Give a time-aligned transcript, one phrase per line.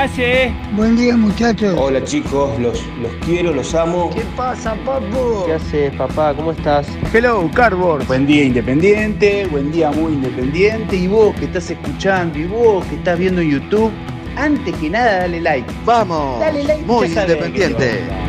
[0.00, 0.52] Hace?
[0.72, 1.74] Buen día, muchachos.
[1.78, 4.10] Hola chicos, los, los quiero, los amo.
[4.14, 5.44] ¿Qué pasa, papu?
[5.46, 6.34] ¿Qué haces, papá?
[6.34, 6.88] ¿Cómo estás?
[7.12, 8.06] Hello, Cardboard.
[8.06, 10.96] Buen día independiente, buen día muy independiente.
[10.96, 13.92] Y vos que estás escuchando y vos que estás viendo en YouTube,
[14.36, 15.70] antes que nada dale like.
[15.84, 18.19] Vamos, Dale like, muy independiente.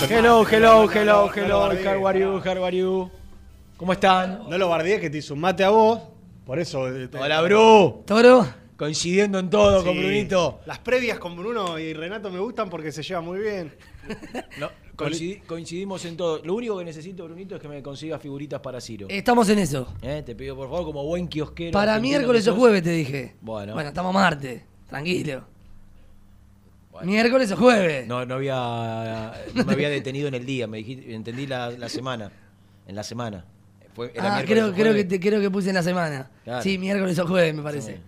[0.00, 3.10] Hello, hello, hello, hello, lo bardees, how are you, how are you?
[3.76, 4.48] ¿Cómo están?
[4.48, 6.00] No lo bardeé que te hizo un mate a vos.
[6.46, 6.88] Por eso.
[6.88, 8.02] eh, te- Hola, Bru.
[8.06, 8.46] Toro.
[8.76, 9.98] Coincidiendo en todo con Sí.
[9.98, 10.60] Brunito.
[10.66, 13.74] Las previas con Bruno y Renato me gustan porque se llevan muy bien.
[14.58, 16.40] No, coincidi- coincidimos en todo.
[16.44, 19.08] Lo único que necesito, Brunito, es que me consiga figuritas para Ciro.
[19.10, 19.92] Estamos en eso.
[20.02, 21.72] Eh, Te pido, por favor, como buen kiosquero.
[21.72, 22.60] Para argentino miércoles que o sos.
[22.60, 23.34] jueves te dije.
[23.40, 23.74] Bueno.
[23.74, 24.62] Bueno, estamos martes.
[24.88, 25.42] Tranquilo.
[26.98, 27.12] Bueno.
[27.12, 28.06] Miércoles o jueves.
[28.06, 29.32] No, no había.
[29.54, 32.30] No me había detenido en el día, me dijiste, entendí la, la semana.
[32.86, 33.44] En la semana.
[33.94, 36.30] Fue, era ah, creo, creo, que te, creo que puse en la semana.
[36.44, 36.62] Claro.
[36.62, 37.96] Sí, miércoles o jueves, me parece.
[37.96, 38.00] Sí.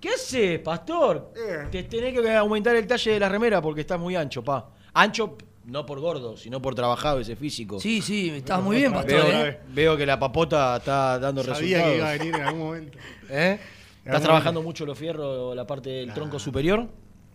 [0.00, 1.32] ¿Qué haces, pastor?
[1.36, 1.68] Eh.
[1.70, 4.70] Te tenés que aumentar el talle de la remera porque estás muy ancho, pa.
[4.94, 7.78] Ancho no por gordo, sino por trabajado ese físico.
[7.78, 9.24] Sí, sí, estás muy bien, pastor.
[9.24, 9.60] Veo, ¿eh?
[9.68, 11.90] veo que la papota está dando Sabía resultados.
[11.92, 12.98] que iba a venir en algún momento.
[13.30, 13.58] ¿Eh?
[13.60, 14.62] ¿Estás algún trabajando momento.
[14.62, 16.14] mucho los fierros, la parte del Nah.
[16.14, 16.88] tronco superior?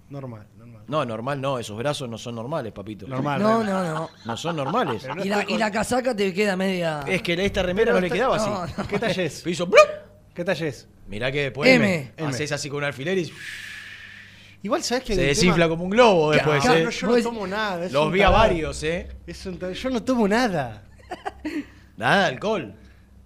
[0.10, 0.46] Normal.
[0.88, 3.08] No, normal no, esos brazos no son normales, papito.
[3.08, 3.42] Normal.
[3.42, 4.10] No, no, no.
[4.26, 5.02] No son normales.
[5.02, 7.02] Pero no Y la, estoy y la casaca te queda media.
[7.06, 8.50] Es que esta remera no le quedaba así.
[8.78, 8.88] No.
[8.88, 9.46] ¿Qué talle es?
[9.48, 9.82] Hizo ¡blup!
[10.34, 10.88] ¿Qué talle es?
[11.08, 12.12] Mirá que después M.
[12.18, 13.32] me haces así con un alfiler y
[14.64, 15.16] Igual sabes que.
[15.16, 16.84] se desinfla tema- como un globo después, ca- ¿eh?
[16.84, 17.86] No, yo Vos- no tomo nada.
[17.86, 18.44] es Los un vi a tarado.
[18.48, 19.08] varios, ¿eh?
[19.28, 19.74] Es un tarado.
[19.78, 20.84] Yo no tomo nada.
[21.98, 22.74] Nada de alcohol.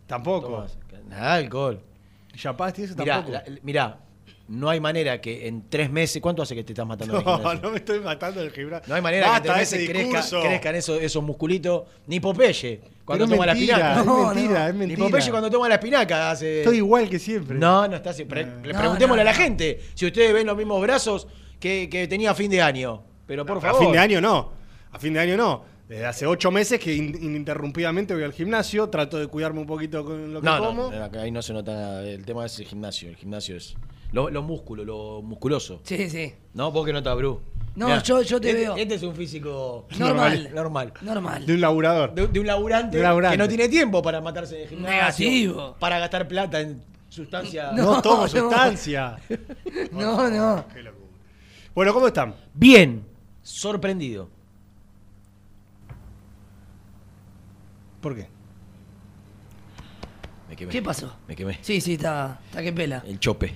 [0.08, 0.48] Tampoco.
[0.48, 0.78] Tomás,
[1.10, 1.82] Nada de alcohol.
[2.36, 3.32] Chapás y eso Mirá, tampoco.
[3.34, 3.98] la- mirá,
[4.52, 6.22] no hay manera que en tres meses.
[6.22, 7.62] ¿Cuánto hace que te estás matando el No, gimnasio?
[7.62, 8.86] no me estoy matando del gimnasio.
[8.88, 10.42] No hay manera que en tres ese meses crezca- discurso.
[10.42, 11.84] crezcan esos, esos musculitos.
[12.08, 14.00] Ni Popeye, cuando Pero toma la mentira, espinaca.
[14.02, 14.68] Es No, mentira, no.
[14.68, 15.06] es Ni mentira.
[15.06, 16.60] Popeye cuando toma la espinaca hace.
[16.60, 17.58] Estoy igual que siempre.
[17.58, 18.26] No, no está así.
[18.26, 18.66] Pre- No.
[18.66, 19.44] le No, preguntémosle no, a la no.
[19.44, 21.28] gente si ustedes ven los mismos brazos
[21.60, 23.04] que, que tenía a fin de año.
[23.28, 23.80] Pero por a favor.
[23.84, 24.52] fin de año no.
[24.92, 25.72] A fin de año no.
[25.88, 30.04] Desde hace ocho meses que in- ininterrumpidamente voy al gimnasio, trato de cuidarme un poquito
[30.06, 30.90] con lo que No, como.
[30.92, 32.04] no, acá ahí no se nota nada.
[32.08, 33.10] El tema es el gimnasio.
[33.10, 33.76] El gimnasio es
[34.12, 35.82] lo, lo músculo, lo musculoso.
[35.84, 36.34] Sí, sí.
[36.54, 36.72] ¿No?
[36.72, 37.42] Vos que notás, Bru.
[37.74, 38.76] No, Mirá, yo, yo te este, veo.
[38.76, 40.52] Este es un físico normal.
[40.54, 40.94] normal.
[41.02, 41.46] Normal.
[41.46, 42.14] De un laburador.
[42.14, 43.38] De, de un laburante, De un laburante.
[43.38, 45.26] que no tiene tiempo para matarse el gimnasio.
[45.26, 45.76] Negativo.
[45.80, 47.72] Para gastar plata en sustancias.
[47.74, 48.28] No, No, tomo no.
[48.28, 49.18] sustancia.
[49.94, 50.66] No, no.
[50.74, 51.08] Qué locura.
[51.74, 52.36] Bueno, ¿cómo están?
[52.54, 53.06] Bien.
[53.42, 54.28] Sorprendido.
[58.02, 58.28] ¿Por qué?
[60.50, 60.72] Me quemé.
[60.72, 61.16] ¿Qué pasó?
[61.28, 61.58] Me quemé.
[61.62, 63.04] Sí, sí, está, está que pela.
[63.08, 63.54] El chope.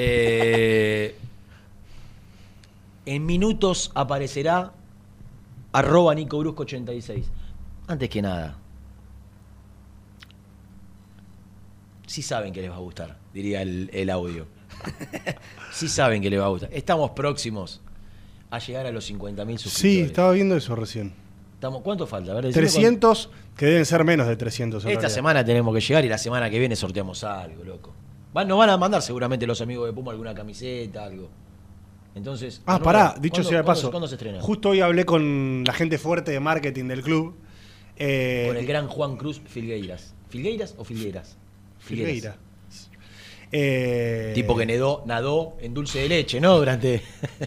[0.00, 1.16] Eh,
[3.06, 4.72] en minutos aparecerá
[5.72, 7.26] arroba Nico Brusco 86.
[7.88, 8.56] Antes que nada.
[12.06, 14.46] Sí saben que les va a gustar, diría el, el audio.
[15.72, 16.70] Sí saben que les va a gustar.
[16.72, 17.80] Estamos próximos
[18.50, 19.72] a llegar a los 50.000 suscriptores.
[19.74, 21.12] Sí, estaba viendo eso recién.
[21.54, 22.32] Estamos, ¿Cuánto falta?
[22.32, 24.84] A ver, decime 300, que deben ser menos de 300.
[24.84, 25.14] en Esta realidad.
[25.14, 27.92] semana tenemos que llegar y la semana que viene sorteamos algo, loco.
[28.32, 31.28] Van- nos van a mandar seguramente los amigos de Puma alguna camiseta, algo.
[32.14, 32.62] Entonces.
[32.66, 33.90] Ah, pará, dicho ¿cuándo- sea de paso.
[33.90, 34.40] ¿Cuándo se estrena?
[34.40, 37.34] Justo hoy hablé con la gente fuerte de marketing del club.
[37.96, 40.14] eh, Con el gran Juan Cruz Filgueiras.
[40.28, 41.36] ¿Filgueiras o Filgueiras?
[41.78, 42.36] Filgueira.
[43.50, 46.58] Eh, Tipo que nadó, nadó en dulce de leche, ¿no?
[46.58, 47.02] Durante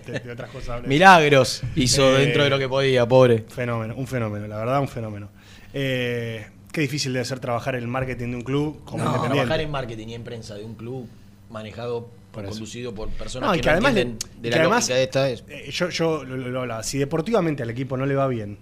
[0.06, 0.88] de- de otras cosas hablé.
[0.88, 3.46] milagros hizo Eh, dentro de lo que podía, pobre.
[3.48, 5.30] Fenómeno, un fenómeno, la verdad, un fenómeno.
[5.74, 9.38] Eh, qué difícil debe ser trabajar el marketing de un club como No, independiente.
[9.48, 11.08] Trabajar en marketing y en prensa de un club
[11.50, 15.30] manejado, Por conducido por personas No, que, no además, entienden de la además de esta
[15.30, 15.44] es.
[15.50, 18.58] eh, yo, yo lo, lo hablaba, si deportivamente al equipo no le va bien,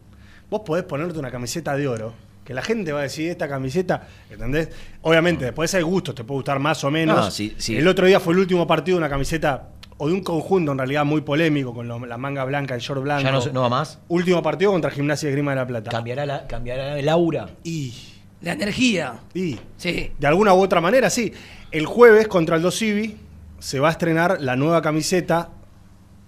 [0.50, 2.14] vos podés ponerte una camiseta de oro,
[2.44, 4.70] que la gente va a decir, esta camiseta, ¿entendés?
[5.04, 7.16] Obviamente, después hay gustos, te puede gustar más o menos.
[7.16, 7.78] No, sí, sí.
[7.78, 9.70] El otro día fue el último partido de una camiseta,
[10.02, 13.04] o de un conjunto en realidad muy polémico, con lo- la manga blanca, el short
[13.04, 13.24] blanco.
[13.24, 14.00] Ya no, no va más.
[14.08, 15.92] Último partido contra Gimnasia de Grima de la Plata.
[15.92, 17.50] Cambiará, la, cambiará el aura.
[17.64, 17.94] y,
[18.42, 19.20] La energía.
[19.34, 20.12] y, Sí.
[20.18, 21.34] de alguna u otra manera, sí.
[21.72, 23.18] El jueves contra el Dosivi
[23.60, 25.50] se va a estrenar la nueva camiseta,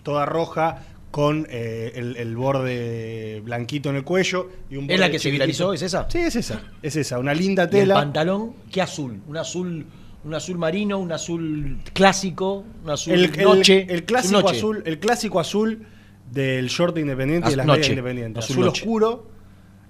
[0.04, 4.50] toda roja, con eh, el, el borde blanquito en el cuello.
[4.70, 5.74] Y un ¿Es la que se viralizó?
[5.74, 6.08] ¿Es esa?
[6.10, 6.62] Sí, es esa.
[6.82, 7.96] Es esa, una linda ¿Y el tela.
[7.96, 8.54] pantalón?
[8.72, 9.22] ¿Qué azul?
[9.28, 9.86] ¿Un azul
[10.24, 13.86] un azul marino, un azul clásico, un azul El, noche?
[13.90, 14.58] el clásico noche.
[14.58, 15.86] azul, el clásico azul
[16.32, 17.80] del short independiente y de las noche.
[17.80, 18.44] medias independientes.
[18.46, 19.28] Azul oscuro,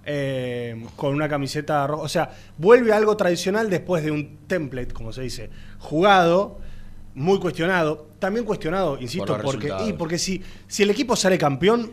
[0.05, 2.03] eh, con una camiseta roja.
[2.03, 5.49] O sea, vuelve a algo tradicional después de un template, como se dice,
[5.79, 6.59] jugado,
[7.13, 8.07] muy cuestionado.
[8.19, 11.91] También cuestionado, insisto, Por porque, y porque si, si el equipo sale campeón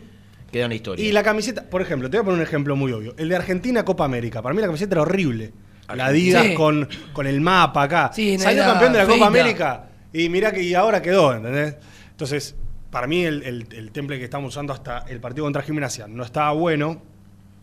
[0.51, 1.05] Queda una historia.
[1.05, 3.13] y la camiseta, por ejemplo, te voy a poner un ejemplo muy obvio.
[3.17, 4.41] El de Argentina Copa América.
[4.41, 5.51] Para mí la camiseta era horrible.
[5.95, 6.53] La Adidas Sí.
[6.55, 8.11] con, con el mapa acá.
[8.13, 9.27] Sí, Salió campeón de la Copa.
[9.27, 11.75] América y mirá que y ahora quedó, ¿entendés?
[12.11, 12.55] Entonces,
[12.89, 16.23] para mí el, el, el temple que estamos usando hasta el partido contra Gimnasia no
[16.23, 17.01] estaba bueno,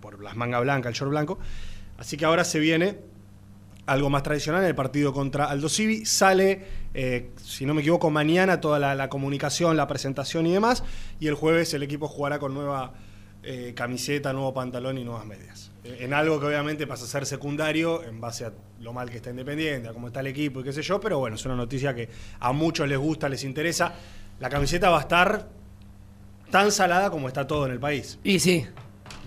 [0.01, 1.39] por las mangas blancas, el short blanco.
[1.99, 2.99] Así que ahora se viene
[3.87, 6.05] algo más tradicional en el partido contra Aldo Civi.
[6.05, 6.65] Sale,
[6.95, 10.83] eh, si no me equivoco, mañana toda la, la comunicación, la presentación y demás.
[11.21, 12.93] Y el jueves el equipo jugará con nueva
[13.43, 15.66] eh, camiseta, nuevo pantalón y nuevas medias.
[15.99, 19.31] En algo que obviamente pasa a ser secundario en base a lo mal que está
[19.31, 21.01] Independiente, a cómo está el equipo y qué sé yo.
[21.01, 22.09] Pero bueno, es una noticia que
[22.41, 23.95] a muchos les gusta, les interesa.
[24.41, 25.49] La camiseta va a estar
[26.51, 28.19] tan salada como está todo en el país.
[28.25, 28.67] Y sí,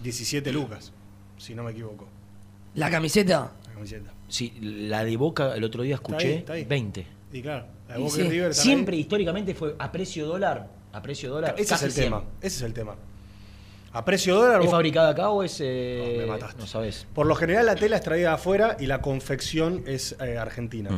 [0.03, 0.91] 17 lucas,
[1.37, 2.07] si no me equivoco,
[2.75, 3.51] la camiseta.
[3.67, 4.11] la camiseta.
[4.27, 6.65] Sí, la de Boca el otro día Está escuché ahí, está ahí.
[6.65, 7.07] 20.
[7.33, 8.21] Y claro, la de Y Boca sí.
[8.21, 9.01] y River están Siempre ahí.
[9.01, 10.69] históricamente fue a precio dólar.
[10.93, 11.55] A precio dólar.
[11.57, 12.05] Ese es el 100.
[12.05, 12.23] tema.
[12.41, 12.95] Ese es el tema.
[13.91, 14.59] A precio dólar.
[14.59, 15.57] ¿Es vos- fabricada acá o es.?
[15.61, 16.59] eh, No, me mataste.
[16.61, 17.07] No sabes.
[17.13, 20.89] Por lo general la tela es traída de afuera y la confección es eh, argentina.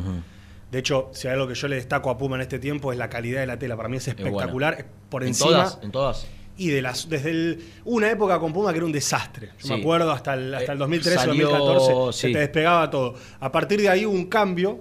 [0.72, 2.98] De hecho, si hay algo que yo le destaco a Puma en este tiempo es
[2.98, 3.76] la calidad de la tela.
[3.78, 4.76] Para mí es espectacular.
[4.80, 5.50] es por en encima.
[5.50, 6.28] todas, en todas.
[6.58, 9.48] Y de las, desde el- una época con Puma que era un desastre.
[9.60, 9.74] Yo Sí.
[9.74, 13.16] me acuerdo hasta el, hasta el Eh, 2013, salió- 2014, se te despegaba todo.
[13.40, 14.80] A partir de ahí hubo un cambio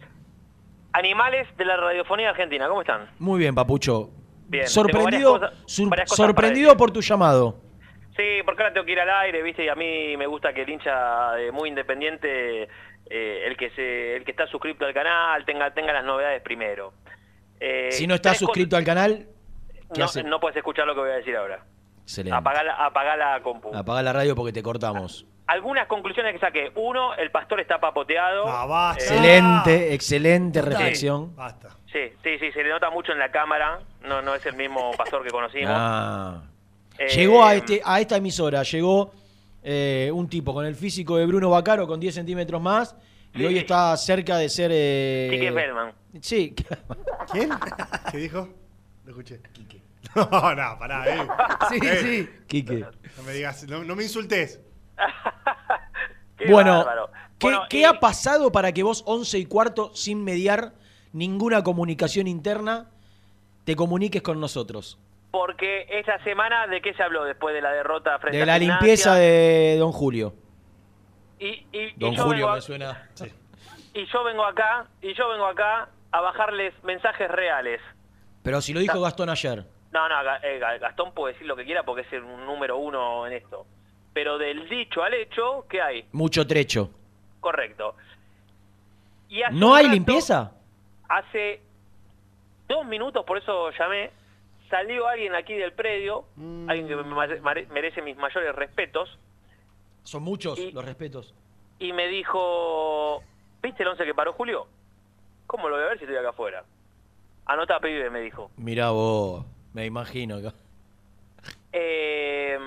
[0.93, 3.09] Animales de la radiofonía argentina, ¿cómo están?
[3.19, 4.11] Muy bien, Papucho.
[4.49, 7.57] Bien, Sorprendido, cosas- sur- sorprendido por tu llamado.
[8.17, 9.65] Sí, porque ahora tengo que ir al aire, ¿viste?
[9.65, 12.67] Y a mí me gusta que el hincha eh, muy independiente,
[13.09, 16.93] eh, el que se el que está suscrito al canal, tenga tenga las novedades primero.
[17.61, 19.27] Eh, si no estás suscrito al canal,
[19.93, 20.23] ¿qué no, hace?
[20.23, 21.61] no puedes escuchar lo que voy a decir ahora.
[22.03, 22.37] Excelente.
[22.37, 23.75] Apagá la, apagá la compu.
[23.75, 25.27] Apaga la radio porque te cortamos.
[25.49, 26.73] Algunas conclusiones que saqué.
[26.75, 28.49] Uno, el pastor está papoteado.
[28.49, 29.03] Ah, basta.
[29.03, 30.73] Eh, Excelente, excelente Total.
[30.77, 31.37] reflexión.
[31.37, 31.69] Basta.
[31.93, 33.79] sí, sí, sí, se le nota mucho en la cámara.
[34.03, 35.71] No, no es el mismo pastor que conocimos.
[35.73, 36.43] Ah.
[36.99, 39.13] Eh, Llegó a, este, a esta emisora, llegó
[39.69, 42.95] eh, un tipo con el físico de Bruno Bacaro con 10 centímetros más
[43.35, 43.45] y Sí.
[43.47, 44.71] hoy está cerca de ser...
[44.73, 45.93] Eh, Quique Feldman.
[46.21, 46.55] Sí,
[47.33, 47.51] ¿Quién?
[48.13, 48.49] ¿Qué dijo?
[49.05, 49.41] Lo escuché.
[49.53, 49.83] Quique.
[50.15, 51.27] No, no, pará, eh.
[51.69, 52.31] Sí, Eh, sí.
[52.47, 52.87] Quique.
[53.17, 54.61] No me digas, no, no me insultes.
[56.39, 56.87] Qué Bueno.
[57.39, 60.75] ¿qué, Bueno, qué y- ha pasado para que vos 11 y cuarto, sin mediar
[61.13, 62.89] ninguna comunicación interna,
[63.65, 64.99] te comuniques con nosotros?
[65.37, 68.59] Porque esta semana, ¿de qué se habló después de la derrota frente De a la
[68.59, 68.81] Gimnasia?
[68.81, 70.33] limpieza de Don Julio.
[71.39, 73.11] Y, y- Don Julio me suena.
[73.93, 77.83] Y yo vengo acá, y yo vengo acá a bajarles mensajes reales.
[78.43, 79.63] Pero si lo dijo Gastón ayer.
[79.93, 83.27] No, no, eh, Ga- Gastón puede decir lo que quiera porque es el número uno
[83.27, 83.67] en esto.
[84.15, 86.09] Pero del dicho al hecho, ¿qué hay?
[86.13, 86.89] Mucho trecho.
[87.41, 87.95] Correcto.
[89.29, 90.53] Y ¿No hay rato, limpieza?
[91.11, 91.61] Hace
[92.69, 94.11] dos minutos, por eso llamé,
[94.71, 96.69] salió alguien aquí del predio, Mm.
[96.69, 99.19] alguien que me merece mis mayores respetos,
[100.03, 101.35] Son muchos Y- los respetos.
[101.81, 103.23] y me dijo,
[103.63, 104.67] ¿viste el once que paró Julio?
[105.49, 106.63] ¿Cómo lo voy a ver si estoy acá afuera?
[107.47, 108.51] Anota, pibe, me dijo.
[108.57, 110.39] Mirá vos, me imagino.
[111.73, 112.59] Eh,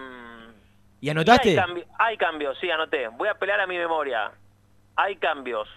[1.01, 1.49] ¿Y anotaste?
[1.51, 3.07] Hay, cambi- hay cambios, sí, anoté.
[3.07, 4.31] Voy a apelar a mi memoria.
[4.95, 5.67] Hay cambios.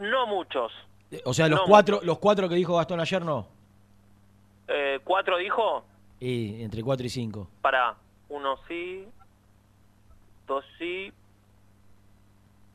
[0.00, 0.72] No muchos.
[1.24, 3.48] O sea, los No, cuatro, los cuatro que dijo Gastón ayer no.
[4.68, 5.84] Eh, ¿Cuatro dijo?
[6.20, 7.48] Y entre cuatro y cinco.
[7.62, 7.96] Para,
[8.28, 9.06] uno sí,
[10.46, 11.12] dos sí.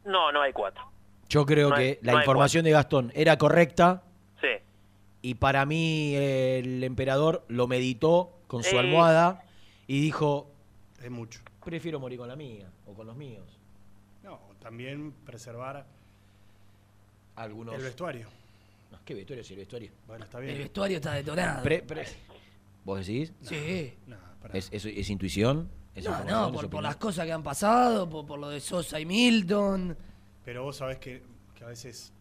[0.05, 0.83] No, no hay cuatro.
[1.29, 4.03] Yo creo No que hay- la no información de Gastón era correcta
[4.41, 4.47] Sí.
[5.21, 8.79] y para mí eh, el emperador lo meditó con su Eh.
[8.79, 9.43] almohada
[9.87, 10.51] y dijo,
[11.01, 11.41] Es mucho.
[11.63, 13.59] prefiero morir con la mía o con los míos.
[14.23, 15.85] No, también preservar
[17.35, 17.75] Algunos...
[17.75, 18.27] el vestuario.
[18.93, 19.91] No, ¿Qué vestuario si el vestuario?
[20.07, 20.57] Bueno, está El bien.
[20.59, 21.63] vestuario está detonado.
[21.63, 22.05] Pre- pre-
[22.85, 23.33] ¿Vos decís?
[23.41, 23.93] Sí.
[24.07, 24.17] No.
[24.53, 25.67] ¿Es, es, es intuición?
[25.95, 28.99] ¿Es No, no, ¿Es por, las cosas que han pasado, por, por lo de Sosa
[28.99, 29.97] y Milton.
[30.45, 31.23] Pero vos sabés que,
[31.55, 32.11] que a veces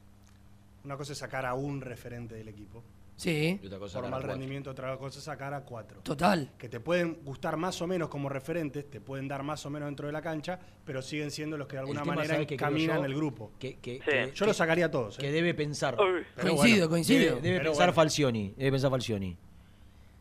[0.84, 2.82] una cosa es sacar a un referente del equipo.
[3.14, 6.00] Sí, Y otra cosa Por mal rendimiento, otra cosa es sacar a cuatro.
[6.00, 6.50] total.
[6.58, 9.86] Que te pueden gustar más o menos como referentes, te pueden dar más o menos
[9.86, 12.56] dentro de la cancha, pero siguen siendo los que de alguna tema, manera ¿sabés qué
[12.56, 13.04] creo caminan yo?
[13.04, 13.52] el grupo.
[13.60, 14.10] Que, que- Sí.
[14.10, 15.18] que- Yo los sacaría a todos.
[15.18, 15.32] que ¿eh?
[15.32, 15.96] debe pensar.
[15.96, 16.24] Pero
[16.56, 17.36] coincido, bueno, coincido.
[17.40, 17.92] Debe, pensar bueno.
[17.92, 18.54] Falcioni.
[18.56, 19.36] Debe pensar Falcioni.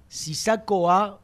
[0.08, 1.20] Si saco a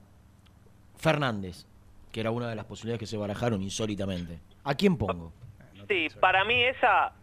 [0.96, 1.66] Fernández,
[2.12, 5.34] que era una de las posibilidades que se barajaron insólitamente, ¿a quién pongo?
[5.88, 7.14] Sí, para mí esa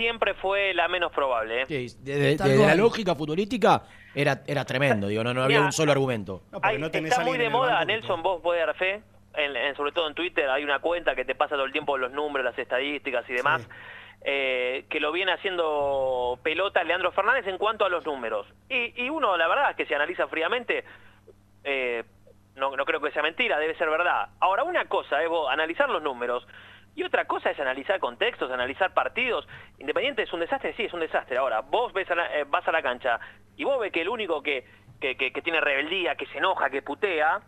[0.00, 1.62] siempre fue la menos probable.
[1.62, 1.64] ¿eh?
[1.68, 3.82] Sí, Desde, la lógica futbolística
[4.14, 6.42] era, era tremendo, digo, no, no había Mira, un solo argumento.
[6.50, 9.02] No, porque Hay- no tenés está muy de moda, Nelson, vos podés dar fe,
[9.34, 11.98] en- en- sobre todo en Twitter hay una cuenta que te pasa todo el tiempo
[11.98, 13.68] los números, las estadísticas y demás, Sí.
[14.24, 18.46] eh, que lo viene haciendo pelota Leandro Fernández en cuanto a los números.
[18.70, 20.82] Y, y uno, la verdad, es que se analiza fríamente,
[21.64, 22.04] eh,
[22.56, 24.28] no, no creo que sea mentira, debe ser verdad.
[24.40, 26.46] Ahora, una cosa es vos analizar los números
[26.96, 29.46] y otra cosa es analizar contextos, analizar partidos.
[29.78, 31.36] Independiente es un desastre, sí, es un desastre.
[31.38, 33.18] Ahora, vos ves a la- eh, vas a la cancha
[33.56, 34.64] y vos ves que el único que,
[35.00, 37.40] que, que- que tiene rebeldía, que se enoja, que putea,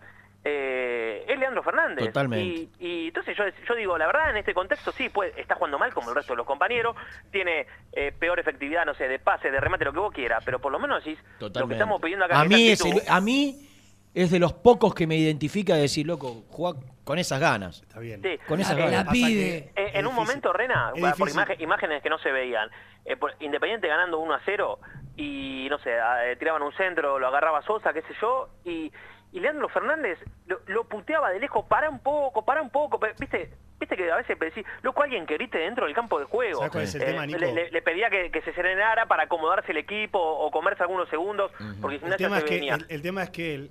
[0.44, 2.06] eh, es Leandro Fernández.
[2.06, 2.44] Totalmente.
[2.44, 5.78] Y, y entonces yo, yo digo, la verdad, en este contexto sí, pues, está jugando
[5.78, 6.96] mal como el resto de los compañeros,
[7.30, 10.58] tiene eh, peor efectividad, no sé, de pase, de remate, lo que vos quieras, pero
[10.58, 11.74] por lo menos decís, lo que Totalmente.
[11.74, 13.68] estamos pidiendo acá a, mí es el- a mí
[14.14, 17.82] es de los pocos que me identifica de decir, loco, juega con esas ganas.
[17.82, 18.20] Está bien.
[18.22, 18.38] Sí.
[18.46, 19.06] Con esas La, ganas.
[19.06, 19.56] la que- pide.
[19.74, 22.68] Eh, en un momento, Rena, por imagen- imágenes que no se veían,
[23.04, 24.78] eh, por- Independiente ganando 1 a 0
[25.16, 28.92] y, no sé, a- eh, tiraban un centro, lo agarraba Sosa, qué sé yo, y,
[29.32, 33.50] y Leandro Fernández lo, lo puteaba de lejos, para un poco, para un poco, viste,
[33.80, 36.58] viste que a veces decís, loco, alguien que grite dentro del campo de juego.
[36.58, 37.38] ¿Sabes cuál es el Eh, tema, Nico?
[37.40, 41.08] le, le- le pedía que, que se serenara para acomodarse el equipo o comerse algunos
[41.08, 41.50] segundos,
[41.80, 42.74] porque si El no tema, se es que, venía.
[42.76, 43.70] el, el tema es que él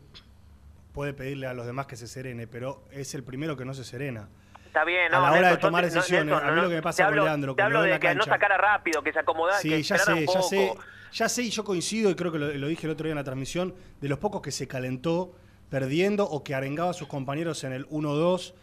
[0.93, 3.83] puede pedirle a los demás que se serene, pero es el primero que no se
[3.83, 4.29] serena.
[4.65, 6.75] Está bien, a no, la hora de Nelson, tomar decisiones, Nelson, a mí lo que
[6.75, 9.03] me pasa con hablo- Leandro, Te que lo hablo de la que no sacara rápido,
[9.03, 10.73] que se acomodara, que Sí, ya esperara sé, un ya sé,
[11.11, 13.17] ya sé, y yo coincido, y creo que lo, lo dije el otro día en
[13.17, 15.35] la transmisión, de los pocos que se calentó
[15.69, 18.53] perdiendo o que arengaba a sus compañeros en el 1-2,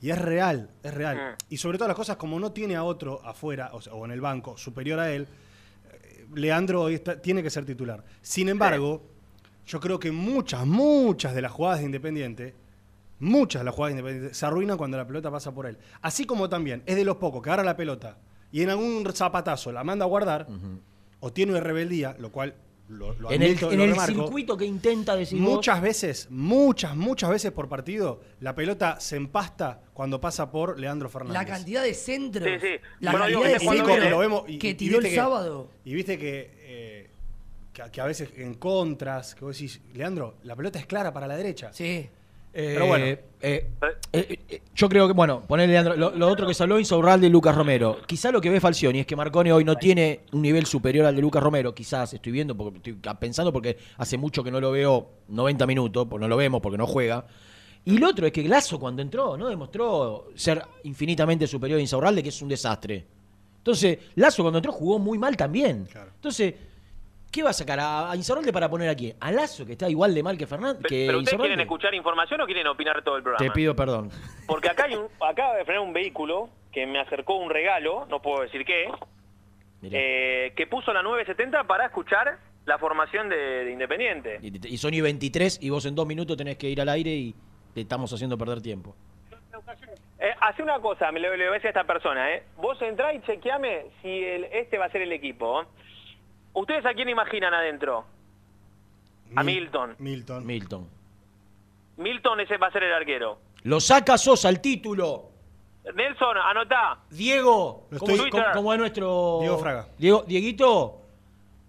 [0.00, 1.16] y es real, es real.
[1.16, 1.36] Mm.
[1.50, 4.10] Y sobre todas las cosas, como no tiene a otro afuera, o, sea, o en
[4.12, 5.26] el banco, superior a él,
[5.92, 8.04] eh, Leandro hoy está- tiene que ser titular.
[8.22, 9.02] Sin embargo,
[9.68, 12.54] yo creo que muchas, muchas de las jugadas de Independiente,
[13.20, 15.76] muchas de las jugadas de Independiente, se arruinan cuando la pelota pasa por él.
[16.02, 18.18] Así como también es de los pocos que agarra la pelota
[18.50, 20.46] y en algún zapatazo la manda a guardar,
[21.20, 22.54] o tiene rebeldía, lo cual
[22.88, 26.26] lo, lo En el, en lo el remarco, circuito que intenta decir vos, Muchas veces,
[26.30, 31.34] muchas, muchas veces por partido, la pelota se empasta cuando pasa por Leandro Fernández.
[31.34, 32.48] La cantidad de centros.
[32.62, 32.74] Sí, sí.
[33.00, 35.14] La Bueno, cantidad que de centros viene- lo vemos y- que y tiró el que-
[35.14, 35.68] sábado.
[35.84, 36.50] Y viste que,
[37.84, 41.26] que, que a veces en contras, que vos decís, Leandro, la pelota es clara para
[41.26, 41.72] la derecha.
[41.72, 42.08] Sí.
[42.54, 43.04] Eh, Pero bueno.
[43.04, 43.20] eh,
[44.12, 47.30] eh, yo creo que, bueno, ponerle Leandro, lo, lo otro que se habló Insaurralde y
[47.30, 47.98] Lucas Romero.
[48.06, 51.14] Quizá lo que ve Falcioni es que Marcone hoy no tiene un nivel superior al
[51.14, 51.74] de Lucas Romero.
[51.74, 56.06] Quizás estoy viendo, porque estoy pensando porque hace mucho que no lo veo 90 minutos,
[56.08, 57.26] pues no lo vemos porque no juega.
[57.84, 62.22] Y lo otro es que Lazo cuando entró no demostró ser infinitamente superior a Insaurralde,
[62.22, 63.06] que es un desastre.
[63.58, 65.86] Entonces, Lazo cuando entró jugó muy mal también.
[65.90, 66.10] Claro.
[66.14, 66.54] Entonces,
[67.30, 69.12] ¿qué va a sacar a, Insaurralde para poner aquí?
[69.20, 70.82] ¿A Lazo que está igual de mal que Fernández?
[70.88, 73.44] Que ¿Pero ustedes quieren escuchar información o quieren opinar todo el programa?
[73.44, 74.10] Te pido perdón.
[74.46, 78.20] Porque acá hay un, acaba de frenar un vehículo que me acercó un regalo, no
[78.20, 78.90] puedo decir qué,
[79.82, 84.38] eh, que puso la 970 para escuchar la formación de, de Independiente.
[84.42, 87.10] Y, y son y 23 y vos en dos minutos tenés que ir al aire
[87.10, 87.34] y
[87.74, 88.94] te estamos haciendo perder tiempo.
[90.20, 92.42] Eh, hace una cosa, me lo, le voy a decir a esta persona, ¿eh?
[92.56, 95.62] Vos entrá y chequeame si el, este va a ser el equipo.
[95.62, 95.66] ¿eh?
[96.60, 98.04] ¿Ustedes a quién imaginan adentro?
[99.36, 99.94] A Mil- Milton.
[99.98, 100.46] Milton.
[100.46, 100.88] Milton.
[101.96, 103.38] Milton ese va a ser el arquero.
[103.64, 105.26] Lo saca Sosa el título.
[105.94, 106.98] Nelson, anotá.
[107.10, 109.38] Diego, como, estoy- como- como es nuestro.
[109.40, 109.86] Diego Fraga.
[109.96, 111.00] Diego, Dieguito,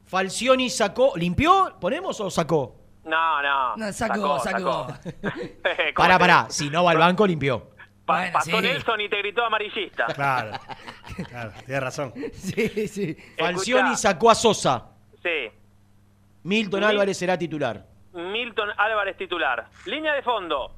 [0.08, 1.14] Falcioni sacó.
[1.16, 1.76] ¿Limpió?
[1.80, 2.76] ¿Ponemos o sacó?
[3.06, 3.78] No, no.
[3.78, 4.88] No, sacó, sacó.
[4.88, 4.98] ¿Cómo
[5.96, 6.48] Pará, pará.
[6.50, 7.68] Si no va al banco, limpió.
[8.18, 8.62] Bueno, pasó sí.
[8.62, 10.06] Nelson y te gritó amarillista.
[10.14, 10.60] Claro,
[11.30, 12.14] claro, tienes razón.
[12.34, 13.18] Sí, sí.
[13.38, 13.98] Falcioni Escuchá.
[13.98, 14.90] sacó a Sosa.
[15.22, 15.52] Sí.
[16.44, 17.86] Milton Mil- Álvarez será titular.
[18.14, 19.68] Milton Álvarez titular.
[19.86, 20.76] Línea de fondo.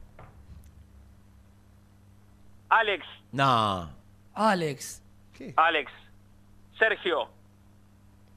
[2.69, 3.89] Alex, No.
[4.33, 5.01] Alex.
[5.57, 5.91] Alex,
[6.77, 7.29] Sergio,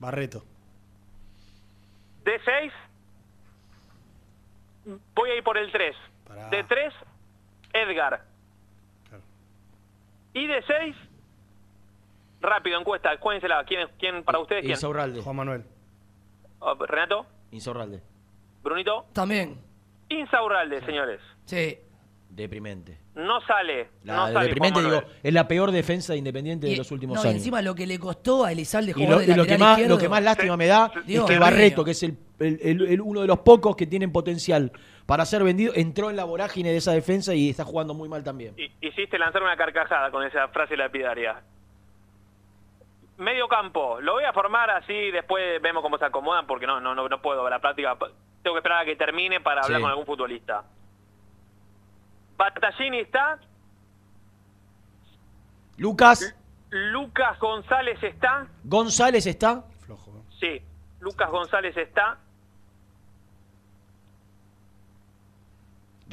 [0.01, 0.43] Barreto.
[2.25, 2.73] D6.
[5.15, 5.95] Voy a ir por el 3.
[6.27, 6.51] Pará.
[6.51, 6.93] D3,
[7.75, 8.25] Edgar.
[10.35, 10.95] Y D6,
[12.41, 13.65] rápido, encuesta, cuéntensela.
[13.65, 14.63] ¿Quién, ¿Quién para ustedes?
[14.63, 14.73] ¿Quién?
[14.73, 15.21] Insaurralde.
[15.23, 15.65] Juan Manuel.
[16.59, 18.03] Oh, Renato, Insaurralde.
[18.63, 19.07] Brunito.
[19.13, 19.59] También.
[20.09, 21.21] Insaurralde, señores.
[21.45, 21.79] Sí.
[22.31, 22.99] Deprimente.
[23.15, 23.91] No sale.
[24.03, 26.91] La no de sale deprimente, digo, es la peor defensa de Independiente de Y- los
[26.91, 27.37] últimos no, y años.
[27.39, 29.73] encima lo que le costó a Elizalde Y jugar lo, de y lo que más,
[29.79, 29.95] izquierdo.
[29.95, 31.27] lo que más lástima me da es que mío.
[31.39, 34.73] Barreto, que es el, el- el- el- uno de los pocos que tienen potencial
[35.07, 38.25] para ser vendido, entró en la vorágine de esa defensa y está jugando muy mal
[38.25, 38.55] también.
[38.57, 41.43] Hi- Hiciste lanzar una carcajada con esa frase lapidaria.
[43.19, 46.95] Medio campo, lo voy a formar así, después vemos cómo se acomodan, porque no, no,
[46.95, 47.97] no, no puedo, la práctica,
[48.43, 49.83] tengo que esperar a que termine para hablar Sí.
[49.83, 50.65] con algún futbolista.
[52.37, 53.39] Battaglini está,
[55.77, 56.35] Lucas
[56.71, 59.63] Lucas González está, González está.
[59.87, 60.25] Flojo.
[60.41, 60.61] sí,
[61.01, 62.19] Lucas González está,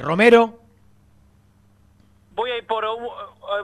[0.02, 0.58] Romero.
[2.34, 2.88] voy a ir por eh,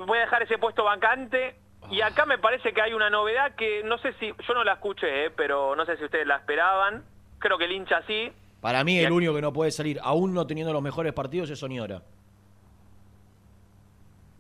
[0.07, 1.57] voy a dejar ese puesto vacante
[1.91, 4.75] y acá me parece que hay una novedad que no sé si yo no la
[4.75, 7.03] escuché eh, pero no sé si ustedes la esperaban
[7.39, 9.99] creo que el hincha sí Para mí Y el aquí- único que no puede salir,
[10.03, 12.03] aún no teniendo los mejores partidos, es Soñora.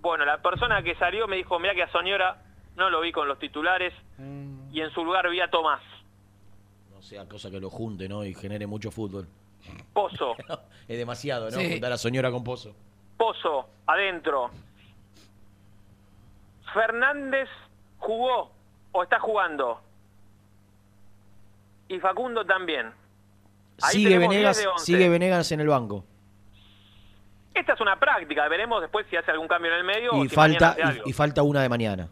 [0.01, 2.43] bueno la persona que salió me dijo mira que a Soñora
[2.77, 3.93] no lo vi con los titulares
[4.73, 5.81] y en su lugar vi a Tomás
[6.95, 8.25] No sea cosa que lo junte, ¿no?
[8.25, 9.27] Y genere mucho fútbol.
[9.93, 10.37] Pozo
[10.89, 11.59] es demasiado, ¿no?
[11.59, 11.71] Sí.
[11.73, 12.75] Juntar a Soñora con Pozo.
[13.17, 14.51] Pozo adentro
[16.73, 17.49] Fernández
[17.99, 18.51] jugó
[18.93, 19.81] o está jugando
[21.89, 22.93] y Facundo también
[23.81, 24.85] Ahí Sigue tenemos 10 Venegas, de 11.
[24.85, 26.05] sigue Venegas en el banco.
[27.55, 30.29] Esta es una práctica, veremos después si hace algún cambio en el medio o Y
[30.29, 31.03] si mañana falta, hace algo.
[31.07, 32.09] y, y falta una de mañana.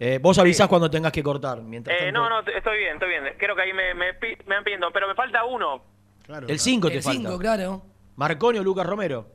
[0.00, 1.60] Eh, vos avisás cuando tengas que cortar.
[1.60, 3.24] Mientras Eh, tanto- no, no, estoy bien, estoy bien.
[3.36, 4.12] Creo que ahí me, me,
[4.46, 5.82] me han pidiendo, pero me falta uno.
[6.24, 6.58] Claro, El claro.
[6.58, 7.18] 5 te El falta.
[7.20, 7.82] 5, claro.
[8.16, 9.26] Marconi o Lucas Romero.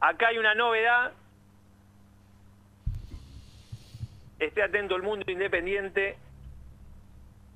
[0.00, 1.12] Acá hay una novedad.
[4.38, 6.16] Esté atento el mundo independiente.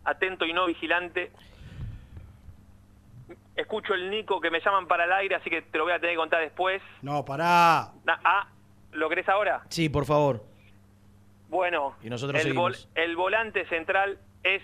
[0.05, 1.31] Atento y no vigilante.
[3.57, 5.99] Escucho el Nico que me llaman para el aire, así que te lo voy a
[5.99, 6.83] tener que contar después.
[7.03, 7.91] No, pará.
[8.07, 8.49] Ah,
[8.93, 9.63] ¿lo querés ahora?
[9.71, 10.45] Sí, por favor.
[11.49, 14.63] Bueno, Y nosotros el, vol- el volante central es...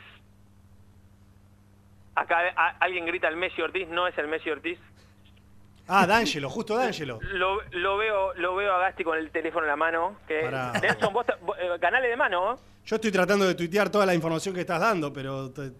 [2.14, 4.78] Acá a- alguien grita el Messi Ortiz, no es el Messi Ortiz.
[5.88, 7.18] Ah, D'Angelo, justo D'Angelo.
[7.22, 10.16] Lo, lo veo lo veo a Gasti con el teléfono en la mano.
[10.28, 10.72] Que, Pará.
[10.80, 12.54] Nelson, vos, vos, eh, ganale de mano.
[12.54, 12.56] ¿eh?
[12.84, 15.72] Yo estoy tratando de tuitear toda la información que estás dando, pero te-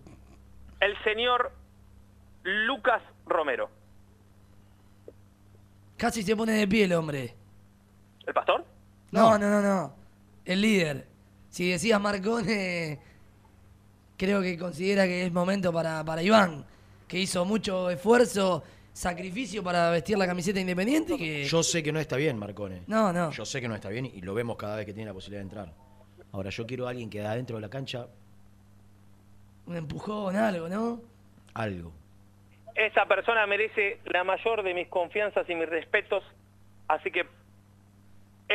[0.80, 1.52] El señor
[2.42, 3.70] Lucas Romero.
[5.96, 7.34] Casi se pone de pie el hombre.
[8.26, 8.64] ¿El pastor?
[9.12, 9.94] No, no, no, no.
[10.44, 11.06] El líder.
[11.48, 12.98] Si decías Marcone,
[14.16, 16.64] creo que considera que es momento para, para Iván,
[17.06, 21.44] que hizo mucho esfuerzo, sacrificio para vestir la camiseta independiente que...
[21.44, 22.82] Yo sé que no está bien, Marcone.
[22.86, 23.30] No, no.
[23.30, 25.40] Yo sé que no está bien y lo vemos cada vez que tiene la posibilidad
[25.40, 25.74] de entrar.
[26.32, 28.06] Ahora, yo quiero a alguien que da dentro de la cancha
[29.66, 31.00] Un empujón, algo, ¿no?
[31.54, 31.92] algo.
[32.74, 36.24] Esa persona merece la mayor de mis confianzas y mis respetos.
[36.88, 37.26] Así que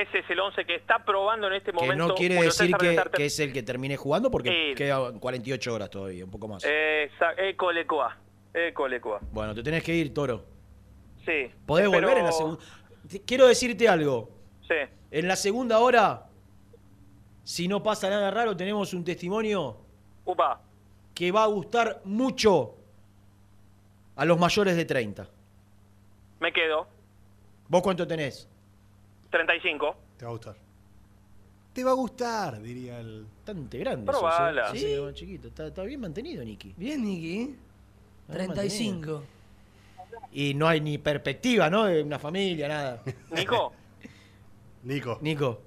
[0.02, 2.08] ese es el 11 que está probando en este Que momento.
[2.08, 6.24] no quiere decir que, que es el que termine jugando porque quedan 48 horas todavía,
[6.26, 6.64] un poco más.
[6.64, 8.18] Esa- Ecolecoa.
[8.54, 9.20] Ecolecoa.
[9.32, 10.46] Bueno, te tenés que ir, Toro.
[11.26, 11.52] Sí.
[11.66, 12.64] Podés Espero- volver en la segunda.
[13.26, 14.30] Quiero decirte algo.
[14.68, 14.76] Sí.
[15.12, 16.26] En la segunda hora,
[17.44, 19.78] si no pasa nada raro, tenemos un testimonio
[20.26, 20.62] Upa.
[21.14, 22.76] que va a gustar mucho
[24.16, 25.28] a los mayores de 30.
[26.40, 26.88] Me quedo.
[27.70, 28.50] ¿Vos cuánto tenés?
[29.30, 29.96] 35.
[30.18, 30.56] te va a gustar.
[31.74, 33.26] Te va a gustar, diría el.
[33.26, 34.06] Bastante grande.
[34.06, 34.70] Probala.
[34.70, 34.72] ¿eh?
[34.74, 34.80] Sí.
[34.80, 35.48] Sí, chiquito.
[35.50, 36.74] Está, está bien mantenido, Nicky.
[36.76, 37.56] Bien, Niki.
[38.32, 39.24] 35.
[40.34, 41.86] Y no hay ni perspectiva, ¿no?
[41.86, 43.04] De una familia, nada.
[43.32, 43.74] Nico.
[44.84, 45.18] Nico.
[45.22, 45.62] Nico.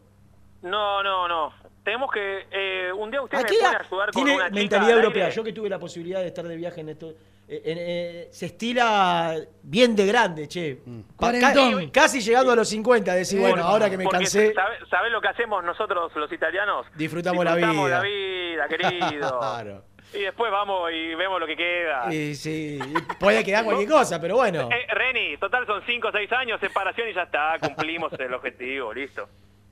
[0.62, 1.52] No, no, no.
[1.84, 2.46] Tenemos que.
[2.50, 4.60] eh, un día usted ¿A me qué puede edad ayudar con tiene una chica.
[4.60, 5.24] mentalidad al europea?
[5.26, 5.36] aire?
[5.36, 7.14] Yo que tuve la posibilidad de estar de viaje en esto.
[7.52, 10.78] Eh, en, eh, se estila bien de grande, che.
[10.78, 11.90] Ca- Cuarentón.
[11.90, 15.28] casi llegando a los 50, decir, bueno, ahora que me cansé, ¿sabe- ¿Sabés lo que
[15.28, 16.86] hacemos nosotros los italianos?
[16.96, 17.96] disfrutamos, la Disfrutamos vida.
[17.98, 19.38] la vida, querido.
[19.40, 19.84] Claro.
[20.12, 22.12] Y después vamos y vemos lo que queda.
[22.12, 24.68] Y sí, y puede quedar cualquier cosa, pero bueno.
[24.72, 28.92] Eh, Reni, total son 5 o 6 años, separación y ya está, cumplimos el objetivo,
[28.92, 29.28] listo.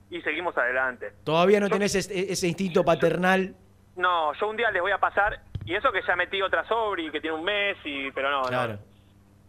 [0.09, 1.11] Y seguimos adelante.
[1.25, 3.53] Todavía no tenés ese, ese instinto paternal.
[3.97, 7.03] No, yo un día les voy a pasar, y eso que ya metí otra sobre
[7.03, 8.73] y que tiene un mes, y, pero no, Claro.
[8.73, 8.79] no.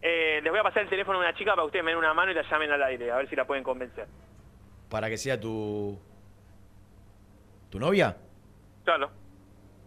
[0.02, 1.98] Eh, les voy a pasar el teléfono a una chica para que ustedes me den
[1.98, 4.06] una mano y la llamen al aire, a ver si la pueden convencer.
[4.88, 5.98] Para que sea tu.
[7.70, 8.16] ¿Tu novia?
[8.84, 9.10] Claro.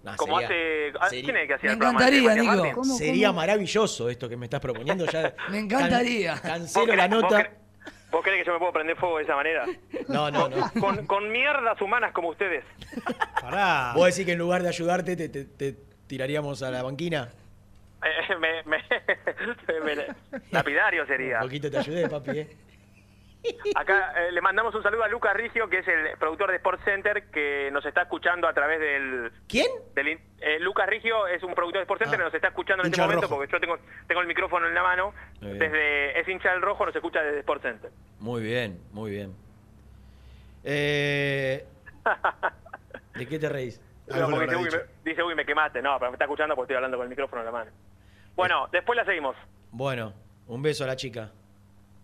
[0.03, 0.93] Nah, Como sería- hace...
[0.99, 2.83] ah, sería- ¿Quién es el que hacía Me encantaría, ¿Matías Nico.
[2.83, 5.05] Sería maravilloso esto que me estás proponiendo.
[5.05, 6.33] Ya Me encantaría.
[6.41, 7.49] can- ¿Vos cancelo la vos nota.
[8.11, 9.65] ¿Vos crees que yo me puedo prender fuego de esa manera?
[10.09, 10.71] No, no, no.
[10.79, 12.63] Con, con mierdas humanas como ustedes.
[13.41, 13.93] Pará.
[13.95, 15.75] ¿Vos decís que en lugar de ayudarte te, te- te
[16.17, 17.29] tiraríamos a la banquina?
[18.05, 18.83] Eh, me, me-
[19.95, 20.07] me-
[20.51, 21.39] lapidario Un sería.
[21.39, 22.49] poquito te ayudé, papi, ¿eh?
[23.75, 26.83] Acá eh, le mandamos un saludo a Lucas Rigio, que es el productor de Sports
[26.83, 29.31] Center, que nos está escuchando a través del...
[29.47, 29.67] ¿Quién?
[29.95, 32.23] del eh, Lucas Rigio es un productor de Sports Center Ah.
[32.23, 33.35] que nos está escuchando en este momento rojo.
[33.37, 35.13] porque yo tengo, tengo el micrófono en la mano.
[35.39, 37.89] Desde es hincha del rojo, nos escucha desde Sports Center.
[38.19, 39.33] Muy bien, muy bien.
[40.65, 41.65] Eh,
[43.15, 43.79] ¿De qué te reís?
[44.29, 45.81] Porque dice, uy, me, dice, uy, me quemaste.
[45.81, 47.71] No, pero me está escuchando porque estoy hablando con el micrófono en la mano.
[48.35, 49.35] Bueno, después la seguimos.
[49.71, 50.13] Bueno,
[50.47, 51.31] un beso a la chica.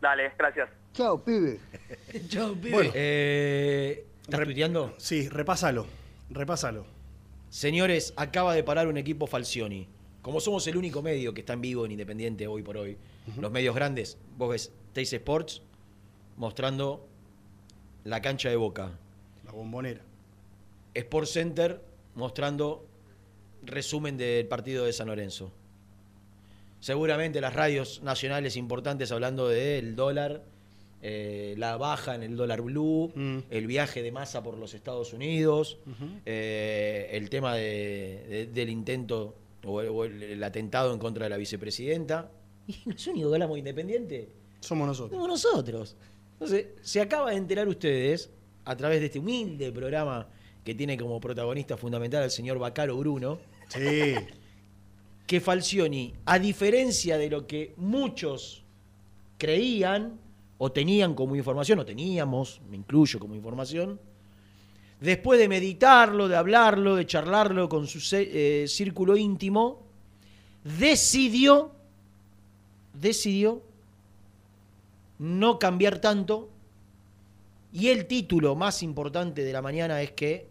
[0.01, 0.69] Dale, gracias.
[0.93, 1.59] Chao, pibe.
[2.29, 2.71] Chau, pibe.
[2.71, 2.91] Bueno.
[2.95, 4.93] Eh, ¿Estás Rep- tuiteando?
[4.97, 5.85] Sí, repásalo.
[6.29, 6.85] Repásalo.
[7.49, 9.87] Señores, acaba de parar un equipo Falcioni.
[10.21, 12.97] Como somos el único medio que está en vivo en Independiente hoy por hoy,
[13.39, 15.61] los medios grandes, vos ves Teis Sports
[16.37, 17.07] mostrando
[18.03, 18.91] la cancha de Boca.
[19.45, 20.01] La bombonera.
[20.93, 21.81] Sport Center
[22.19, 22.85] mostrando
[23.63, 25.51] resumen del partido de San Lorenzo.
[26.79, 30.43] Seguramente las radios nacionales importantes hablando del dólar,
[31.01, 33.37] eh, la baja en el dólar blue, Mm.
[33.49, 35.77] el viaje de masa por los Estados Unidos,
[36.25, 41.25] eh, el tema de- de- del intento o, el, o el- el atentado en contra
[41.25, 42.31] de la vicepresidenta.
[42.67, 44.29] Y no es hablamos de independiente.
[44.61, 45.11] Somos nosotros.
[45.11, 45.95] Somos nosotros.
[46.33, 48.29] Entonces, se acaba de enterar ustedes,
[48.65, 50.27] a través de este humilde programa
[50.63, 54.15] que tiene como protagonista fundamental al señor Bacaro Bruno, Sí.
[55.27, 58.63] que Falcioni, a diferencia de lo que muchos
[59.37, 60.19] creían
[60.57, 63.99] o tenían como información, o teníamos, me incluyo como información,
[64.99, 69.83] después de meditarlo, de hablarlo, de charlarlo con su eh, círculo íntimo,
[70.63, 71.71] decidió
[72.93, 73.61] decidió
[75.17, 76.49] no cambiar tanto.
[77.71, 80.47] Y el título más importante de la mañana es que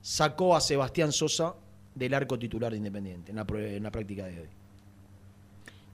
[0.00, 1.54] sacó a Sebastián Sosa
[1.94, 4.48] del arco titular de Independiente en la, prue- en la práctica de hoy.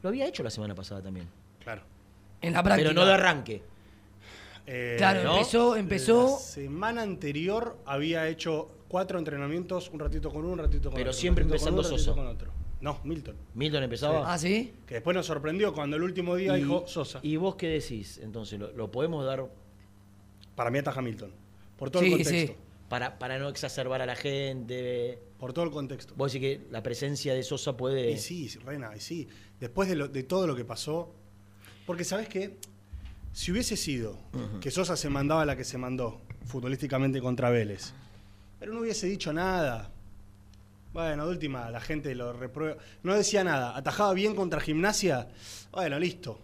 [0.02, 1.28] Lo había hecho la semana pasada también.
[1.62, 1.82] Claro.
[2.40, 2.88] En la práctica.
[2.90, 3.62] Pero no de arranque.
[4.66, 5.32] Eh, Claro, ¿no?
[5.36, 6.30] empezó, empezó.
[6.32, 11.10] La semana anterior había hecho cuatro entrenamientos, un ratito con uno, un ratito con Pero
[11.10, 11.18] otro.
[11.18, 12.12] un siempre con empezando uno, Sosa.
[12.14, 12.50] con otro.
[12.80, 13.36] No, Milton.
[13.54, 14.32] Milton empezaba.
[14.32, 14.72] Ah, ¿sí?
[14.86, 17.20] Que después nos sorprendió cuando el último día Y- dijo Sosa.
[17.22, 18.18] ¿Y vos qué decís?
[18.22, 19.46] Entonces, ¿lo, lo podemos dar
[20.60, 21.32] Para mí ataja Milton.
[21.78, 22.52] Por todo Sí, el contexto.
[22.52, 22.58] sí.
[22.90, 25.18] para, para no exacerbar a la gente?
[25.38, 26.12] Por todo el contexto.
[26.18, 28.10] Vos decís que la presencia de Sosa puede...
[28.10, 29.26] Y sí, Rena, y sí.
[29.58, 31.14] Después de, lo- de todo lo que pasó.
[31.86, 32.58] Porque, ¿sabes qué?
[33.32, 34.18] Si hubiese sido
[34.60, 37.94] que Sosa se mandaba la que se mandó futbolísticamente contra Vélez,
[38.58, 39.90] pero no hubiese dicho nada.
[40.92, 42.76] Bueno, de última, la gente lo reprueba.
[43.02, 43.74] No decía nada.
[43.78, 45.26] Atajaba bien contra Gimnasia.
[45.72, 46.38] Bueno, listo.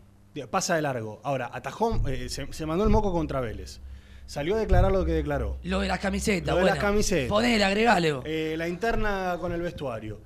[0.51, 1.21] Pasa de largo.
[1.23, 3.81] Ahora, atajó, eh, se, se mandó el moco contra Vélez.
[4.27, 5.59] Salió a declarar lo que declaró.
[5.63, 6.49] Lo de las camisetas.
[6.49, 6.75] Lo de bueno.
[6.75, 7.29] las camisetas.
[7.29, 8.23] Ponele, agregalo.
[8.27, 10.21] Eh, la interna con el vestuario.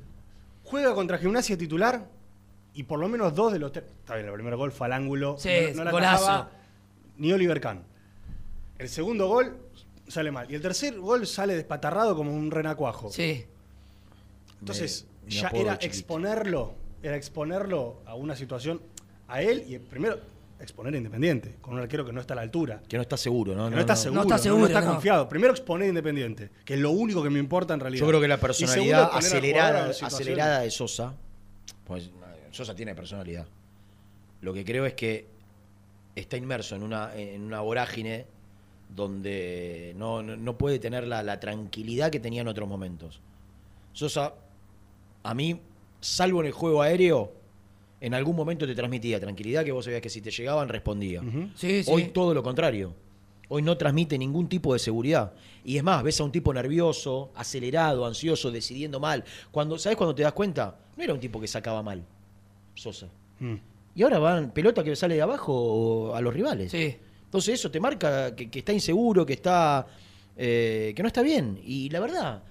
[0.64, 2.06] Juega contra Gimnasia titular
[2.72, 3.84] y por lo menos dos de los tres.
[4.00, 5.36] Está bien, el primer gol fue al ángulo.
[5.38, 6.48] Sí, no, no la golazo.
[7.18, 7.82] ni Oliver Kahn.
[8.78, 9.58] El segundo gol
[10.08, 10.50] sale mal.
[10.50, 13.10] Y el tercer gol sale despatarrado como un renacuajo.
[13.10, 13.44] Sí.
[14.60, 15.86] Entonces, Me- me ya era chiquito.
[15.86, 18.80] exponerlo, era exponerlo a una situación,
[19.28, 20.18] a él y primero
[20.60, 22.82] exponer a Independiente, con un arquero que no está a la altura.
[22.88, 23.68] Que no está seguro, ¿no?
[23.68, 24.92] Que no, está seguro, está no, seguro, está no.
[24.92, 25.28] confiado.
[25.28, 28.00] Primero exponer a Independiente, que es lo único que me importa en realidad.
[28.00, 31.14] Yo creo que la segundo, personalidad acelerada, acelerada de Sosa,
[31.86, 32.10] pues
[32.50, 33.46] Sosa tiene personalidad.
[34.40, 35.28] Lo que creo es que
[36.16, 38.26] está inmerso en una, en una vorágine
[38.94, 43.20] donde no, no- no puede tener la, la tranquilidad que tenía en otros momentos.
[43.92, 44.34] Sosa,
[45.22, 45.60] a mí,
[46.00, 47.32] salvo en el juego aéreo,
[48.00, 51.22] en algún momento te transmitía tranquilidad que vos sabías que si te llegaban respondía.
[51.54, 51.82] Sí.
[51.86, 52.94] Hoy todo lo contrario.
[53.48, 55.32] Hoy no transmite ningún tipo de seguridad.
[55.64, 59.24] Y es más, ves a un tipo nervioso, acelerado, ansioso, decidiendo mal.
[59.50, 60.78] Cuando, ¿Sabes cuando te das cuenta?
[60.96, 62.04] No era un tipo que sacaba mal,
[62.74, 63.08] Sosa.
[63.40, 63.56] Mm.
[63.96, 66.70] Y ahora van pelota que sale de abajo a los rivales.
[66.70, 66.96] Sí.
[67.24, 69.86] Entonces eso te marca que, que está inseguro, que está
[70.36, 71.60] eh, que no está bien.
[71.64, 72.42] Y la verdad,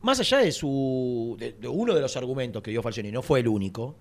[0.00, 3.40] más allá de su de, de uno de los argumentos que dio Falcioni, no fue
[3.40, 3.94] el único,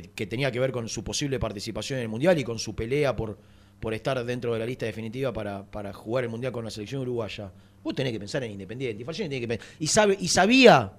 [0.00, 3.14] que, tenía que ver con su posible participación en el Mundial y con su pelea
[3.14, 3.36] por,
[3.78, 7.02] por estar dentro de la lista definitiva para, para jugar el Mundial con la selección
[7.02, 7.52] uruguaya.
[7.84, 9.02] Vos tenés que pensar en Independiente.
[9.02, 9.46] Y Falcioni
[9.80, 10.92] y sabe y sabía,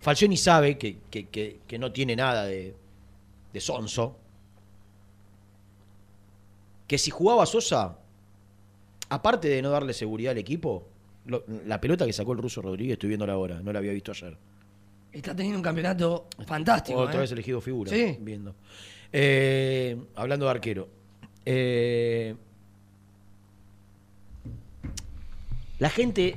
[0.00, 2.74] Falcioni sabe que, que- no tiene nada de,
[3.52, 4.16] de sonso,
[6.86, 7.98] que si jugaba Sosa,
[9.08, 10.86] aparte de no darle seguridad al equipo,
[11.66, 14.36] la pelota que sacó el ruso Rodríguez, estoy viéndola ahora, no la había visto ayer.
[15.12, 16.98] Está teniendo un campeonato fantástico.
[17.00, 17.20] Otra ¿eh?
[17.20, 18.16] vez elegido figura, Sí.
[18.20, 18.54] viendo.
[19.12, 20.88] Eh, hablando de arquero.
[21.44, 22.34] Eh,
[25.78, 26.36] la gente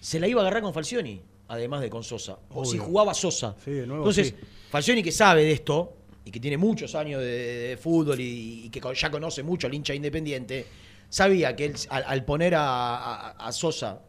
[0.00, 2.38] se la iba a agarrar con Falcioni, además de con Sosa.
[2.50, 3.54] O si jugaba Sosa.
[3.64, 4.46] Sí, de nuevo, Entonces, sí.
[4.70, 7.26] Falcioni que sabe de esto y que tiene muchos años de,
[7.68, 10.66] de fútbol y, y que ya conoce mucho al hincha independiente,
[11.08, 14.00] sabía que él, al, al poner a, a- a Sosa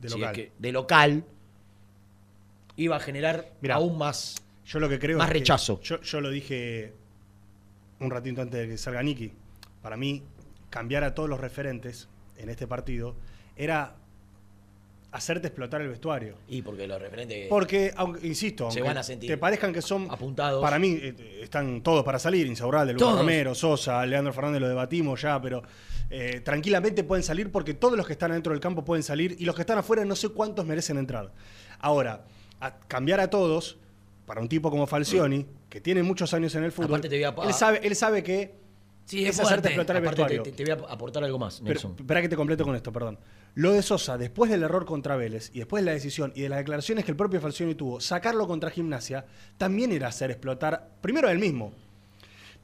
[0.00, 0.34] De si es local.
[0.34, 1.24] que- de local,
[2.76, 4.36] iba a generar Mirá, aún más
[4.66, 5.80] Yo lo que creo Más es rechazo.
[5.82, 6.92] yo, yo lo dije
[8.00, 9.32] un ratito antes de que salga Niki.
[9.82, 10.22] Para mí,
[10.70, 13.14] cambiar a todos los referentes en este partido
[13.56, 13.94] era
[15.12, 16.36] hacerte explotar el vestuario.
[16.48, 17.48] Y porque los referentes.
[17.48, 20.60] Porque, aunque, insisto, Se aunque van a sentir te parezcan que son apuntados.
[20.60, 23.20] Para mí eh, están todos para salir, Insaurralde, Lucas Todos.
[23.20, 25.62] Romero, Sosa, Leandro Fernández lo debatimos ya, pero
[26.10, 29.46] eh, tranquilamente pueden salir porque todos los que están dentro del campo pueden salir y
[29.46, 31.32] los que están afuera no sé cuántos merecen entrar.
[31.78, 32.24] Ahora,
[32.60, 33.78] a cambiar a todos
[34.26, 37.44] para un tipo como Falcioni, que tiene muchos años en el fútbol, Aparte te voy
[37.44, 38.54] a- él sabe, él sabe que
[39.04, 40.42] Sí, es hacerte explotar el Aparte, vestuario.
[40.42, 41.94] te- te voy a aportar algo más, Pero, Nelson.
[41.98, 43.18] espera que te completo con esto, perdón.
[43.54, 46.48] Lo de Sosa, después del error contra Vélez y después de la decisión y de
[46.48, 49.24] las declaraciones que el propio Falcioni tuvo, sacarlo contra Gimnasia,
[49.58, 51.72] también era hacer explotar, primero a él mismo.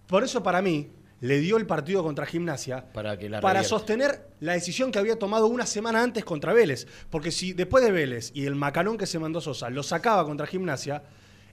[0.09, 0.89] Por eso para mí,
[1.23, 5.17] le dio el partido contra Gimnasia Para que la para sostener la decisión que había
[5.17, 6.89] tomado una semana antes contra Vélez.
[7.11, 10.49] Porque si después de Vélez y el macanón que se mandó Sosa lo sacaba contra
[10.49, 11.05] Gimnasia,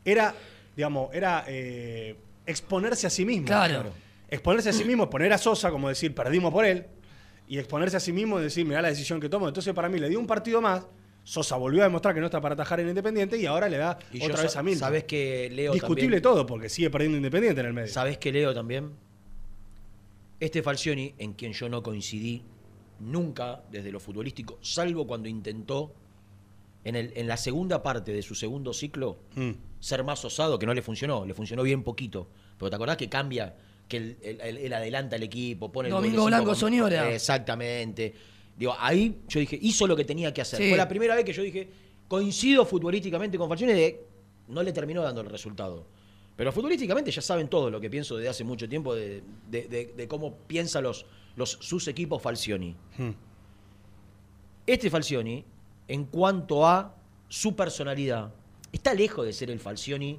[0.03, 0.33] era,
[0.75, 2.15] digamos, era eh,
[2.47, 3.45] exponerse a sí mismo.
[3.45, 3.93] Claro.
[4.27, 6.87] Exponerse a sí mismo, poner a Sosa, como decir, perdimos por él,
[7.47, 9.47] y exponerse a sí mismo y decir, mirá la decisión que tomo.
[9.47, 10.87] Entonces, para mí, le dio un partido más.
[11.23, 13.99] Sosa volvió a demostrar que no está para atajar en Independiente y ahora le da
[14.11, 14.79] Y otra vez a Milton.
[14.79, 17.93] Sabes que Leo Discutible también, todo, porque sigue perdiendo Independiente en el medio.
[17.93, 19.08] Sabes que Leo también.
[20.39, 22.43] Este Falcioni, en quien yo no coincidí
[22.99, 25.93] nunca desde lo futbolístico, salvo cuando intentó
[26.83, 29.51] en, el, en la segunda parte de su segundo ciclo Mm.
[29.79, 32.27] ser más osado, que no le funcionó, le funcionó bien poquito.
[32.57, 33.55] Pero te acordás que cambia,
[33.87, 37.13] que él, él- él- él adelanta el equipo, pone el Domingo Blanco Soñora.
[37.13, 38.13] Exactamente.
[38.57, 40.59] Digo, ahí yo dije, hizo lo que tenía que hacer.
[40.61, 40.69] Sí.
[40.69, 41.69] Fue la primera vez que yo dije,
[42.07, 44.05] coincido futbolísticamente con Falcioni de
[44.49, 45.85] no le terminó dando el resultado.
[46.39, 49.21] Pero futbolísticamente ya saben todo lo que pienso desde hace mucho tiempo de,
[49.51, 52.77] de- de- de cómo piensan los, los, sus equipos Falcioni.
[52.97, 53.09] Hmm.
[54.65, 55.43] Este Falcioni,
[55.89, 56.95] en cuanto a
[57.27, 58.31] su personalidad,
[58.71, 60.17] está lejos de ser el Falcioni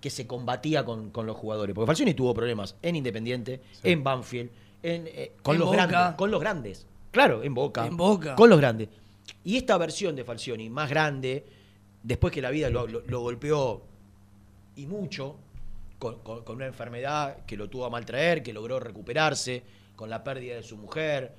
[0.00, 1.74] que se combatía con, con los jugadores.
[1.74, 4.50] Porque Falcioni tuvo problemas en Independiente, en Banfield,
[4.84, 5.86] en, eh, con En los Boca.
[5.86, 6.16] grandes.
[6.16, 6.86] Con los grandes.
[7.10, 7.86] Claro, en Boca.
[7.88, 8.36] En Boca.
[8.36, 8.88] Con los grandes.
[9.42, 11.44] Y esta versión de Falcioni, más grande,
[12.04, 13.82] después que la vida lo, lo- lo golpeó
[14.76, 15.36] y mucho,
[15.98, 19.62] con, con- con una enfermedad que lo tuvo a maltraer, que logró recuperarse,
[19.96, 21.32] con la pérdida de su mujer.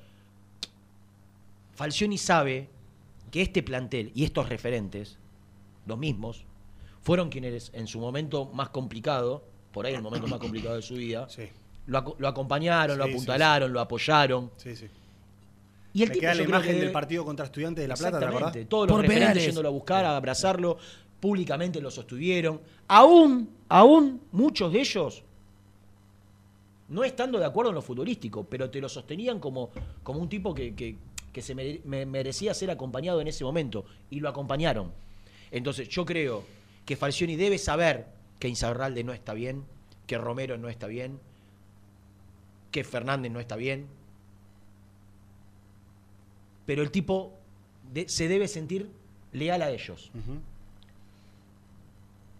[1.75, 2.69] Falcioni sabe
[3.31, 5.17] que este plantel y estos referentes,
[5.85, 6.45] los mismos,
[7.01, 10.95] fueron quienes en su momento más complicado, por ahí el momento más complicado de su
[10.95, 11.49] vida, Sí,
[11.87, 14.51] lo, aco- lo acompañaron, lo Sí, sí, apuntalaron, lo apoyaron.
[14.57, 14.87] sí, sí.
[15.95, 18.19] Y el Me tipo, queda la imagen que- del partido contra Estudiantes de La Plata,
[18.19, 18.57] ¿te acordás?
[18.69, 20.77] Todos los Por referentes yéndolo a buscar, a abrazarlo,
[21.23, 22.59] públicamente lo sostuvieron.
[22.89, 25.23] Aún, aún muchos de ellos,
[26.89, 29.69] no estando de acuerdo en lo futbolístico, pero te lo sostenían como,
[30.03, 30.97] como un tipo que, que-
[31.31, 33.85] que se mere- me- merecía ser acompañado en ese momento.
[34.09, 34.91] Y lo acompañaron.
[35.49, 36.43] Entonces, yo creo
[36.85, 38.07] que Falcioni debe saber
[38.37, 39.63] que Insaurralde no está bien,
[40.05, 41.19] que Romero no está bien,
[42.71, 43.87] que Fernández no está bien,
[46.65, 47.31] pero el tipo
[48.07, 48.89] se debe sentir
[49.31, 50.11] leal a ellos.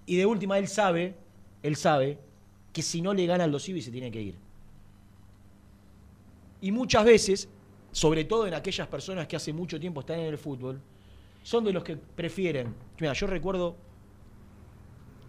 [0.06, 1.16] Y de última, él sabe,
[1.62, 2.18] él sabe
[2.72, 4.36] que si no le gana al Civi se tiene que ir.
[6.62, 7.50] Y muchas veces,
[7.92, 10.82] sobre todo en aquellas personas que hace mucho tiempo están en el fútbol,
[11.44, 12.74] son de los que prefieren.
[13.00, 13.76] Mira, yo recuerdo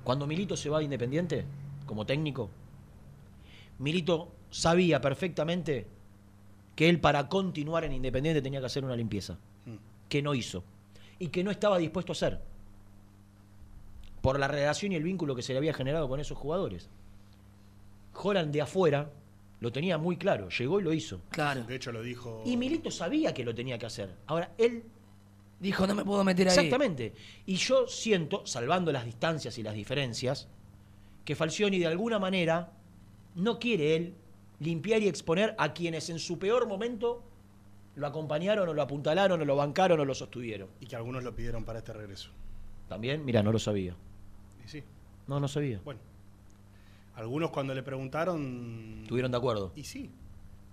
[0.04, 1.44] cuando Milito se va de Independiente
[1.86, 2.50] como técnico,
[3.78, 5.86] Milito sabía perfectamente
[6.76, 9.38] que él para continuar en Independiente tenía que hacer una limpieza,
[10.08, 10.62] que no hizo
[11.18, 12.40] y que no estaba dispuesto a hacer
[14.24, 16.88] por la relación y el vínculo que se le había generado con esos jugadores.
[18.12, 19.10] Joran de afuera
[19.60, 21.20] lo tenía muy claro, llegó y lo hizo.
[21.28, 21.64] Claro.
[21.64, 22.42] De hecho, lo dijo.
[22.46, 24.14] Y Milito sabía que lo tenía que hacer.
[24.26, 24.84] Ahora, él
[25.60, 26.54] Dijo, no me puedo meter ahí.
[26.54, 27.12] Exactamente.
[27.44, 30.48] Y yo siento, salvando las distancias y las diferencias,
[31.26, 32.72] que Falcioni de alguna manera
[33.34, 34.14] no quiere él
[34.58, 37.22] limpiar y exponer a quienes en su peor momento
[37.94, 40.70] lo acompañaron o lo apuntalaron o lo bancaron o lo sostuvieron.
[40.80, 42.30] Y que algunos lo pidieron para este regreso.
[42.88, 43.94] También, mira, no lo sabía.
[44.64, 44.82] Y sí.
[45.26, 45.80] No, no sabía.
[45.84, 46.00] Bueno.
[47.16, 49.00] Algunos cuando le preguntaron.
[49.02, 49.72] Estuvieron de acuerdo.
[49.76, 50.10] Y sí.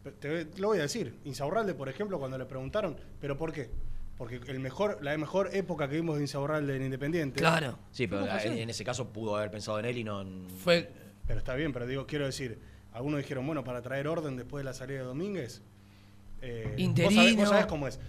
[0.03, 1.15] Pe- Te lo voy a decir.
[1.25, 3.69] Insaurralde, por ejemplo, cuando le preguntaron, ¿pero por qué?
[4.17, 7.39] Porque el mejor, la mejor época que vimos de Insaurralde en Independiente.
[7.39, 7.77] Claro.
[7.91, 10.47] Sí, pero ¿Cómo fue en, ese caso pudo haber pensado en él y no en...
[10.49, 10.91] Fue.
[11.27, 12.59] Pero está bien, pero digo, quiero decir,
[12.93, 15.61] algunos dijeron, bueno, para traer orden después de la salida de Domínguez.
[16.41, 17.09] eh, Interino.
[17.09, 17.99] Vos sabés, vos sabés cómo es.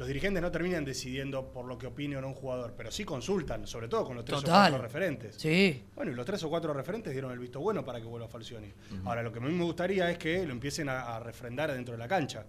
[0.00, 3.04] Los dirigentes no terminan decidiendo por lo que opine o no un jugador, pero sí
[3.04, 4.54] consultan, sobre todo con los tres Total.
[4.54, 5.34] o cuatro referentes.
[5.36, 5.84] Sí.
[5.94, 8.72] Bueno, y los tres o cuatro referentes dieron el visto bueno para que vuelva Falcioni.
[9.04, 11.92] Ahora, lo que a mí me gustaría es que lo empiecen a, a refrendar dentro
[11.92, 12.46] de la cancha.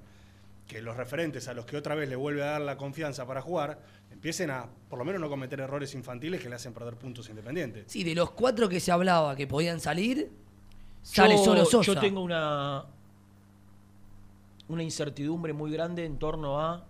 [0.65, 3.41] Que los referentes a los que otra vez le vuelve a dar la confianza para
[3.41, 7.27] jugar, empiecen a, por lo menos, no cometer errores infantiles que le hacen perder puntos
[7.27, 7.83] independientes.
[7.91, 10.31] Sí, de los cuatro que se hablaba que podían salir,
[11.01, 11.95] sale Yo- solo Sosa.
[11.95, 12.85] Yo tengo una,
[14.69, 16.87] una incertidumbre muy grande en torno a...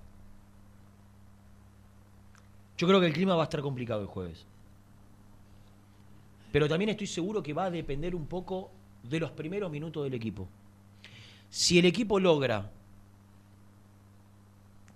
[2.81, 4.43] Yo creo que el clima va a estar complicado el jueves.
[6.51, 8.71] Pero también estoy seguro que va a depender un poco
[9.03, 10.47] de los primeros minutos del equipo.
[11.51, 12.71] Si el equipo logra,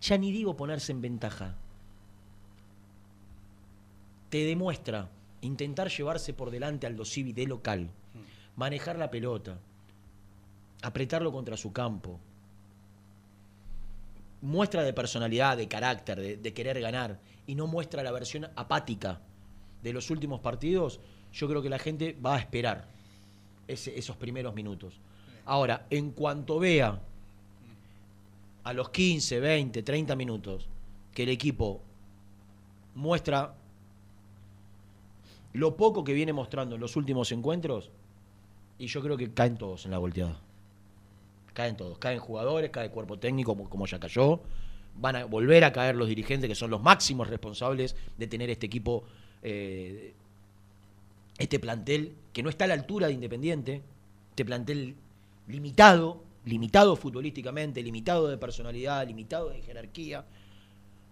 [0.02, 1.54] ya ni digo ponerse en ventaja,
[4.32, 7.91] te demuestra intentar llevarse por delante al Dosivi de local,
[8.56, 9.60] manejar la pelota,
[10.81, 12.19] apretarlo contra su campo,
[14.42, 19.19] muestra de personalidad, de carácter, de, de querer ganar, y no muestra la versión apática
[19.83, 21.00] de los últimos partidos,
[21.31, 22.87] yo creo que la gente va a esperar
[23.67, 25.00] esos primeros minutos.
[25.46, 27.00] Ahora, en cuanto vea
[28.63, 30.67] a los 15, 20, 30 minutos
[31.13, 31.81] que el equipo
[32.96, 33.54] muestra
[35.54, 37.91] lo poco que viene mostrando en los últimos encuentros,
[38.77, 40.39] y yo creo que caen todos en la volteada.
[41.54, 44.41] Caen todos, caen jugadores, cae cuerpo técnico como ya cayó,
[44.98, 48.65] van a volver a caer los dirigentes que son los máximos responsables de tener este
[48.65, 49.04] equipo,
[49.43, 50.13] eh,
[51.37, 53.81] este plantel que no está a la altura de Independiente,
[54.29, 54.96] este plantel
[55.48, 60.25] limitado, limitado futbolísticamente, limitado de personalidad, limitado de jerarquía,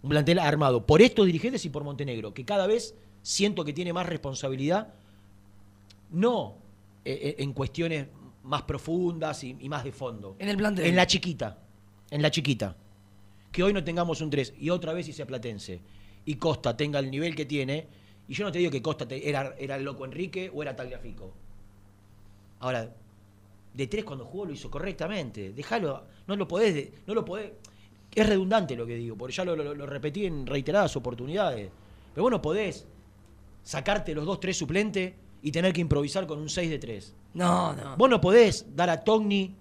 [0.01, 3.93] un plantel armado por estos dirigentes y por Montenegro, que cada vez siento que tiene
[3.93, 4.93] más responsabilidad,
[6.11, 6.55] no
[7.05, 8.07] eh, en cuestiones
[8.43, 10.35] más profundas y, y más de fondo.
[10.39, 10.85] En el plantel.
[10.85, 11.57] En la chiquita.
[12.11, 12.75] En la chiquita.
[13.53, 15.79] Que hoy no tengamos un 3 y otra vez sea Platense
[16.25, 17.87] y Costa tenga el nivel que tiene.
[18.27, 20.75] Y yo no te digo que Costa te- era, era el loco Enrique o era
[20.75, 21.31] Tagliafico.
[22.59, 22.93] Ahora,
[23.73, 25.51] de tres cuando jugó lo hizo correctamente.
[25.53, 27.51] Déjalo, no lo podés, no lo podés.
[28.15, 31.69] Es redundante lo que digo, porque ya lo, lo- lo repetí en reiteradas oportunidades.
[32.13, 32.85] Pero vos no podés
[33.63, 37.13] sacarte los dos, tres suplentes y tener que improvisar con un 6 de 3.
[37.33, 37.97] No, no.
[37.97, 39.55] Vos no podés dar a Togni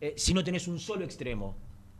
[0.00, 1.54] eh, si no tenés un solo extremo.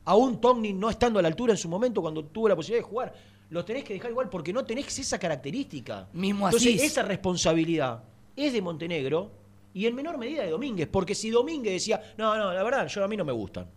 [0.06, 2.90] Aún Togni no estando a la altura en su momento cuando tuvo la posibilidad de
[2.90, 3.14] jugar,
[3.50, 6.08] lo tenés que dejar igual porque no tenés esa característica.
[6.12, 6.86] Mismo Entonces, así.
[6.86, 8.02] esa responsabilidad
[8.34, 9.32] es de Montenegro
[9.74, 13.04] y en menor medida de Domínguez, porque si Domínguez decía, no, no, la verdad, yo
[13.04, 13.68] a mí no me gustan.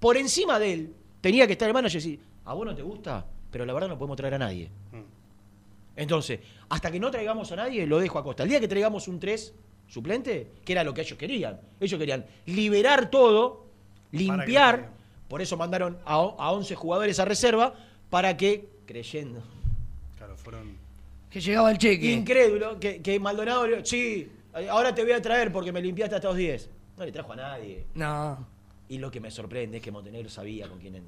[0.00, 2.82] Por encima de él, tenía que estar el manager y decir, a vos no te
[2.82, 4.70] gusta, pero la verdad no podemos traer a nadie.
[5.96, 8.44] Entonces, hasta que no traigamos a nadie, lo dejo a costa.
[8.44, 9.54] El día que traigamos un 3
[9.88, 11.60] suplente, que era lo que ellos querían.
[11.80, 13.66] Ellos querían liberar todo,
[14.12, 14.95] limpiar.
[15.28, 17.74] Por eso mandaron a, a 11 jugadores a reserva
[18.10, 19.42] para que, creyendo,
[20.16, 20.76] Claro, fueron.
[21.30, 22.12] Que llegaba el cheque.
[22.12, 24.30] incrédulo, que, que Maldonado, le- sí,
[24.70, 26.70] ahora te voy a traer porque me limpiaste hasta los 10.
[26.96, 27.84] No le trajo a nadie.
[27.94, 28.46] No.
[28.88, 31.02] Y lo que me sorprende es que Montenegro sabía con quién,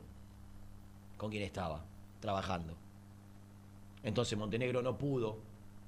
[1.17, 1.85] con quién estaba
[2.21, 2.75] trabajando.
[4.03, 5.39] Entonces Montenegro no pudo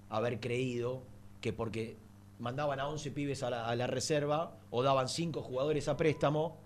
[0.09, 1.03] haber creído
[1.41, 1.97] que porque
[2.39, 6.57] mandaban a 11 pibes a la, a la reserva o daban 5 jugadores a préstamo,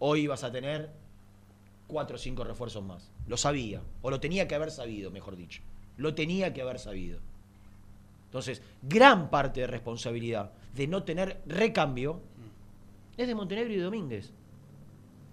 [0.00, 0.90] hoy ibas a tener
[1.86, 3.10] 4 o 5 refuerzos más.
[3.28, 5.62] Lo sabía, o lo tenía que haber sabido, mejor dicho.
[5.96, 7.20] Lo tenía que haber sabido.
[8.26, 12.20] Entonces, gran parte de responsabilidad de no tener recambio
[13.16, 14.32] es de Montenegro y Domínguez.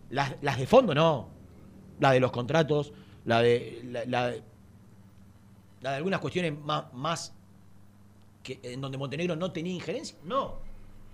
[0.09, 1.29] Las, de fondo no.
[1.99, 2.91] La de los contratos,
[3.25, 4.43] la de, la, de,
[5.83, 7.33] algunas cuestiones más, más
[8.45, 10.59] en donde Montenegro no tenía injerencia, no.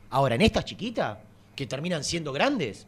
[0.10, 1.18] Ahora, en estas chiquitas,
[1.56, 2.88] que terminan siendo grandes,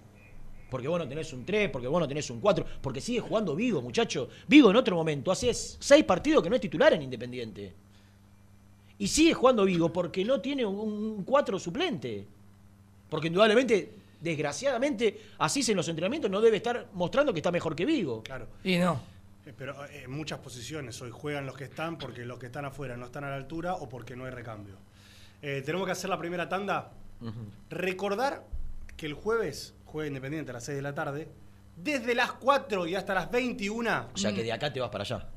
[0.70, 3.56] porque vos no tenés un 3, porque vos no tenés un 4, porque sigue jugando
[3.56, 4.30] Vigo, muchacho.
[4.48, 7.74] Vigo en otro momento, hace 6 partidos que no es titular en Independiente.
[8.98, 12.26] Y sigue jugando Vigo porque no tiene un 4 suplente.
[13.10, 17.86] Porque indudablemente, desgraciadamente, así en los entrenamientos no debe estar mostrando que está mejor que
[17.86, 18.24] Vigo.
[18.24, 18.48] Claro.
[18.64, 19.00] Y no.
[19.46, 22.66] Eh, Pero eh, en muchas posiciones hoy juegan los que están porque los que están
[22.66, 24.76] afuera no están a la altura o porque no hay recambio.
[25.42, 26.92] Eh, tenemos que hacer la primera tanda.
[27.70, 28.46] Recordar
[28.98, 31.30] que el jueves juega Independiente a las 6 de la tarde.
[31.78, 34.10] Desde las 4 y hasta las 21.
[34.14, 35.30] O sea que de acá te vas para allá.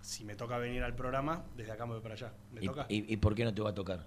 [0.00, 2.32] Si me toca venir al programa, desde acá me voy para allá.
[2.52, 2.86] ¿Me ¿Y, toca?
[2.88, 4.06] y- y por qué no te va a tocar?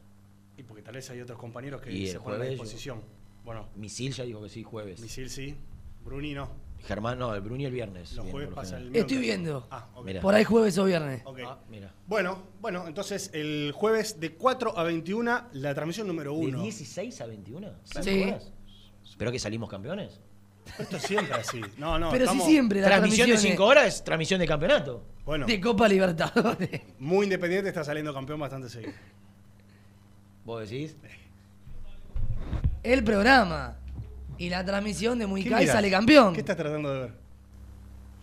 [0.57, 3.01] Y porque tal vez hay otros compañeros que Y se ponen a jueves yo- disposición.
[3.45, 4.99] Bueno, Misil ya dijo que sí, jueves.
[4.99, 5.55] Misil sí,
[6.03, 6.49] Bruni no.
[6.87, 8.13] Germán, no, el Bruni el viernes.
[8.13, 8.95] Los jueves pasa el.
[8.95, 9.67] Estoy viendo.
[9.71, 10.05] Ah, ok.
[10.05, 10.21] Mira.
[10.21, 11.21] Por ahí jueves o viernes.
[11.25, 11.39] Ok.
[11.45, 11.93] Ah, mira.
[12.07, 16.61] Bueno, bueno, entonces el jueves de 4 a 21, la transmisión número ¿De 1.
[16.63, 17.71] 16 a 21?
[17.83, 18.33] ¿Cinco Sí.
[19.17, 20.19] ¿Pero que salimos campeones?
[20.79, 21.61] Esto es siempre así.
[21.77, 24.47] No, no, Pero estamos sí siempre la transmisión de transmisión 5 horas es transmisión de
[24.47, 25.03] campeonato.
[25.25, 26.81] Bueno, de Copa Libertadores.
[26.99, 28.93] muy independiente está saliendo campeón bastante seguido.
[30.45, 30.95] ¿Vos decís?
[32.81, 33.77] El programa.
[34.37, 36.33] Y la transmisión de ¿Qué Muicay sale campeón.
[36.33, 37.13] ¿Qué estás tratando de ver?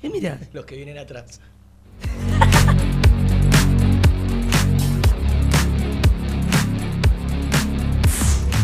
[0.00, 0.40] ¿Qué mirás?
[0.52, 1.40] Los que vienen atrás.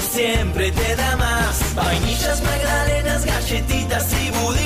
[0.00, 1.74] Siempre te da más.
[1.74, 4.65] Vainillas, magdalenas, galletitas y budines.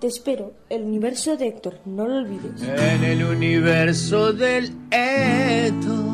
[0.00, 2.62] Te espero, el universo de Héctor, no lo olvides.
[2.62, 6.04] En el universo del Eto.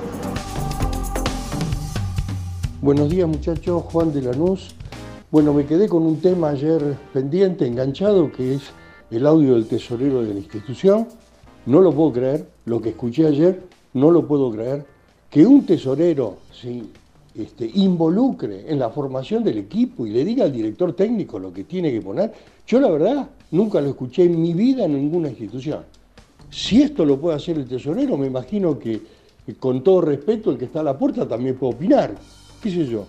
[2.81, 4.75] Buenos días muchachos, Juan de Lanús.
[5.31, 8.63] Bueno, me quedé con un tema ayer pendiente, enganchado, que es
[9.11, 11.07] el audio del tesorero de la institución.
[11.65, 13.63] No lo puedo creer, lo que escuché ayer,
[13.93, 14.85] no lo puedo creer.
[15.29, 16.84] Que un tesorero se
[17.34, 21.64] este, involucre en la formación del equipo y le diga al director técnico lo que
[21.64, 22.34] tiene que poner,
[22.68, 25.84] yo la verdad nunca lo escuché en mi vida en ninguna institución.
[26.49, 28.93] Si esto lo puede hacer el tesorero, me imagino que,
[29.47, 32.16] eh, con todo respeto, el que está a la puerta también puede opinar.
[32.62, 33.05] ¿Qué sé yo?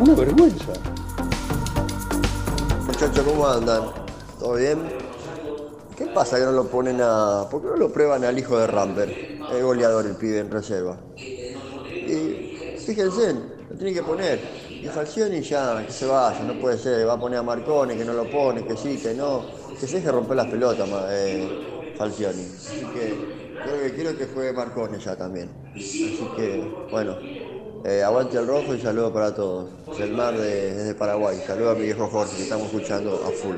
[0.00, 0.72] Una vergüenza.
[2.84, 3.82] Muchachos, ¿cómo andan?
[4.40, 4.78] ¿Todo bien?
[5.96, 7.46] ¿Qué pasa que no lo ponen a.
[7.48, 9.38] ¿Por qué no lo prueban al hijo de Ramper?
[9.54, 10.96] Es goleador el pibe en reserva.
[11.16, 12.41] Y
[12.84, 13.34] fíjense,
[13.70, 14.40] lo tiene que poner.
[14.68, 17.06] Y Falcioni ya, que se vaya, no puede ser.
[17.06, 19.44] Va a poner a Marcone, que no lo pone, que sí, que no.
[19.78, 22.42] Que se deje romper las pelotas, eh, Falcioni.
[22.42, 23.14] Así que
[23.62, 25.50] creo que quiero que juegue Marcone ya también.
[25.74, 27.16] Así que, bueno.
[27.84, 29.70] eh, aguante el rojo y saludo para todos.
[29.96, 31.42] Selmar de, desde Paraguay.
[31.46, 33.56] Saludo a mi viejo Jorge, que estamos escuchando a full.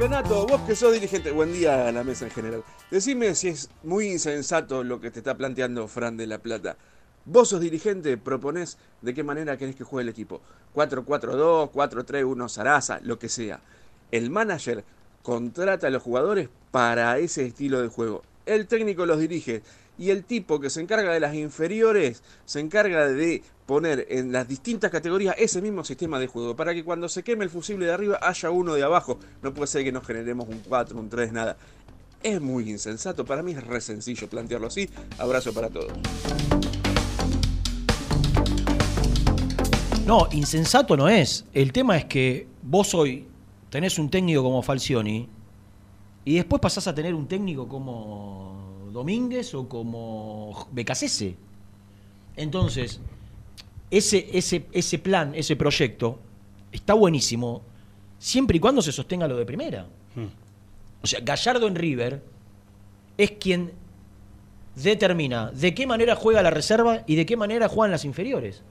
[0.00, 2.64] Renato, vos que sos dirigente, buen día a la mesa en general.
[2.90, 6.78] Decime si es muy insensato lo que te está planteando Fran de la Plata.
[7.26, 10.40] Vos sos dirigente, proponés de qué manera querés que juegue el equipo.
[10.74, 13.60] 4-4-2, 4-3-1 Sarasa, lo que sea.
[14.10, 14.86] El manager
[15.22, 18.22] contrata a los jugadores para ese estilo de juego.
[18.46, 19.62] El técnico los dirige
[19.98, 24.48] y el tipo que se encarga de las inferiores se encarga de poner en las
[24.48, 27.92] distintas categorías ese mismo sistema de juego para que cuando se queme el fusible de
[27.92, 29.18] arriba haya uno de abajo.
[29.42, 31.56] No puede ser que nos generemos un 4, un 3, nada.
[32.22, 34.88] Es muy insensato, para mí es re sencillo plantearlo así.
[35.18, 35.92] Abrazo para todos.
[40.06, 41.44] No, insensato no es.
[41.52, 43.26] El tema es que vos hoy
[43.68, 45.28] tenés un técnico como Falcioni
[46.24, 51.36] y después pasás a tener un técnico como Domínguez o como Becasese.
[52.36, 53.00] Entonces,
[53.90, 56.18] ese, ese, ese plan, ese proyecto,
[56.72, 57.62] está buenísimo
[58.18, 59.86] siempre y cuando se sostenga lo de primera.
[61.02, 62.22] O sea, Gallardo en River
[63.16, 63.72] es quien
[64.74, 68.62] determina de qué manera juega la reserva y de qué manera juegan las inferiores.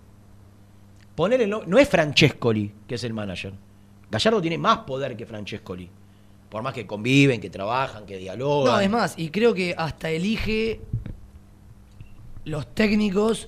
[1.15, 3.53] Ponele, no, no es Francescoli que es el manager.
[4.09, 5.89] Gallardo tiene más poder que Francescoli.
[6.49, 8.73] Por más que conviven, que trabajan, que dialogan.
[8.73, 10.81] No, es más, y creo que hasta elige
[12.45, 13.45] los técnicos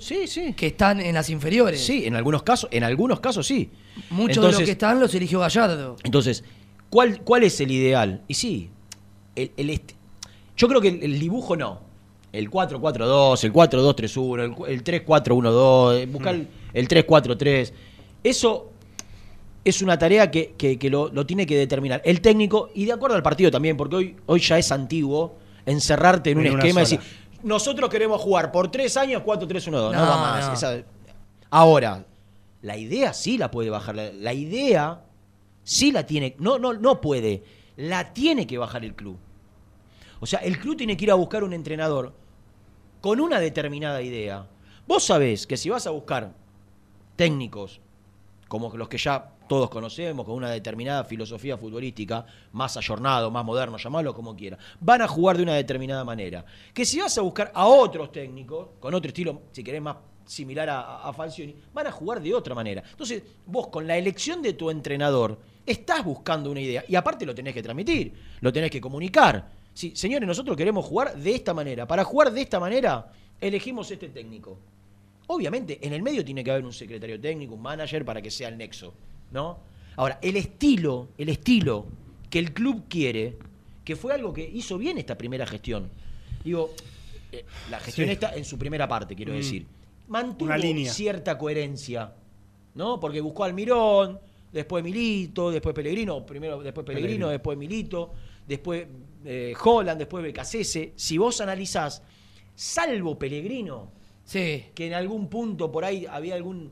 [0.55, 1.83] que están en las inferiores.
[1.83, 3.71] Sí, en algunos casos, en algunos casos sí.
[4.11, 5.95] Muchos de los que están los eligió Gallardo.
[6.03, 6.43] Entonces,
[6.89, 8.21] ¿Cuál, ¿Cuál es el ideal?
[8.27, 8.69] Y sí,
[9.37, 9.93] el, el est-
[10.57, 11.79] yo creo que el, el dibujo no.
[12.33, 17.71] El 4-4-2, el 4-2-3-1, el, cu- el 3-4-1-2, eh, buscar el, el 3-4-3.
[18.25, 18.70] Eso
[19.63, 22.93] es una tarea que, que- que lo, lo tiene que determinar el técnico y de
[22.93, 25.35] acuerdo al partido también, porque hoy, hoy ya es antiguo
[25.65, 26.99] encerrarte en un En esquema y decir,
[27.43, 29.71] nosotros queremos jugar por tres años 4-3-1-2.
[29.71, 30.47] No, No, va más.
[30.47, 30.53] no.
[30.53, 30.83] Esa-
[31.51, 32.05] Ahora,
[32.61, 33.95] la idea sí la puede bajar.
[33.95, 35.03] La, la idea
[35.63, 36.35] sí la tiene.
[36.39, 37.43] No, no, no puede.
[37.77, 39.17] La tiene que bajar el club.
[40.19, 42.13] O sea, el club tiene que ir a buscar un entrenador
[43.01, 44.47] con una determinada idea.
[44.87, 46.33] Vos sabés que si vas a buscar
[47.15, 47.81] técnicos
[48.47, 53.75] como los que ya todos conocemos, con una determinada filosofía futbolística, más ayornado, más moderno,
[53.77, 56.45] llamarlo como quiera, van a jugar de una determinada manera.
[56.73, 60.69] Que si vas a buscar a otros técnicos, con otro estilo, si querés más similar
[60.69, 62.81] a, a- Falcioni, van a jugar de otra manera.
[62.91, 67.35] Entonces, vos con la elección de tu entrenador, estás buscando una idea, y aparte lo
[67.35, 69.51] tenés que transmitir, lo tenés que comunicar.
[69.73, 71.85] Sí, señores, nosotros queremos jugar de esta manera.
[71.85, 74.57] Para jugar de esta manera, elegimos este técnico.
[75.27, 78.47] Obviamente, en el medio tiene que haber un secretario técnico, un manager para que sea
[78.47, 78.93] el nexo,
[79.31, 79.59] ¿no?
[79.95, 81.85] Ahora, el estilo, el estilo
[82.29, 83.37] que el club quiere,
[83.83, 85.89] que fue algo que hizo bien esta primera gestión.
[86.43, 86.73] Digo,
[87.31, 88.13] eh, la gestión Sí.
[88.13, 89.35] está en su primera parte, quiero Mm.
[89.37, 89.65] decir.
[90.07, 90.91] Mantuvo Una línea.
[90.91, 92.13] cierta coherencia,
[92.75, 92.99] ¿no?
[92.99, 94.19] Porque buscó al Mirón,
[94.51, 97.29] después Milito, después Pellegrino, primero después Pellegrino, Pellegrino.
[97.29, 98.13] después Milito,
[98.47, 98.87] después
[99.25, 100.93] eh, Holland, después Becasese.
[100.95, 102.01] Si vos analizás,
[102.55, 103.91] salvo Pellegrino,
[104.25, 104.65] Sí.
[104.73, 106.71] que en algún punto por ahí había algún.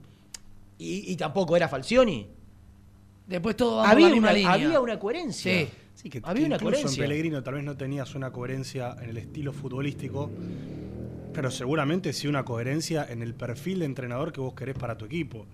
[0.78, 2.28] Y, y tampoco era Falcioni.
[3.30, 4.52] Después todo va por Había la misma una, línea.
[4.54, 5.54] había una coherencia.
[5.54, 5.70] Sí.
[5.94, 7.04] Sí, que, había que una incluso coherencia.
[7.04, 10.32] en Pellegrino tal vez no tenías una coherencia en el estilo futbolístico,
[11.34, 15.06] pero seguramente sí una coherencia en el perfil de entrenador que vos querés para tu
[15.06, 15.46] equipo,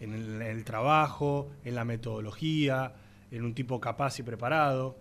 [0.00, 2.92] en el, en el trabajo, en la metodología,
[3.30, 4.96] en un tipo capaz y preparado.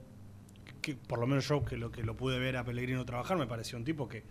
[0.82, 3.48] Que por lo menos yo que lo que lo pude ver a Pellegrino trabajar me
[3.48, 4.24] pareció un tipo que,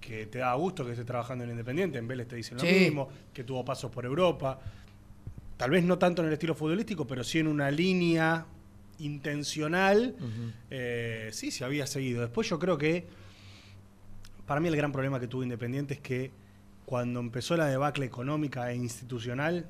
[0.00, 2.72] que te da gusto que esté trabajando en Independiente, en Vélez te dicen lo Sí.
[2.72, 4.58] mismo, que tuvo pasos por Europa.
[5.58, 8.46] Tal vez no tanto en el estilo futbolístico, pero sí en una línea
[8.98, 10.14] intencional.
[10.70, 12.20] eh, sí, se había seguido.
[12.22, 13.06] Después yo creo que,
[14.46, 16.30] para mí el gran problema que tuvo Independiente es que
[16.86, 19.66] cuando empezó la debacle económica e institucional,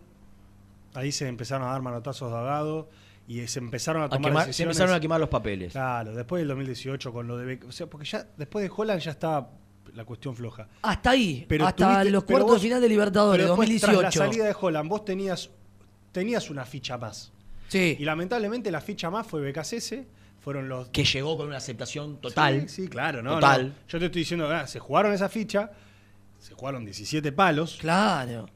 [0.94, 2.88] ahí se empezaron a dar manotazos de ahogado
[3.26, 4.76] y se empezaron a A tomar quemar- se decisiones.
[4.76, 5.72] empezaron a quemar los papeles.
[5.72, 9.10] Claro, después del 2018 con lo de o sea, porque ya después de Holland ya
[9.10, 9.50] estaba
[9.94, 10.68] la cuestión floja.
[10.82, 14.18] Hasta ahí, Pero hasta tuviste- los cuartos de final de Libertadores, pero después, tras 2018.
[14.20, 15.50] la salida de Holland, vos tenías,
[16.18, 17.32] tenías una ficha más.
[17.68, 17.96] Sí.
[17.98, 19.94] Y lamentablemente la ficha más fue BKCS,
[20.40, 20.88] fueron los...
[20.88, 22.68] Que llegó con una aceptación total.
[22.68, 23.34] Sí, sí, claro, ¿no?
[23.34, 23.68] Total.
[23.68, 23.74] no.
[23.88, 25.70] Yo te estoy diciendo, ah, se jugaron esa ficha,
[26.38, 27.76] se jugaron 17 palos.
[27.80, 28.48] Claro.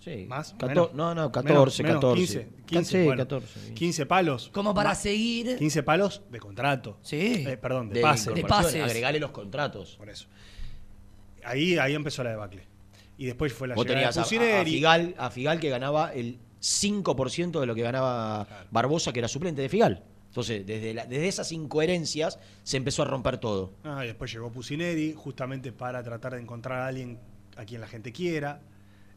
[0.00, 0.26] Sí.
[0.28, 0.54] Más.
[0.60, 0.92] Menos.
[0.94, 2.16] no, no, Menos, 14, menos, 14.
[2.26, 3.72] 15, 15, Sí, bueno, 14, sí.
[3.74, 4.50] 15 palos.
[4.52, 5.56] Como para seguir.
[5.56, 6.98] 15 palos de contrato.
[7.02, 7.44] Sí.
[7.46, 8.30] Eh, perdón, de, De pase.
[8.30, 9.96] incorporación, agregale los contratos.
[9.96, 10.26] Por eso.
[11.42, 12.66] Ahí, ahí empezó la debacle.
[13.16, 14.64] Y después fue la Vos llegada tenías de a, a-.
[14.64, 19.60] Figal, a Figal que ganaba el 5% de lo que ganaba Barbosa, que era suplente
[19.62, 20.02] de Figal.
[20.28, 23.72] Entonces, desde, la- desde esas incoherencias se empezó a romper todo.
[23.84, 27.18] Ah, y después llegó Pusineri, justamente para tratar de encontrar a alguien
[27.56, 28.60] a quien la gente quiera.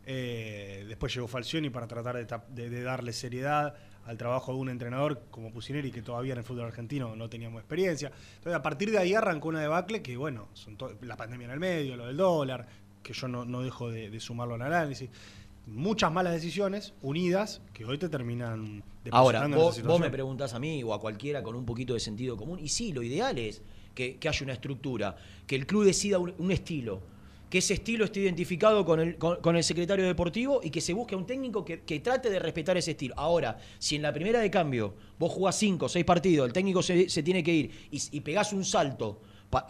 [0.06, 3.76] Eh, después llegó Falcioni para tratar de, tap- de- de darle seriedad
[4.06, 7.60] al trabajo de un entrenador como Pusineri, que todavía en el fútbol argentino no teníamos
[7.60, 8.12] experiencia.
[8.38, 11.60] Entonces, a partir de ahí arrancó una debacle que, bueno, son la pandemia en el
[11.60, 12.68] medio, lo del dólar,
[13.04, 15.10] que yo no, no dejo de, de sumarlo al análisis.
[15.68, 20.94] Muchas malas decisiones unidas que hoy te terminan Ahora, vos, me preguntás a mí o
[20.94, 23.62] a cualquiera con un poquito de sentido común, y sí, lo ideal es
[23.94, 27.02] que, que haya una estructura, que el club decida un, un estilo,
[27.50, 30.94] que ese estilo esté identificado con el, con, con el secretario deportivo y que se
[30.94, 33.14] busque un técnico que, que trate de respetar ese estilo.
[33.18, 36.82] Ahora, si en la primera de cambio vos jugás cinco o seis partidos, el técnico
[36.82, 39.22] se, se tiene que ir y, y pegás un salto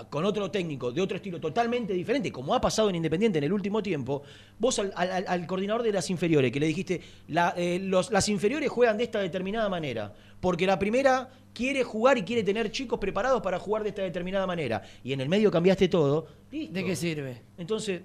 [0.09, 3.53] con otro técnico de otro estilo totalmente diferente, como ha pasado en Independiente en el
[3.53, 4.23] último tiempo,
[4.57, 8.28] vos al, al- al coordinador de las inferiores, que le dijiste, la- eh, los- las
[8.30, 12.97] inferiores juegan de esta determinada manera, porque la primera quiere jugar y quiere tener chicos
[12.99, 16.73] preparados para jugar de esta determinada manera, y en el medio cambiaste todo, listo.
[16.73, 17.41] ¿De qué sirve?
[17.57, 18.01] Entonces,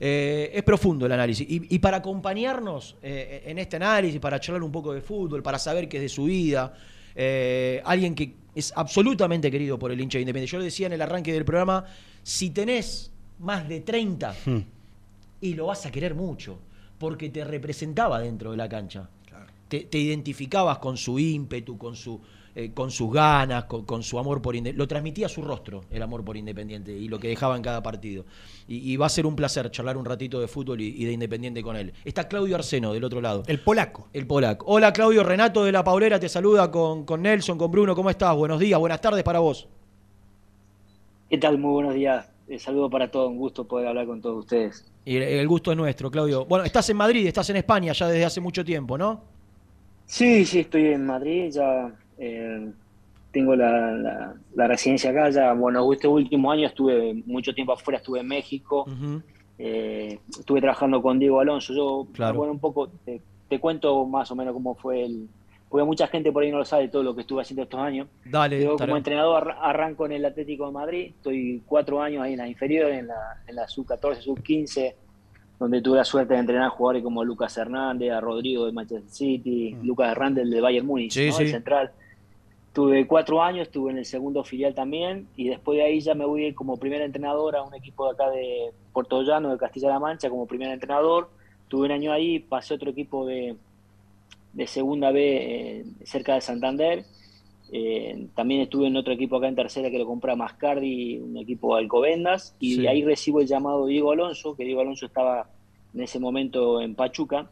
[0.00, 1.44] eh, es profundo el análisis.
[1.50, 5.58] Y, y para acompañarnos eh, en este análisis, para charlar un poco de fútbol, para
[5.58, 6.72] saber qué es de su vida,
[7.84, 10.50] alguien que es absolutamente querido por el hincha de Independiente.
[10.50, 11.84] Yo lo decía en el arranque del programa,
[12.22, 14.34] si tenés más de 30
[15.40, 16.58] y lo vas a querer mucho,
[16.98, 19.08] porque te representaba dentro de la cancha.
[19.68, 22.20] te, te identificabas con su ímpetu, con su
[22.58, 24.78] eh, con sus ganas, con, con su amor por Independiente.
[24.78, 27.84] Lo transmitía a su rostro, el amor por Independiente y lo que dejaba en cada
[27.84, 28.24] partido.
[28.66, 31.12] Y, y va a ser un placer charlar un ratito de fútbol y, y de
[31.12, 31.92] Independiente con él.
[32.04, 33.44] Está Claudio Arseno del otro lado.
[33.46, 34.08] El polaco.
[34.12, 34.66] El polaco.
[34.68, 37.94] Hola Claudio, Renato de la Paulera te saluda con, con Nelson, con Bruno.
[37.94, 38.34] ¿Cómo estás?
[38.34, 39.68] Buenos días, buenas tardes para vos.
[41.30, 41.58] ¿Qué tal?
[41.58, 42.28] Muy buenos días.
[42.48, 44.84] Eh, saludo para todos, un gusto poder hablar con todos ustedes.
[45.04, 46.44] Y el, el gusto es nuestro, Claudio.
[46.46, 49.20] Bueno, estás en Madrid, estás en España ya desde hace mucho tiempo, ¿no?
[50.06, 52.70] Sí, sí, estoy en Madrid, ya eh,
[53.32, 57.98] tengo la, la- la residencia acá, ya, bueno, este último año estuve mucho tiempo afuera,
[57.98, 58.86] estuve en México,
[59.58, 62.38] eh, estuve trabajando con Diego Alonso, yo, Claro.
[62.38, 65.28] bueno, un poco, te, te cuento más o menos cómo fue el...
[65.68, 68.08] Porque mucha gente por ahí no lo sabe todo lo que estuve haciendo estos años.
[68.24, 72.32] Dale, Yo como entrenador arra- arranco en el Atlético de Madrid, estoy cuatro años ahí
[72.32, 74.94] en la inferior, en la, en la sub-14, sub-15,
[75.58, 79.76] donde tuve la suerte de entrenar jugadores como Lucas Hernández, a Rodrigo de Manchester City,
[79.82, 81.32] Lucas Hernández de Bayern Múnich, Sí, ¿no?
[81.34, 81.42] sí.
[81.42, 81.90] el central.
[82.78, 86.24] Tuve cuatro años, estuve en el segundo filial también, y después de ahí ya me
[86.24, 90.30] voy como primer entrenador a un equipo de acá de Puerto Llano, de Castilla-La Mancha,
[90.30, 91.28] como primer entrenador.
[91.66, 93.56] Tuve un año ahí, pasé a otro equipo de,
[94.52, 95.20] de segunda B
[95.80, 97.04] eh, cerca de Santander.
[97.72, 101.74] Eh, también estuve en otro equipo acá en tercera que lo compra Mascardi, un equipo
[101.74, 102.82] de Alcobendas, y Sí.
[102.82, 105.48] de ahí recibo el llamado de Diego Alonso, que Diego Alonso estaba
[105.94, 107.50] en ese momento en Pachuca,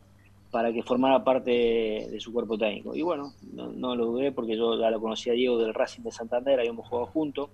[0.50, 2.94] para que formara parte de, de su cuerpo técnico.
[2.94, 6.02] Y bueno, no, no lo dudé porque yo ya lo conocía a Diego del Racing
[6.02, 7.50] de Santander, habíamos jugado juntos,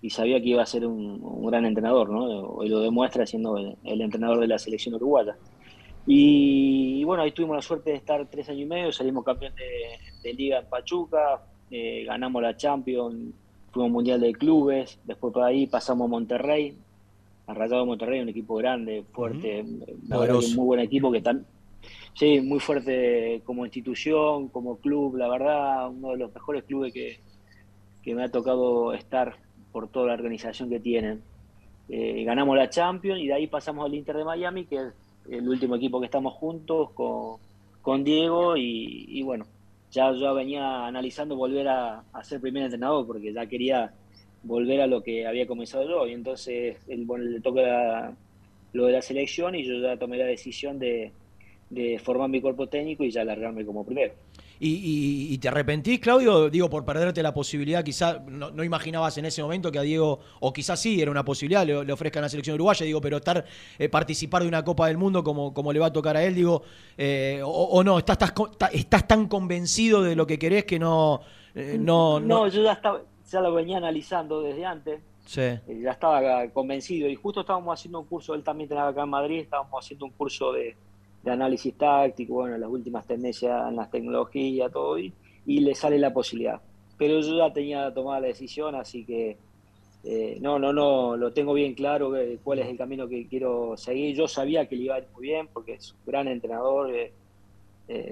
[0.00, 2.24] y sabía que iba a ser un, un gran entrenador, ¿no?
[2.24, 5.36] Hoy lo demuestra siendo el, el entrenador de la selección uruguaya.
[6.06, 9.98] Y, bueno, ahí tuvimos la suerte de estar tres años y medio, salimos campeón de,
[10.22, 13.34] de liga en Pachuca, eh, ganamos la Champions,
[13.72, 16.78] fuimos Mundial de Clubes, después por ahí pasamos a Monterrey,
[17.46, 19.64] a Rayado Monterrey, un equipo grande, fuerte,
[20.08, 20.48] la verdad que Poderoso.
[20.48, 21.44] un muy buen equipo que están,
[22.18, 27.20] sí, muy fuerte como institución, como club, la verdad, uno de los mejores clubes que,
[28.02, 29.36] que me ha tocado estar
[29.70, 31.22] por toda la organización que tienen.
[31.88, 34.92] Eh, ganamos la Champions y de ahí pasamos al Inter de Miami, que es
[35.30, 37.36] el último equipo que estamos juntos con,
[37.82, 39.46] con Diego y, bueno,
[39.92, 43.92] ya yo venía analizando volver a, a ser primer entrenador porque ya quería
[44.42, 48.12] volver a lo que había comenzado yo y entonces bueno, le toca
[48.72, 51.12] lo de la selección y yo ya tomé la decisión de,
[51.70, 54.14] de formar mi cuerpo técnico y ya largarme como primero.
[54.60, 56.50] ¿Y, y- y te arrepentís, Claudio?
[56.50, 60.18] Digo, por perderte la posibilidad, quizás no, no imaginabas en ese momento que a Diego,
[60.40, 63.18] o quizás sí, era una posibilidad, le, le ofrezcan a la selección uruguaya, digo, pero
[63.18, 63.44] estar,
[63.78, 66.34] eh, participar de una Copa del Mundo como, como le va a tocar a él,
[66.34, 66.62] digo,
[66.96, 71.20] eh, o, o no, estás, estás, estás tan convencido de lo que querés que no...
[71.54, 73.00] eh, no, no, No, yo ya estaba,
[73.30, 75.00] ya lo venía analizando desde antes.
[75.24, 75.42] Sí.
[75.42, 79.10] Eh, ya estaba convencido y justo estábamos haciendo un curso, él también tenía acá en
[79.10, 80.74] Madrid, estábamos haciendo un curso de,
[81.22, 85.12] de análisis táctico, bueno, las últimas tendencias en las tecnologías, todo, y,
[85.46, 86.60] y le sale la posibilidad.
[86.96, 89.36] Pero yo ya tenía tomada la decisión, así que
[90.04, 93.76] eh, no, no, no, lo tengo bien claro eh, cuál es el camino que quiero
[93.76, 94.16] seguir.
[94.16, 97.12] Yo sabía que le iba a ir muy bien porque es un gran entrenador, eh,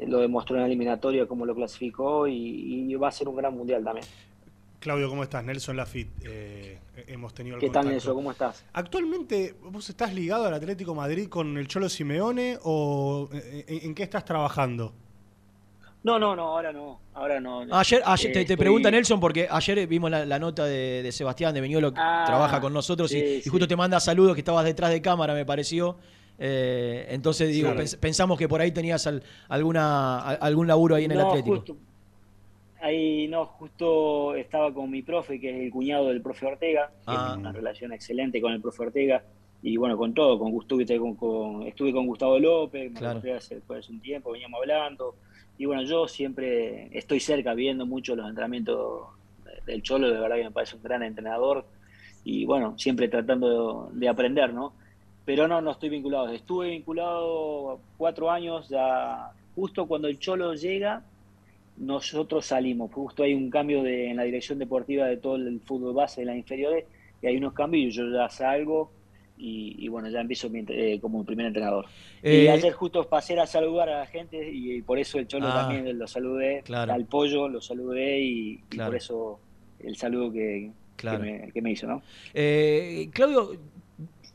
[0.07, 3.55] lo demostró en la eliminatoria como lo clasificó y, y va a ser un gran
[3.57, 4.07] mundial también.
[4.79, 5.43] Claudio, ¿cómo estás?
[5.45, 6.13] Nelson Lafitte.
[6.25, 7.89] eh, hemos tenido el ¿Qué tal.
[7.89, 8.15] Nelson?
[8.15, 8.65] ¿Cómo estás?
[8.73, 13.95] Actualmente, ¿vos estás ligado al Atlético Madrid con el Cholo Simeone o eh, en, en
[13.95, 14.93] qué estás trabajando?
[16.05, 17.63] No, no, no, ahora no, ahora no.
[17.77, 21.03] Ayer, ayer Eh, te, te estoy- pregunta Nelson, porque ayer vimos la, la nota de,
[21.03, 23.51] de Sebastián de Viñolo, que Ah, trabaja con nosotros, y- sí, y, sí.
[23.51, 25.97] justo te manda saludos que estabas detrás de cámara, me pareció.
[26.39, 27.83] Eh, entonces, digo, Claro.
[27.83, 31.57] pens- pensamos que por ahí tenías al- alguna, a- algún laburo ahí en el Atlético.
[31.57, 31.77] justo-
[32.81, 36.95] ahí no, justo estaba con mi profe, que es el cuñado del profe Ortega, que
[37.07, 37.27] Ah.
[37.29, 39.23] tiene una relación excelente con el profe Ortega,
[39.63, 43.19] y bueno, con todo, con Gustavo, estuve con, con- estuve con Gustavo López, me Claro.
[43.19, 43.33] hace,
[43.69, 45.15] hace un tiempo, veníamos hablando,
[45.59, 49.09] y bueno, yo siempre estoy cerca viendo mucho los entrenamientos
[49.65, 51.65] del Cholo, de verdad que me parece un gran entrenador,
[52.25, 54.73] y bueno, siempre tratando de, de aprender, ¿no?
[55.25, 56.29] Pero no, no estoy vinculado.
[56.29, 61.03] Estuve vinculado cuatro años, ya justo cuando el Cholo llega,
[61.79, 62.93] nosotros salimos.
[62.93, 66.27] Justo hay un cambio de, en la dirección deportiva de todo el fútbol base de
[66.27, 66.85] las inferiores,
[67.23, 68.91] y hay unos cambios, y yo ya salgo,
[69.39, 71.85] y, y bueno, ya empiezo mi eh, como primer entrenador.
[72.23, 75.49] y Eh, ayer justo pasé a saludar a la gente, y, por eso el Cholo
[75.49, 76.93] Ah, también lo saludé, claro.
[76.93, 79.39] al pollo lo saludé, y, por eso
[79.81, 81.23] el saludo que, Claro.
[81.23, 82.03] que, me, que me hizo, ¿no?
[82.33, 83.51] Eh, Claudio,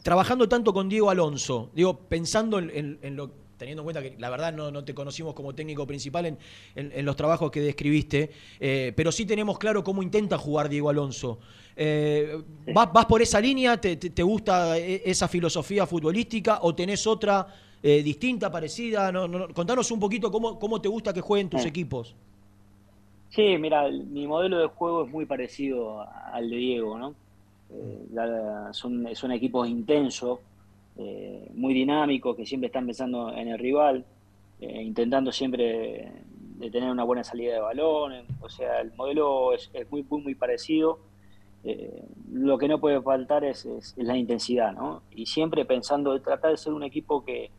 [0.03, 3.31] trabajando tanto con Diego Alonso, digo, pensando en, en- en lo
[3.61, 6.37] teniendo en cuenta que la verdad no, no te conocimos como técnico principal en,
[6.73, 10.89] en- en los trabajos que describiste, eh, pero sí tenemos claro cómo intenta jugar Diego
[10.89, 11.37] Alonso.
[11.75, 12.41] Eh,
[12.73, 13.79] ¿vas, vas por esa línea?
[13.79, 17.45] ¿Te, te- te gusta e- esa filosofía futbolística o tenés otra
[17.83, 19.11] eh, distinta, parecida?
[19.11, 19.53] No, no, no.
[19.53, 22.15] contanos un poquito cómo, cómo te gusta que jueguen tus equipos.
[23.29, 26.01] Sí, mira, mi modelo de juego es muy parecido
[26.33, 27.13] al de Diego, ¿no?
[28.11, 30.39] La- son, son equipos intensos,
[30.97, 34.05] eh, muy dinámicos, que siempre están pensando en el rival,
[34.59, 36.11] eh, intentando siempre
[36.57, 38.13] de tener una buena salida de balón.
[38.41, 40.99] O sea, el modelo es, es muy, muy, muy parecido.
[41.63, 45.03] Eh, lo que no puede faltar es, es- es la intensidad, ¿no?
[45.11, 47.49] Y siempre pensando de tratar de ser un equipo que,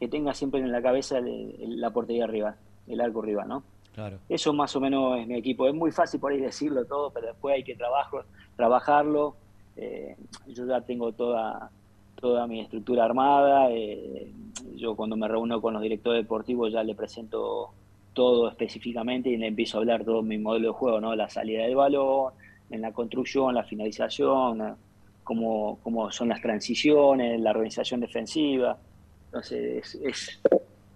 [0.00, 2.56] que tenga siempre en la cabeza el- el- la portería rival,
[2.88, 3.62] el arco rival, ¿no?
[3.94, 4.18] Claro.
[4.28, 5.66] Eso más o menos es mi equipo.
[5.68, 8.22] Es muy fácil por ahí decirlo todo, pero después hay que trabajo,
[8.56, 9.36] trabajarlo.
[9.76, 10.16] Eh,
[10.48, 11.70] yo ya tengo toda,
[12.22, 13.70] toda mi estructura armada.
[13.70, 14.32] eh,
[14.76, 17.70] yo cuando me reúno con los directores deportivos ya le presento
[18.14, 21.14] todo específicamente y le empiezo a hablar todo mi modelo de juego, ¿no?
[21.14, 22.32] La salida del balón,
[22.70, 24.74] en la construcción, la finalización, eh,
[25.24, 28.78] cómo, cómo son las transiciones, la organización defensiva.
[29.26, 30.42] Entonces, es, es,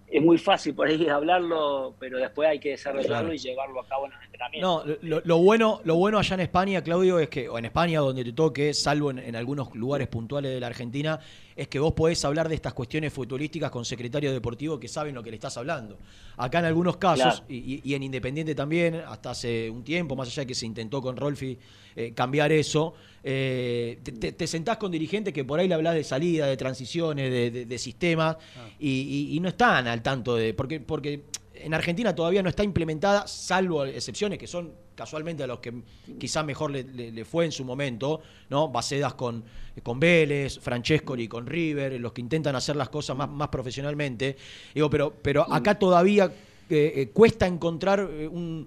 [0.09, 3.33] es muy fácil por ahí hablarlo, pero después hay que desarrollarlo Claro.
[3.35, 4.87] y llevarlo a cabo en los entrenamientos.
[4.87, 8.01] No, lo, lo bueno, lo bueno allá en España, Claudio, es que, o en España
[8.01, 11.19] donde te toque, salvo en, en algunos lugares puntuales de la Argentina,
[11.57, 15.23] es que vos podés hablar de estas cuestiones futbolísticas con secretarios deportivos que saben lo
[15.23, 15.99] que le estás hablando.
[16.37, 17.45] Acá en algunos casos, Claro.
[17.49, 21.17] y, en Independiente también, hasta hace un tiempo, más allá de que se intentó con
[21.17, 21.59] Rolfi
[21.97, 22.93] eh, cambiar eso,
[23.25, 23.99] eh,
[24.37, 27.65] te, sentás con dirigentes que por ahí le hablas de salida, de transiciones, de, de-
[27.65, 28.37] de sistemas,
[28.79, 28.91] y,
[29.33, 30.53] y- y no están al tanto de.
[30.53, 31.23] Porque, porque
[31.63, 35.73] en Argentina todavía no está implementada, salvo excepciones que son casualmente a los que
[36.19, 38.69] quizás mejor le, fue en su momento, ¿no?
[38.69, 39.45] Bacedas con,
[39.83, 44.37] con Vélez, Francescoli con River, los que intentan hacer las cosas más, más profesionalmente.
[44.75, 46.33] Digo, pero, pero acá todavía
[46.69, 48.67] eh, eh, cuesta encontrar eh, un,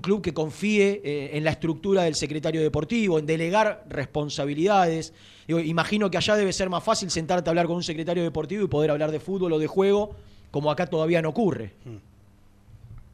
[0.00, 1.02] club que confíe
[1.36, 5.12] en la estructura del secretario deportivo, en delegar responsabilidades.
[5.46, 8.64] Digo, imagino que allá debe ser más fácil sentarte a hablar con un secretario deportivo
[8.64, 10.14] y poder hablar de fútbol o de juego,
[10.50, 11.74] como acá todavía no ocurre.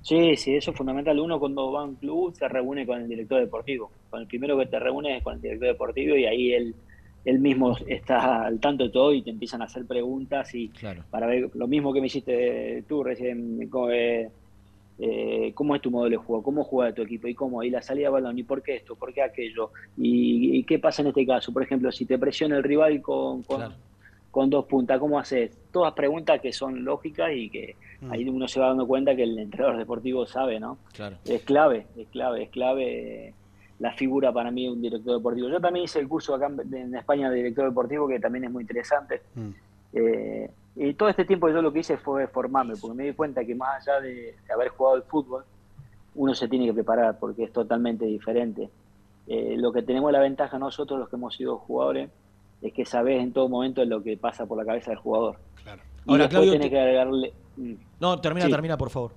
[0.04, 1.18] Sí, sí, eso es fundamental.
[1.18, 3.90] Uno cuando va a un club se reúne con el director deportivo.
[4.10, 6.74] Con el primero que te reúne es con el director deportivo y ahí él,
[7.24, 11.04] él mismo está al tanto de todo y te empiezan a hacer preguntas y Claro.
[11.10, 14.28] para ver lo mismo que me hiciste tú recién, co- eh,
[14.98, 17.80] eh, cómo es tu modelo de juego, cómo juega tu equipo y cómo, y la
[17.82, 21.08] salida de balón, y por qué esto, por qué aquello, y, y qué pasa en
[21.08, 21.50] este caso.
[21.52, 23.74] Por ejemplo, si te presiona el rival con, con,
[24.30, 25.58] con dos puntas, ¿cómo haces?
[25.72, 27.76] Todas preguntas que son lógicas y que
[28.10, 30.78] ahí uno se va dando cuenta que el entrenador deportivo sabe, ¿no?
[30.92, 31.16] Claro.
[31.24, 33.34] Es clave, es clave, es clave
[33.78, 35.48] la figura para mí de un director deportivo.
[35.48, 38.62] Yo también hice el curso acá en España de director deportivo, que también es muy
[38.62, 39.22] interesante.
[39.92, 43.44] Eh, y todo este tiempo yo lo que hice fue formarme, porque me di cuenta
[43.44, 45.44] que más allá de, haber jugado el fútbol,
[46.14, 48.70] uno se tiene que preparar porque es totalmente diferente.
[49.26, 52.10] Eh, lo que tenemos la ventaja nosotros, los que hemos sido jugadores,
[52.62, 55.36] es que sabes en todo momento lo que pasa por la cabeza del jugador.
[55.66, 57.34] Y Ahora, Claudio, te- que agregarle...
[57.56, 58.52] mm, No, termina, Sí.
[58.52, 59.12] termina, por favor.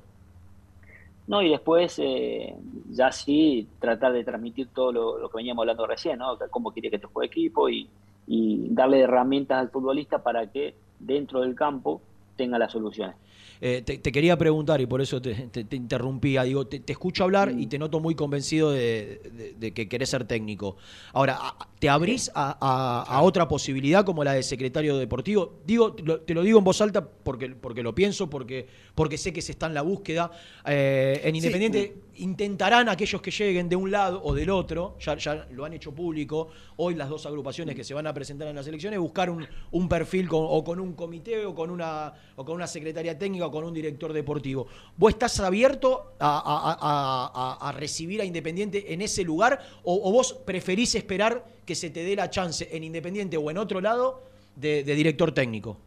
[1.27, 2.55] No, y después eh,
[2.89, 6.37] ya sí tratar de transmitir todo lo, lo que veníamos hablando recién, ¿no?
[6.49, 7.89] Cómo quiere que te juegue equipo y,
[8.25, 12.01] y darle herramientas al futbolista para que dentro del campo
[12.37, 13.17] tenga las soluciones.
[13.59, 16.43] Eh, te, te quería preguntar y por eso te, te- te interrumpía.
[16.43, 20.25] Digo, te, escucho hablar y te noto muy convencido de, de- de que querés ser
[20.25, 20.77] técnico.
[21.13, 21.39] Ahora,
[21.79, 25.59] ¿te abrís a, a- a otra posibilidad como la de secretario deportivo?
[25.65, 29.33] Digo, lo- te lo digo en voz alta porque, porque lo pienso, porque, porque sé
[29.33, 30.31] que se está en la búsqueda.
[30.65, 35.65] Eh, en Independiente intentarán aquellos que lleguen de un lado o del otro, ya, lo
[35.65, 38.99] han hecho público, hoy las dos agrupaciones que se van a presentar en las elecciones,
[38.99, 43.17] buscar un, perfil con- o con un comité o con una, o con una secretaria
[43.17, 44.67] técnica o con un director deportivo.
[44.97, 51.45] ¿Vos estás abierto a, recibir a Independiente en ese lugar o, o vos preferís esperar
[51.65, 54.21] que se te dé la chance en Independiente o en otro lado
[54.55, 55.77] de, de director técnico?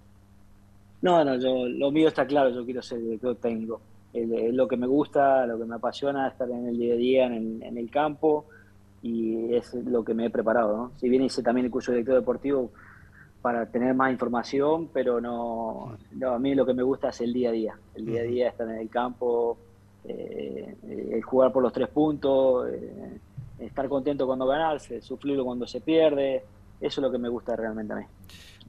[1.03, 3.81] No, no, yo, lo mío está claro, yo quiero ser director técnico.
[4.13, 7.27] Es lo que me gusta, lo que me apasiona, estar en el día a día,
[7.27, 8.47] en el, en el campo,
[9.03, 10.77] y es lo que me he preparado.
[10.77, 10.93] ¿no?
[10.99, 12.71] Si bien hice también el curso de director deportivo
[13.41, 17.33] para tener más información, pero no, no, a mí lo que me gusta es el
[17.33, 17.79] día a día.
[17.95, 19.57] El día a día, estar en el campo,
[20.05, 20.75] eh,
[21.13, 23.19] el jugar por los tres puntos, eh,
[23.61, 26.43] estar contento cuando ganarse, sufrirlo cuando se pierde,
[26.81, 28.05] eso es lo que me gusta realmente a mí.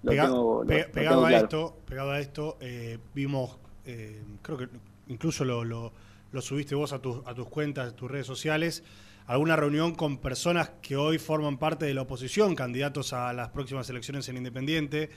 [0.04, 1.44] Lo Pega- tengo- lo- pe- lo pegado, tengo a claro.
[1.46, 4.68] esto, pegado a esto, eh, vimos, eh, creo que
[5.12, 5.92] incluso lo, lo-
[6.32, 8.84] lo subiste vos a, tus a tus cuentas, a tus redes sociales,
[9.28, 13.90] alguna reunión con personas que hoy forman parte de la oposición, candidatos a las próximas
[13.90, 15.10] elecciones en Independiente,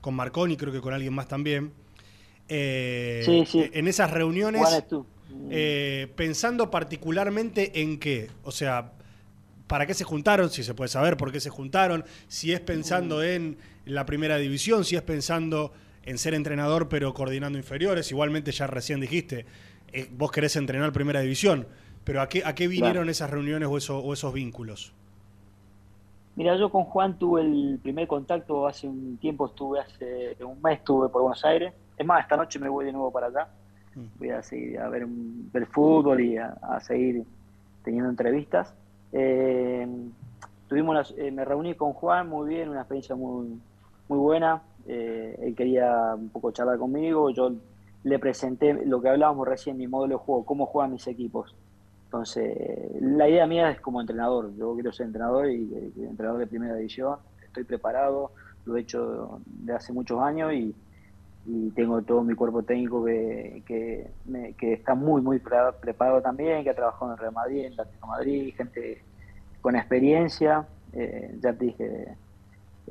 [0.00, 1.72] con Marconi, creo que con alguien más también.
[2.48, 3.70] eh, Sí, sí.
[3.72, 4.62] en esas reuniones,
[5.50, 8.92] eh, pensando particularmente en qué, o sea,
[9.66, 10.50] ¿para qué se juntaron?
[10.50, 14.84] Si se puede saber por qué se juntaron, si es pensando en la primera división,
[14.84, 15.72] si es pensando
[16.04, 19.46] en ser entrenador pero coordinando inferiores, igualmente ya recién dijiste,
[19.92, 21.66] eh, vos querés entrenar primera división,
[22.04, 23.10] pero ¿a qué, a qué vinieron Claro.
[23.10, 24.92] esas reuniones o, eso- o esos vínculos?
[26.34, 30.78] Mira, yo con Juan tuve el primer contacto hace un tiempo, estuve hace un mes,
[30.78, 31.74] estuve por Buenos Aires.
[31.96, 33.48] Es más, esta noche me voy de nuevo para allá.
[34.18, 37.22] Voy a seguir a ver, ver fútbol y a, a seguir
[37.84, 38.72] teniendo entrevistas.
[39.12, 39.86] Eh,
[40.68, 43.60] tuvimos las- eh, me reuní con Juan muy bien, una experiencia muy,
[44.08, 44.62] muy buena.
[44.86, 47.52] Eh, él quería un poco charlar conmigo, yo
[48.04, 51.56] le presenté lo que hablábamos recién, mi modelo de juego, cómo juegan mis equipos.
[52.06, 52.54] Entonces,
[53.00, 54.54] la idea mía es como entrenador.
[54.56, 57.18] Yo quiero ser entrenador y, y entrenador de primera división.
[57.42, 58.32] Estoy preparado,
[58.64, 60.76] lo he hecho de hace muchos años y,
[61.44, 66.22] y tengo todo mi cuerpo técnico que, que, me- que está muy, muy pre- preparado
[66.22, 69.06] también, que ha trabajado en Real Madrid, en de Madrid, gente
[69.60, 70.68] con experiencia.
[70.92, 72.18] Eh, ya te dije,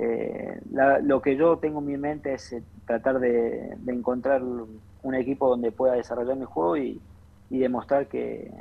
[0.02, 4.42] eh, la- lo que yo tengo en mi mente es eh, tratar de, de encontrar
[4.44, 7.04] un equipo donde pueda desarrollar mi juego y,
[7.50, 8.52] y demostrar que,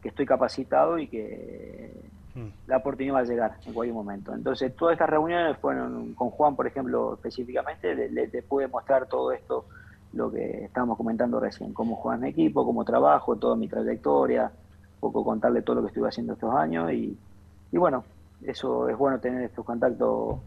[0.00, 2.12] que estoy capacitado y que
[2.66, 4.34] la oportunidad va a llegar en cualquier momento.
[4.34, 9.08] Entonces, todas estas reuniones fueron con Juan, por ejemplo, específicamente, le, le- le pude mostrar
[9.08, 9.68] todo esto,
[10.12, 15.00] lo que estábamos comentando recién, cómo juega mi equipo, cómo trabajo, toda mi trayectoria, un
[15.00, 17.20] poco contarle todo lo que estuve haciendo estos años y,
[17.72, 18.04] y bueno,
[18.42, 20.40] eso es bueno tener estos contactos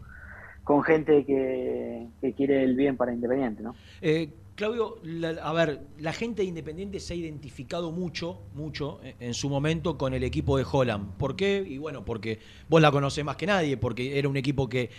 [0.64, 3.76] con gente que, quiere el bien para Independiente, ¿no?
[4.00, 9.16] Eh, Claudio, la- a ver, la gente de Independiente se ha identificado mucho, mucho eh,
[9.18, 11.16] en su momento con el equipo de Holland.
[11.18, 11.64] ¿Por qué?
[11.68, 12.38] Y bueno, porque
[12.68, 14.90] vos la conocés más que nadie, porque era un equipo que,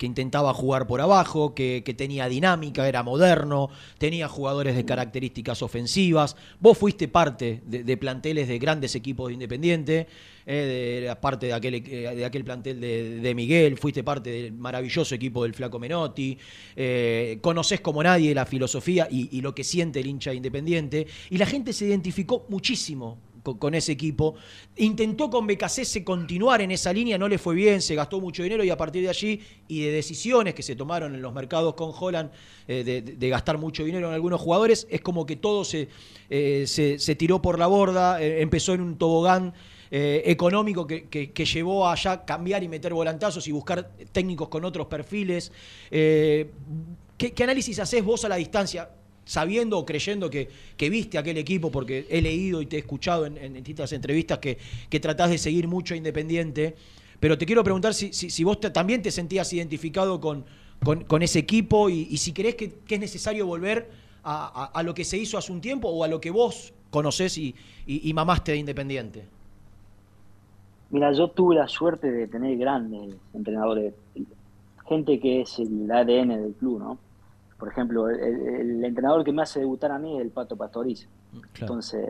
[0.00, 6.36] intentaba jugar por abajo, que, que tenía dinámica, era moderno, tenía jugadores de características ofensivas.
[6.60, 10.06] Vos fuiste parte de, de planteles de grandes equipos de Independiente,
[10.50, 15.14] eh, de, parte de aquel, eh, de aquel plantel de, Miguel, fuiste parte del maravilloso
[15.14, 16.38] equipo del Flaco Menotti,
[16.74, 21.36] eh, conocés como nadie la filosofía y, lo que siente el hincha de Independiente, y
[21.36, 24.36] la gente se identificó muchísimo con, ese equipo.
[24.76, 28.64] Intentó con BKC continuar en esa línea, no le fue bien, se gastó mucho dinero
[28.64, 31.92] y a partir de allí y de decisiones que se tomaron en los mercados con
[31.94, 32.30] Holland
[32.66, 35.90] eh, de, gastar mucho dinero en algunos jugadores, es como que todo se,
[36.30, 39.52] se, se tiró por la borda, empezó en un tobogán
[39.90, 44.64] eh, económico que, que- llevó a allá cambiar y meter volantazos y buscar técnicos con
[44.64, 45.50] otros perfiles.
[45.90, 46.50] Eh,
[47.16, 48.90] ¿qué, análisis haces vos a la distancia?
[49.24, 53.26] Sabiendo o creyendo que, que viste aquel equipo, porque he leído y te he escuchado
[53.26, 54.56] en, distintas entrevistas que,
[54.88, 56.74] que tratás de seguir mucho Independiente,
[57.20, 60.46] pero te quiero preguntar si, si- vos también te sentías identificado con,
[60.84, 63.90] con- ese equipo y, si crees que, que es necesario volver
[64.22, 67.36] a, a- lo que se hizo hace un tiempo o a lo que vos conocés
[67.38, 67.54] y-
[68.08, 69.24] y mamaste de Independiente.
[70.90, 73.94] Mira, yo tuve la suerte de tener grandes entrenadores,
[74.86, 76.98] gente que es el ADN del club, ¿no?
[77.58, 81.08] Por ejemplo, el, el entrenador que me hace debutar a mí es el Pato Pastoriza.
[81.60, 82.06] Entonces,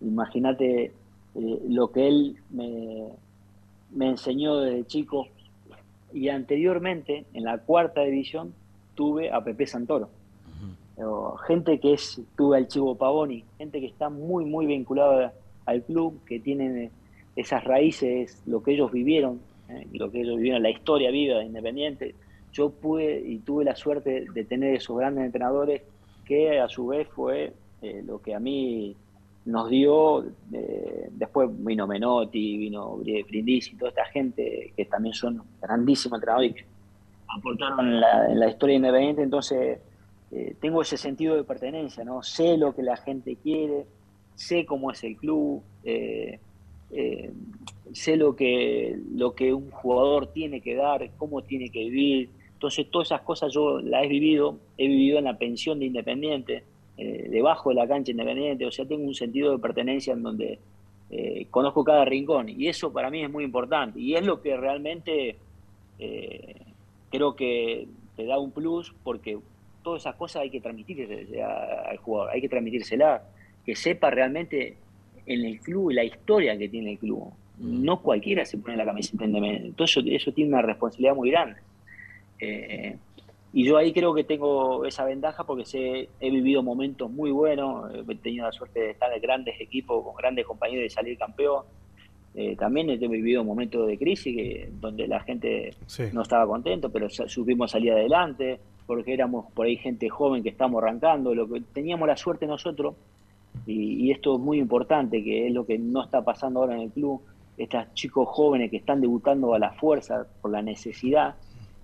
[0.00, 0.92] imagínate
[1.34, 3.08] eh, lo que él me,
[3.92, 5.28] me enseñó desde chico.
[6.12, 8.54] Y anteriormente, en la cuarta división,
[8.94, 10.08] tuve a Pepe Santoro.
[11.46, 15.34] Gente que es, tuve al Chivo Pavoni, gente que está muy, muy vinculada
[15.66, 16.90] al club, que tienen
[17.36, 21.46] esas raíces, lo que ellos vivieron, eh, lo que ellos vivieron, la historia viva de
[21.46, 22.14] Independiente.
[22.52, 25.82] Yo pude y tuve la suerte de tener esos grandes entrenadores
[26.24, 28.96] que a su vez fue eh, lo que a mí
[29.46, 36.18] nos dio, eh, después vino Menotti, vino Brindisi, toda esta gente que también son grandísimos
[36.18, 36.64] entrenadores y que
[37.28, 39.80] aportaron en la, en la historia independiente, entonces
[40.60, 42.20] tengo ese sentido de pertenencia, ¿no?
[42.24, 43.86] Sé lo que la gente quiere,
[44.34, 46.38] sé cómo es el club, eh,
[46.94, 47.30] eh,
[47.92, 52.30] sé lo que, lo que un jugador tiene que dar, cómo tiene que vivir.
[52.54, 56.64] Entonces, todas esas cosas yo las he vivido, he vivido en la pensión de Independiente,
[56.96, 60.58] eh, debajo de la cancha Independiente, o sea, tengo un sentido de pertenencia en donde
[61.10, 64.56] eh, conozco cada rincón y eso para mí es muy importante y es lo que
[64.56, 65.36] realmente
[67.10, 69.38] creo que te da un plus porque
[69.82, 73.22] todas esas cosas hay que transmitirse al jugador, hay que transmitírsela,
[73.64, 74.76] que sepa realmente
[75.26, 77.30] en el club la historia que tiene el club.
[77.58, 79.68] No cualquiera se pone la camiseta independiente.
[79.68, 81.56] Entonces eso, eso tiene una responsabilidad muy grande.
[82.40, 82.96] Eh,
[83.52, 87.92] y yo ahí creo que tengo esa ventaja porque sé, he vivido momentos muy buenos,
[87.94, 91.62] he tenido la suerte de estar en grandes equipos, con grandes compañeros y salir campeón.
[92.34, 96.02] Eh, también he vivido momentos de crisis que, donde la gente Sí.
[96.12, 98.58] no estaba contento, pero supimos salir adelante.
[98.86, 102.94] porque éramos por ahí gente joven que estamos arrancando, lo que teníamos la suerte nosotros,
[103.66, 106.82] y, y esto es muy importante, que es lo que no está pasando ahora en
[106.82, 107.22] el club,
[107.56, 111.36] estos chicos jóvenes que están debutando a la fuerza por la necesidad,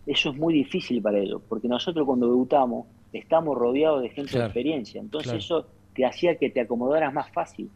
[0.07, 4.45] eso es muy difícil para ellos, porque nosotros cuando debutamos estamos rodeados de gente de
[4.45, 5.39] experiencia, entonces claro.
[5.39, 7.71] eso te hacía que te acomodaras más fácil.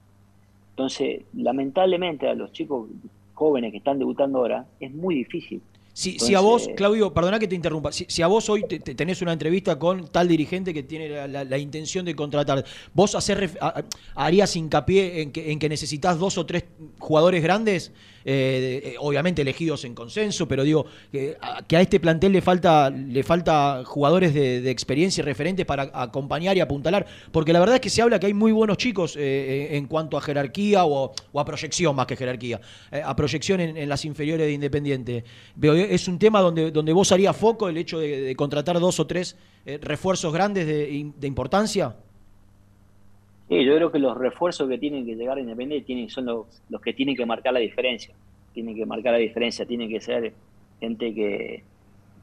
[0.71, 2.89] Entonces, lamentablemente a los chicos
[3.35, 5.63] jóvenes que están debutando ahora es muy difícil.
[5.97, 8.65] Si, si a vos, Entonces- Claudio, perdona que te interrumpa, si, si a vos hoy
[8.69, 12.17] te- te- tenés una entrevista con tal dirigente que tiene la, la- la intención de
[12.17, 13.57] contratar, ¿vos hacer,
[14.17, 16.65] harías hincapié en que, en que necesitas dos o tres
[16.99, 17.93] jugadores grandes?
[18.27, 23.23] Eh, eh, obviamente elegidos en consenso, pero digo, que a, este plantel le falta, le
[23.23, 27.91] falta jugadores de, experiencia y referentes para acompañar y apuntalar, porque la verdad es que
[27.91, 31.95] se habla que hay muy buenos chicos eh, en cuanto a jerarquía o, a proyección
[31.95, 32.61] más que jerarquía,
[33.05, 35.25] a proyección en, las inferiores de Independiente.
[35.63, 39.07] Eh, es un tema donde, donde vos harías foco el hecho de, contratar dos o
[39.07, 39.37] tres
[39.83, 41.95] refuerzos grandes de, de importancia.
[43.63, 46.81] Yo creo que los refuerzos que tienen que llegar a Independiente tienen, son los, los
[46.81, 48.15] que tienen que marcar la diferencia.
[48.53, 50.33] Tienen que marcar la diferencia, tienen que ser
[50.81, 51.63] gente que,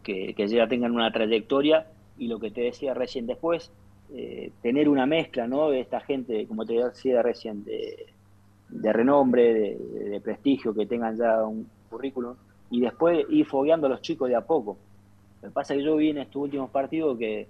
[0.03, 1.87] que, que ya tengan una trayectoria
[2.17, 3.71] y lo que te decía recién después,
[4.13, 5.69] eh, tener una mezcla ¿no?
[5.69, 8.07] de esta gente, como te decía recién, de,
[8.69, 9.75] de renombre, de,
[10.09, 12.35] de prestigio, que tengan ya un currículum
[12.69, 14.77] y después ir fogueando a los chicos de a poco.
[15.41, 17.47] Lo que pasa es que yo vi en estos últimos partidos que,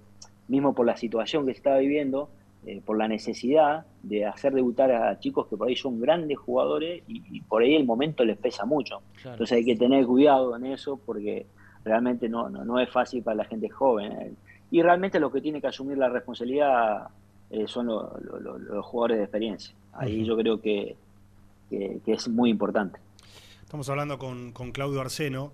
[0.48, 2.28] mismo por la situación que se estaba viviendo,
[2.66, 7.02] eh, por la necesidad de hacer debutar a chicos que por ahí son grandes jugadores
[7.08, 9.02] y, y por ahí el momento les pesa mucho.
[9.16, 9.32] Claro.
[9.34, 11.46] Entonces hay que tener cuidado en eso porque
[11.84, 14.12] realmente no, no, no es fácil para la gente joven.
[14.12, 14.32] eh.
[14.70, 17.08] Y realmente los que tienen que asumir la responsabilidad
[17.50, 19.74] eh, son lo- lo- lo- los jugadores de experiencia.
[19.92, 20.96] Ahí yo creo que,
[21.68, 22.98] que- que es muy importante.
[23.62, 25.52] Estamos hablando con, con Claudio Arseno.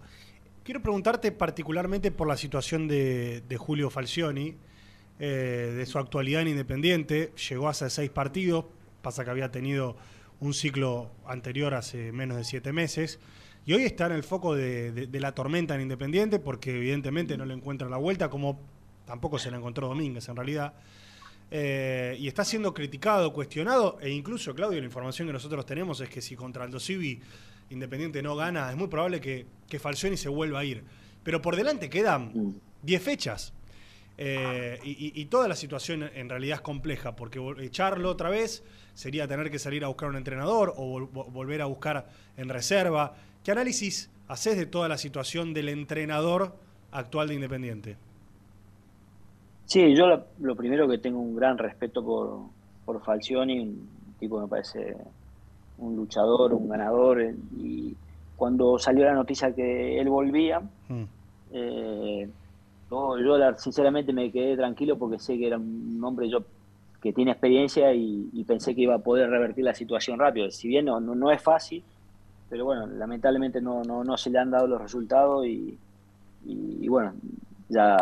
[0.63, 4.55] Quiero preguntarte particularmente por la situación de, de Julio Falcioni,
[5.19, 7.33] eh, de su actualidad en Independiente.
[7.49, 8.65] Llegó hace seis partidos,
[9.03, 9.97] pasa que había tenido
[10.41, 13.19] un ciclo anterior hace menos de siete meses.
[13.67, 17.37] Y hoy está en el foco de, de- de la tormenta en Independiente porque evidentemente
[17.37, 18.61] no le encuentra la vuelta, como
[19.05, 20.75] tampoco se la encontró Domínguez en realidad.
[21.51, 26.09] Eh, y está siendo criticado, cuestionado, e incluso, Claudio, la información que nosotros tenemos es
[26.11, 27.21] que si contra Aldo Civi
[27.71, 30.85] Independiente no gana, es muy probable que, que Falcioni se vuelva a ir.
[31.23, 33.53] Pero por delante quedan 10 fechas.
[34.21, 38.65] Eh, y, toda la situación en realidad es compleja, porque echarlo otra vez
[38.95, 42.49] sería tener que salir a buscar un entrenador o vol- vo- volver a buscar en
[42.49, 43.15] reserva.
[43.45, 46.57] ¿Qué análisis haces de toda la situación del entrenador
[46.91, 47.97] actual de Independiente?
[49.67, 52.41] Sí, yo lo, lo primero que tengo un gran respeto por,
[52.85, 53.89] por Falcioni, un
[54.19, 54.97] tipo que me parece
[55.79, 57.95] un luchador, un ganador, eh, y
[58.35, 60.61] cuando salió la noticia que él volvía,
[61.53, 62.29] eh,
[62.91, 66.43] no, yo sinceramente me quedé tranquilo porque sé que era un hombre yo
[67.03, 70.51] que tiene experiencia y, pensé que iba a poder revertir la situación rápido.
[70.51, 71.85] Si bien no, no, es fácil,
[72.49, 75.79] pero bueno, lamentablemente no, no, no se le han dado los resultados y,
[76.89, 77.13] bueno,
[77.69, 77.97] ya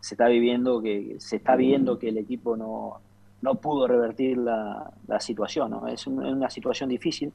[0.00, 3.00] se está viviendo que se está viendo que el equipo no,
[3.40, 5.86] no pudo revertir la, situación, ¿no?
[5.86, 7.32] Es una situación difícil.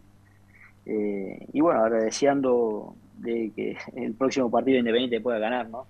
[0.86, 5.86] Eh, y bueno, ahora deseando de que el próximo partido Independiente pueda ganar, ¿no?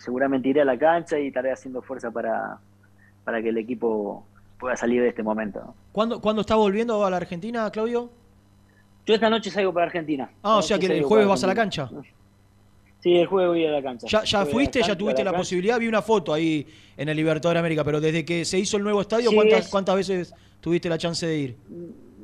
[0.00, 2.58] Seguramente iré a la cancha y estaré haciendo fuerza para,
[3.24, 4.26] para que el equipo
[4.58, 5.60] pueda salir de este momento.
[5.60, 5.74] ¿no?
[5.92, 8.10] ¿Cuándo, ¿Cuándo está volviendo a la Argentina, Claudio?
[9.04, 10.30] Yo esta noche salgo para Argentina.
[10.42, 11.90] Ah, o sea que el jueves vas a la cancha.
[13.00, 14.06] Sí, el jueves voy a la cancha.
[14.06, 14.80] ¿Ya, ya fuiste?
[14.80, 15.78] ¿Ya tuviste la posibilidad?
[15.80, 16.64] Vi una foto ahí
[16.96, 19.64] en el Libertador de América, pero desde que se hizo el nuevo estadio, Sí, ¿cuántas,
[19.64, 21.56] es- ¿cuántas veces tuviste la chance de ir?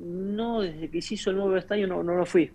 [0.00, 2.48] No, desde que se hizo el nuevo estadio no, no, no fui.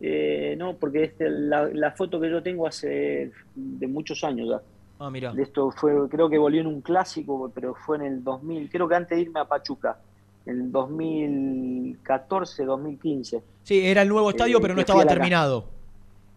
[0.00, 4.60] Eh, no, porque este, la, la foto que yo tengo hace de muchos años ya.
[5.00, 5.32] Ah, mira.
[5.36, 8.94] Esto fue, creo que volvió en un clásico, pero fue en el 2000, creo que
[8.94, 9.98] antes de irme a Pachuca,
[10.46, 13.42] en el 2014, 2015.
[13.62, 15.64] Sí, era el nuevo estadio, Eh, pero no estaba terminado.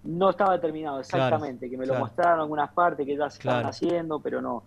[0.04, 2.06] No estaba terminado, exactamente, que me lo claro.
[2.06, 4.64] mostraron algunas partes que ya se estaban haciendo, pero no,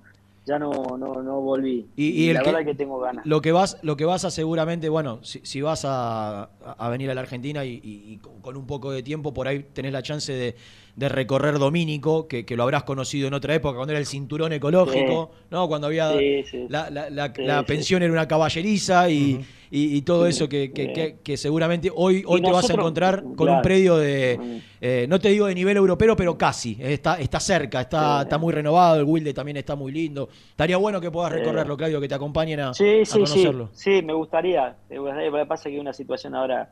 [0.47, 1.87] ya no, no, no volví.
[1.97, 3.25] Y, y el la que- verdad que tengo ganas.
[3.27, 7.11] Lo que vas, lo que vas a seguramente, bueno, si, si vas a, a venir
[7.11, 10.03] a la Argentina y, y- y con un poco de tiempo, por ahí tenés la
[10.03, 10.55] chance de,
[10.97, 14.53] de recorrer Domínico, que, que lo habrás conocido en otra época, cuando era el cinturón
[14.53, 15.67] ecológico, ¿no?
[15.67, 16.67] Cuando había Sí, sí.
[16.69, 17.65] la, la- la- Sí, la sí.
[17.67, 19.41] pensión era una caballeriza y,
[19.77, 23.25] y- y todo eso que, que- que- que seguramente hoy, hoy te vas a encontrar
[23.35, 27.41] con un predio de, eh, no te digo de nivel europeo, pero casi, está, está
[27.41, 30.29] cerca, está, está muy renovado, el Wilde también está muy lindo.
[30.51, 33.71] Estaría bueno que puedas recorrerlo, Claudio, que te acompañen a, Sí, a sí, sí, conocerlo.
[33.73, 34.77] sí, me gustaría.
[34.89, 36.71] Me gustaría, Lo que pasa es que hay una situación ahora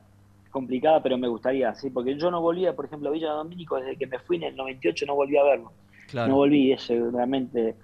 [0.50, 3.96] complicada, pero me gustaría, sí, porque yo no volvía, por ejemplo, a Villa Domínico, desde
[3.96, 5.72] que me fui en el 98 no volví a verlo.
[6.08, 6.28] Claro.
[6.28, 7.74] No volví, es eh, realmente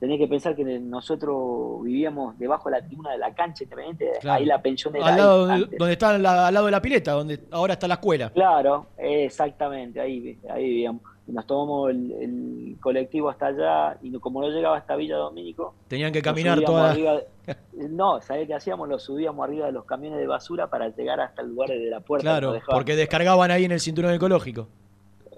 [0.00, 4.38] tenés que pensar que nosotros vivíamos debajo de la tribuna de la cancha independiente, Claro.
[4.40, 5.46] ahí la pensión era Al lado,
[5.78, 8.30] donde, está la- al lado de la pileta, donde ahora está la escuela.
[8.30, 11.02] Claro, exactamente, ahí, ahí vivíamos.
[11.28, 16.12] Nos tomamos el, el colectivo hasta allá y como no llegaba hasta Villa Domínico, Tenían
[16.12, 16.92] que caminar toda.
[16.92, 17.26] arriba de-
[17.88, 18.88] no, ¿sabés qué hacíamos?
[18.88, 21.98] Lo subíamos arriba de los camiones de basura para llegar hasta el lugar de la
[22.00, 22.22] puerta.
[22.22, 24.68] Claro, porque descargaban ahí en el cinturón ecológico.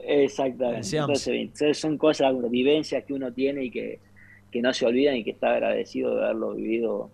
[0.04, 0.96] Exactamente.
[0.96, 4.00] Entonces, son cosas, vivencias que uno tiene y que,
[4.50, 7.10] que no se olvidan y que está agradecido de haberlo vivido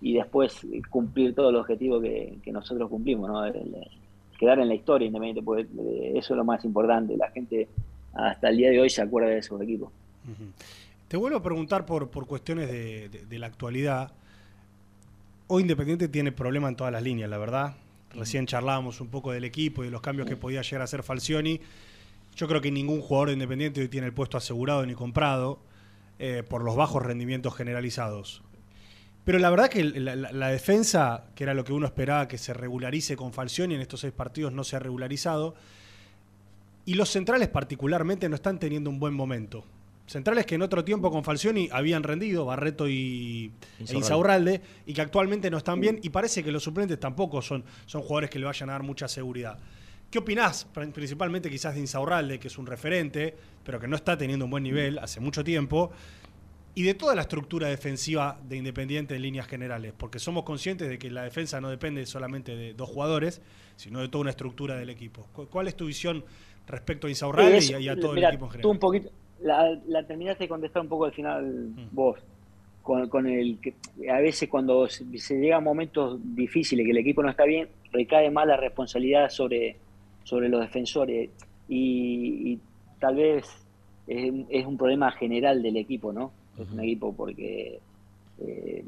[0.00, 3.44] y después cumplir todo el objetivo que, que nosotros cumplimos, ¿no?
[3.44, 3.88] El- el-
[4.38, 7.16] quedar en la historia independiente, porque eh, eso es lo más importante.
[7.16, 7.68] La gente
[8.14, 9.90] hasta el día de hoy se acuerda de esos equipos.
[11.08, 14.10] Te vuelvo a preguntar por, por cuestiones de, de- de la actualidad.
[15.46, 17.74] Hoy Independiente tiene problema en todas las líneas, la verdad.
[18.14, 21.02] Recién charlábamos un poco del equipo y de los cambios que podía llegar a hacer
[21.02, 21.60] Falcioni.
[22.36, 25.58] Yo creo que ningún jugador de Independiente hoy tiene el puesto asegurado ni comprado
[26.18, 28.42] eh, por los bajos rendimientos generalizados.
[29.24, 32.36] Pero la verdad que la, la- la defensa, que era lo que uno esperaba que
[32.38, 35.54] se regularice con Falcioni, en estos seis partidos no se ha regularizado.
[36.86, 39.64] Y los centrales particularmente no están teniendo un buen momento.
[40.06, 43.96] Centrales que en otro tiempo con Falcioni habían rendido, Barreto y e Insaurralde.
[43.96, 48.02] Insaurralde, y que actualmente no están bien, y parece que los suplentes tampoco son, son
[48.02, 49.56] jugadores que le vayan a dar mucha seguridad.
[50.14, 50.72] ¿Qué opinás?
[50.72, 53.34] Pr- Principalmente quizás de Insaurralde, que es un referente,
[53.64, 55.90] pero que no está teniendo un buen nivel hace mucho tiempo,
[56.76, 61.00] y de toda la estructura defensiva de Independiente en líneas generales, porque somos conscientes de
[61.00, 63.42] que la defensa no depende solamente de dos jugadores,
[63.74, 65.26] sino de toda una estructura del equipo.
[65.32, 66.24] ¿Cu- ¿Cuál es tu visión
[66.68, 68.70] respecto a Insaurralde Sí, y, a- todo mira, el equipo en Tú general?
[68.70, 69.10] un poquito,
[69.42, 72.20] la, la terminaste de contestar un poco al final vos,
[72.82, 73.74] con, con el que
[74.08, 77.68] a veces cuando se, se llega a momentos difíciles, que el equipo no está bien,
[77.90, 79.78] recae más la responsabilidad sobre,
[80.24, 81.30] sobre los defensores
[81.68, 82.60] y, y
[82.98, 83.46] tal vez
[84.06, 86.32] es, es un problema general del equipo, ¿no?
[86.58, 87.80] Es un equipo porque,
[88.40, 88.84] eh,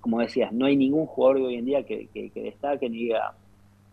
[0.00, 3.34] como decías, no hay ningún jugador hoy en día que, que, que destaque ni diga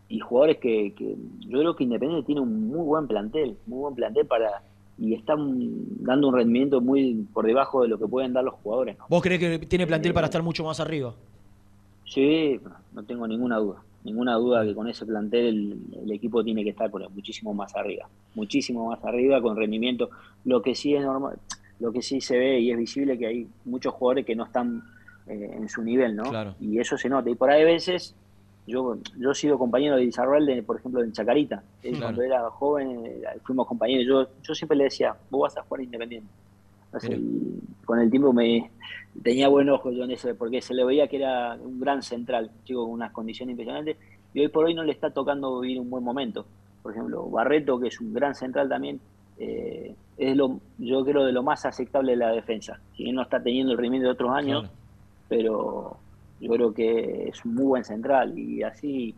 [0.09, 3.95] y jugadores que, que yo creo que Independiente tiene un muy buen plantel, muy buen
[3.95, 4.61] plantel para
[4.97, 8.97] y están dando un rendimiento muy por debajo de lo que pueden dar los jugadores.
[8.99, 9.05] ¿no?
[9.09, 11.15] ¿Vos creés que tiene plantel para estar mucho más arriba?
[12.05, 12.59] Sí,
[12.93, 16.71] no tengo ninguna duda, ninguna duda que con ese plantel el, el equipo tiene que
[16.71, 20.09] estar por muchísimo más arriba, muchísimo más arriba con rendimiento.
[20.45, 21.37] Lo que sí es normal,
[21.79, 24.83] lo que sí se ve y es visible que hay muchos jugadores que no están
[25.27, 26.23] eh, en su nivel, ¿no?
[26.23, 26.55] Claro.
[26.59, 27.29] Y eso se nota.
[27.29, 28.15] Y por ahí a veces
[28.65, 31.63] yo, yo he sido compañero de Izarralde, por ejemplo, en Chacarita.
[31.81, 31.99] Claro.
[31.99, 34.05] Cuando era joven eh, fuimos compañeros.
[34.07, 36.29] Yo, yo siempre le decía, vos vas a jugar independiente.
[37.85, 38.69] Con el tiempo me
[39.21, 42.51] tenía buen ojo yo en ese, porque se le veía que era un gran central,
[42.53, 43.97] un chico con unas condiciones impresionantes,
[44.33, 46.45] y hoy por hoy no le está tocando vivir un buen momento.
[46.81, 48.99] Por ejemplo, Barreto, que es un gran central también,
[49.37, 52.79] eh, es lo, yo creo de lo más aceptable de la defensa.
[52.95, 54.69] Si bien no está teniendo el rendimiento de otros años,
[55.27, 55.97] pero
[56.39, 59.15] yo creo que es un muy buen central y así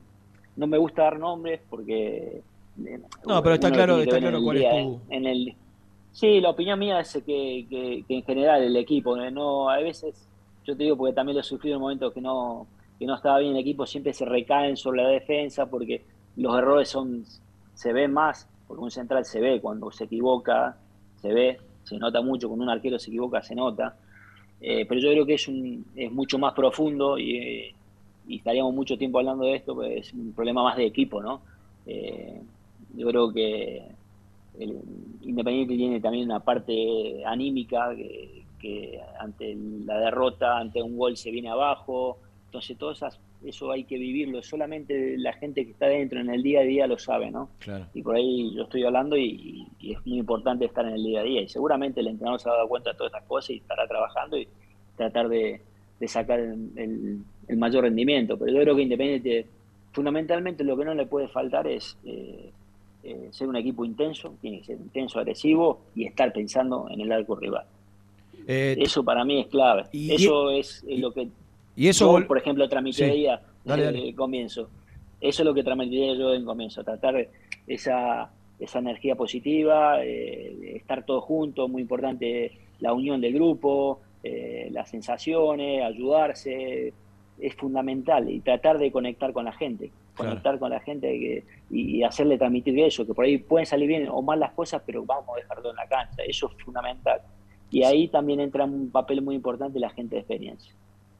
[0.55, 2.41] no me gusta dar nombres porque
[2.85, 5.01] eh, No, pero está claro, está claro cuál es tu.
[5.09, 5.55] en el
[6.19, 9.69] sí la opinión mía es que, que- en general el equipo ¿no?
[9.69, 10.29] a veces
[10.63, 12.67] yo te digo porque también lo he sufrido en momentos que no
[12.97, 16.05] que no estaba bien el equipo siempre se recaen sobre la defensa porque
[16.35, 17.23] los errores son
[17.73, 20.77] se ven más porque un central se ve cuando se equivoca
[21.15, 23.97] se ve se nota mucho cuando un arquero se equivoca se nota
[24.59, 27.75] eh, pero yo creo que es, un, es mucho más profundo y, eh,
[28.29, 31.43] estaríamos mucho tiempo hablando de esto, pues es un problema más de equipo, ¿no?
[31.85, 32.41] Eh,
[32.95, 33.95] yo creo que
[34.59, 34.79] el
[35.21, 39.55] Independiente tiene también una parte anímica que, que ante
[39.85, 44.41] la derrota, ante un gol se viene abajo, entonces todo esas, eso hay que vivirlo,
[44.43, 47.49] solamente la gente que está dentro en el día a día lo sabe, ¿no?
[47.59, 47.85] Claro.
[47.93, 51.19] Y por ahí yo estoy hablando y, y es muy importante estar en el día
[51.21, 51.41] a día.
[51.41, 54.37] Y seguramente el entrenador se ha dado cuenta de todas estas cosas y estará trabajando
[54.37, 54.47] y
[54.95, 55.61] tratar de,
[55.99, 58.37] de sacar el, el- el mayor rendimiento.
[58.39, 59.45] Pero yo creo que Independiente,
[59.91, 62.51] fundamentalmente lo que no le puede faltar es eh, eh,
[63.35, 67.35] ser un equipo intenso, tiene que ser intenso, agresivo y estar pensando en el arco
[67.35, 67.65] rival.
[68.47, 69.83] Eh, eso para mí es clave.
[69.91, 71.27] y- eso es lo que
[71.75, 73.43] y eso yo, por ejemplo, transmitiría Sí.
[73.65, 73.89] Dale.
[74.09, 74.69] el comienzo.
[75.19, 77.27] Eso es lo que transmitiría yo en comienzo, tratar
[77.67, 84.69] esa, esa energía positiva, eh, estar todos juntos, muy importante la unión del grupo, eh,
[84.71, 86.93] las sensaciones, ayudarse,
[87.39, 90.29] es fundamental y tratar de conectar con la gente, Claro.
[90.31, 94.07] conectar con la gente que- y, hacerle transmitir eso, que por ahí pueden salir bien
[94.09, 97.19] o mal las cosas, pero vamos a dejarlo en la cancha, eso es fundamental.
[97.69, 100.73] Y ahí también entra un papel muy importante la gente de experiencia.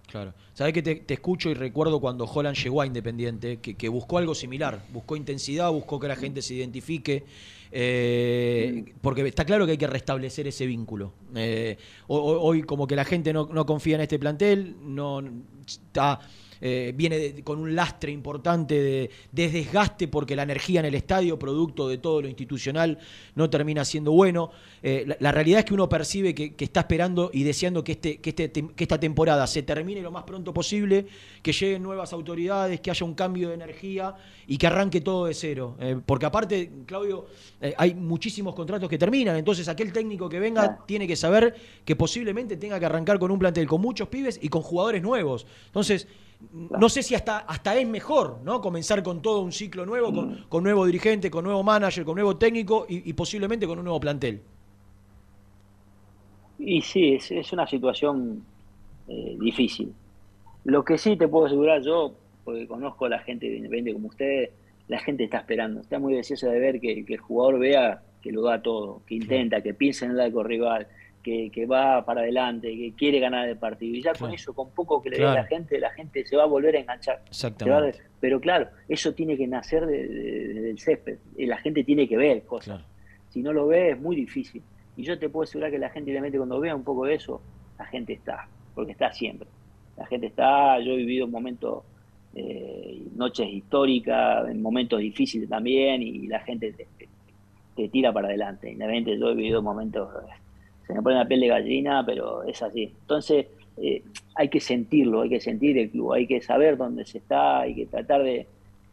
[0.08, 0.34] Claro.
[0.54, 4.20] Sabés que te, te escucho y recuerdo cuando Holland llegó a Independiente, que, que buscó
[4.20, 7.24] algo similar, buscó intensidad, buscó que la gente se identifique,
[7.72, 11.12] eh, porque está claro que hay que restablecer ese vínculo.
[11.36, 11.78] Eh,
[12.08, 15.22] ho- ho- hoy como que la gente no, no confía en este plantel, no
[15.66, 16.20] está
[16.68, 20.96] eh, viene de- con un lastre importante de, de desgaste porque la energía en el
[20.96, 22.98] estadio, producto de todo lo institucional,
[23.36, 24.50] no termina siendo bueno.
[24.82, 27.92] Eh, la, la realidad es que uno percibe que, que está esperando y deseando que,
[27.92, 31.06] este, que, este, que esta temporada se termine lo más pronto posible,
[31.44, 34.16] que lleguen nuevas autoridades, que haya un cambio de energía
[34.48, 35.76] y que arranque todo de cero.
[35.80, 37.28] Eh, porque aparte, Claudio,
[37.78, 42.58] hay muchísimos contratos que terminan, entonces aquel técnico que venga tiene que saber que posiblemente
[42.58, 45.46] tenga que arrancar con un plantel con muchos pibes y con jugadores nuevos.
[45.68, 46.08] Entonces,
[46.52, 48.62] no sé si hasta, hasta es mejor, ¿no?
[48.62, 52.38] Comenzar con todo un ciclo nuevo, con, con nuevo dirigente, con nuevo manager, con nuevo
[52.38, 54.42] técnico y, y posiblemente con un nuevo plantel.
[56.60, 58.44] Y sí, es, es una situación
[59.08, 59.94] eh, difícil.
[60.64, 62.14] Lo que sí te puedo asegurar yo,
[62.44, 64.52] porque conozco a la gente de Independiente como ustedes,
[64.88, 68.32] la gente está esperando, está muy deseosa de ver que, que el jugador vea que
[68.32, 70.88] lo da todo, que intenta, que piensa en el arco rival,
[71.26, 73.96] que, que va para adelante, que quiere ganar el partido.
[73.98, 75.48] Y ya con eso, con poco que le dé a la Claro.
[75.50, 77.16] gente, la gente se va a volver a enganchar.
[77.18, 78.00] A- Exactamente.
[78.20, 81.18] pero claro, eso tiene que nacer de- de- de- del césped.
[81.36, 82.80] Y la gente tiene que ver cosas.
[83.30, 84.62] Si no lo ve, es muy difícil.
[84.96, 87.42] Y yo te puedo asegurar que la gente, realmente, cuando vea un poco de eso,
[87.80, 88.48] la gente está.
[88.76, 89.48] Porque está siempre.
[89.98, 90.80] La gente está.
[90.80, 91.84] Yo he vivido momentos,
[92.36, 97.10] eh, noches históricas, en momentos difíciles también, y la gente te, te-
[97.76, 98.72] te tira para adelante.
[98.72, 100.08] Y realmente yo he vivido momentos.
[100.88, 102.94] Se me pone la piel de gallina, pero es así.
[103.02, 103.48] Entonces,
[103.78, 104.04] eh,
[104.36, 107.76] hay que sentirlo, hay que sentir el club, hay que saber dónde se está, hay
[107.76, 108.48] que tratar de.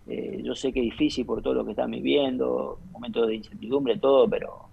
[0.09, 3.99] eh, yo sé que es difícil por todo lo que están viviendo, momentos de incertidumbre,
[3.99, 4.69] todo, pero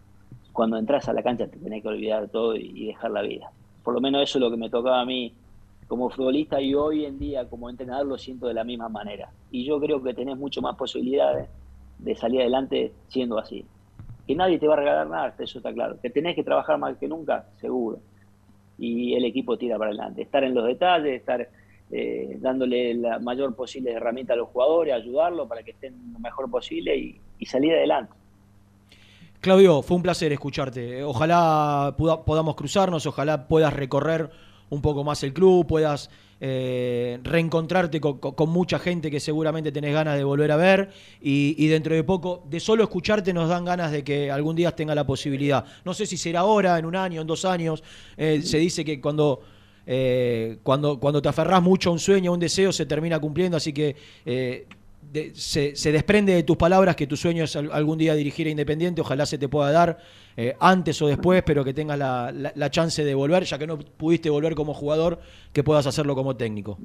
[0.54, 3.52] cuando entras a la cancha te tenés que olvidar todo y, y dejar la vida.
[3.84, 5.34] Por lo menos eso es lo que me tocaba a mí
[5.88, 9.32] como futbolista y hoy en día como entrenador lo siento de la misma manera.
[9.52, 11.50] Y yo creo que tenés mucho más posibilidades
[11.98, 13.66] de salir adelante siendo así.
[14.30, 16.00] Que nadie te va a regalar nada, eso está claro.
[16.00, 17.98] Que tenés que trabajar más que nunca, seguro.
[18.78, 20.22] Y el equipo tira para adelante.
[20.22, 21.50] Estar en los detalles, estar
[21.92, 26.48] eh, dándole la mayor posible herramienta a los jugadores, ayudarlos para que estén lo mejor
[26.52, 28.14] posible y, y salir adelante.
[29.42, 31.04] Claudio, fue un placer escucharte.
[31.04, 34.30] Ojalá puda- podamos cruzarnos, ojalá puedas recorrer
[34.70, 36.12] un poco más el club, puedas
[36.42, 40.90] eh, reencontrarte con, mucha gente que seguramente tenés ganas de volver a ver
[41.22, 44.96] y, dentro de poco, de solo escucharte nos dan ganas de que algún día tenga
[44.96, 45.66] la posibilidad.
[45.84, 47.84] No sé si será ahora, en un año, en dos años.
[48.18, 49.42] Eh, se dice que cuando...
[49.86, 53.58] eh, cuando, cuando te aferrás mucho a un sueño, a un deseo, se termina cumpliendo,
[53.58, 53.96] así que
[55.12, 58.48] de- se, se desprende de tus palabras que tu sueño es al- algún día dirigir
[58.48, 59.98] a Independiente, ojalá se te pueda dar
[60.38, 63.68] eh, antes o después, pero que tengas la, la- la chance de volver, ya que
[63.68, 65.20] no pudiste volver como jugador,
[65.54, 66.78] que puedas hacerlo como técnico.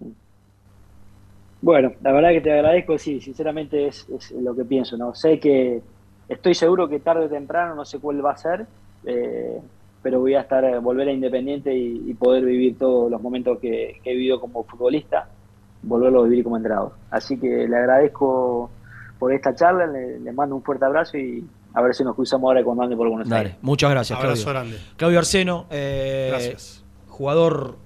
[1.61, 5.15] Bueno, la verdad que te agradezco, sí, sinceramente es, lo que pienso, ¿no?
[5.15, 5.83] Sé que
[6.29, 8.67] estoy seguro que tarde o temprano, no sé cuál va a ser,
[9.07, 9.63] eh,
[10.03, 14.01] pero voy a estar, eh, volver a Independiente y, poder vivir todos los momentos que
[14.05, 15.34] he vivido como futbolista,
[15.85, 16.93] volverlo a vivir como entrenador.
[17.11, 18.71] Así que le agradezco
[19.19, 22.49] por esta charla, le, le mando un fuerte abrazo y a ver si nos cruzamos
[22.49, 23.57] ahora cuando ande por Buenos Dale, Aires.
[23.63, 24.61] muchas gracias, Abrazo Claudio.
[24.61, 24.79] grande.
[24.97, 26.85] Claudio Arseno, eh, Gracias.
[27.09, 27.77] jugador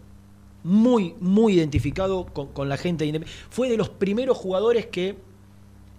[0.64, 3.46] muy, muy identificado con, con la gente de Independiente.
[3.50, 5.16] Fue de los primeros jugadores que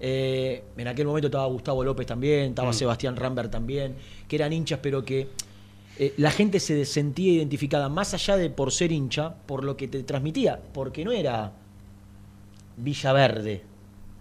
[0.01, 2.73] eh, en aquel momento estaba Gustavo López también, estaba Mm.
[2.73, 3.95] Sebastián Rambert también,
[4.27, 5.27] que eran hinchas, pero que
[5.97, 9.87] eh, la gente se sentía identificada, más allá de por ser hincha, por lo que
[9.87, 11.51] te transmitía, porque no era
[12.79, 13.61] Villaverde,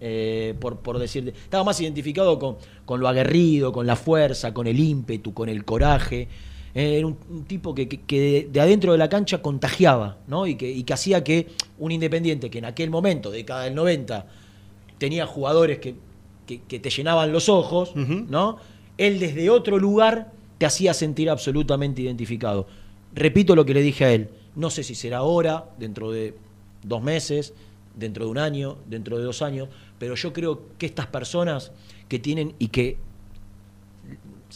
[0.00, 1.30] eh, por, por decirte.
[1.30, 5.64] Estaba más identificado con, con lo aguerrido, con la fuerza, con el ímpetu, con el
[5.64, 6.28] coraje.
[6.74, 10.18] Eh, era un, un tipo que, que- que de, de adentro de la cancha contagiaba,
[10.26, 10.46] ¿no?
[10.46, 11.48] Y que, y que hacía que
[11.78, 14.26] un independiente que en aquel momento, década del 90,
[14.98, 15.94] tenía jugadores que,
[16.46, 18.58] que- que te llenaban los ojos, ¿no?
[18.98, 22.66] Él desde otro lugar te hacía sentir absolutamente identificado.
[23.14, 24.28] Repito lo que le dije a él.
[24.56, 26.34] No sé si será ahora, dentro de
[26.82, 27.54] dos meses,
[27.98, 29.68] dentro de un año, dentro de dos años,
[29.98, 31.72] pero yo creo que estas personas
[32.08, 32.96] que tienen y que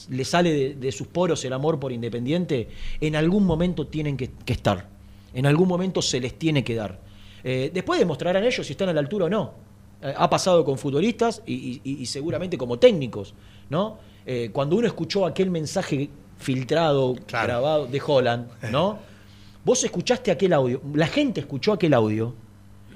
[0.09, 2.69] le sale de, de sus poros el amor por Independiente,
[3.01, 4.89] en algún momento tienen que, que estar.
[5.35, 6.99] En algún momento se les tiene que dar.
[7.45, 9.53] Eh, después demostrarán ellos si están a la altura o no.
[10.01, 13.35] Eh, ha pasado con futbolistas y, y- y seguramente como técnicos,
[13.69, 13.99] ¿no?
[14.25, 16.09] Eh, cuando uno escuchó aquel mensaje
[16.39, 17.15] filtrado,
[17.47, 18.99] grabado de Holland, ¿no?
[19.65, 22.35] Vos escuchaste aquel audio, la gente escuchó aquel audio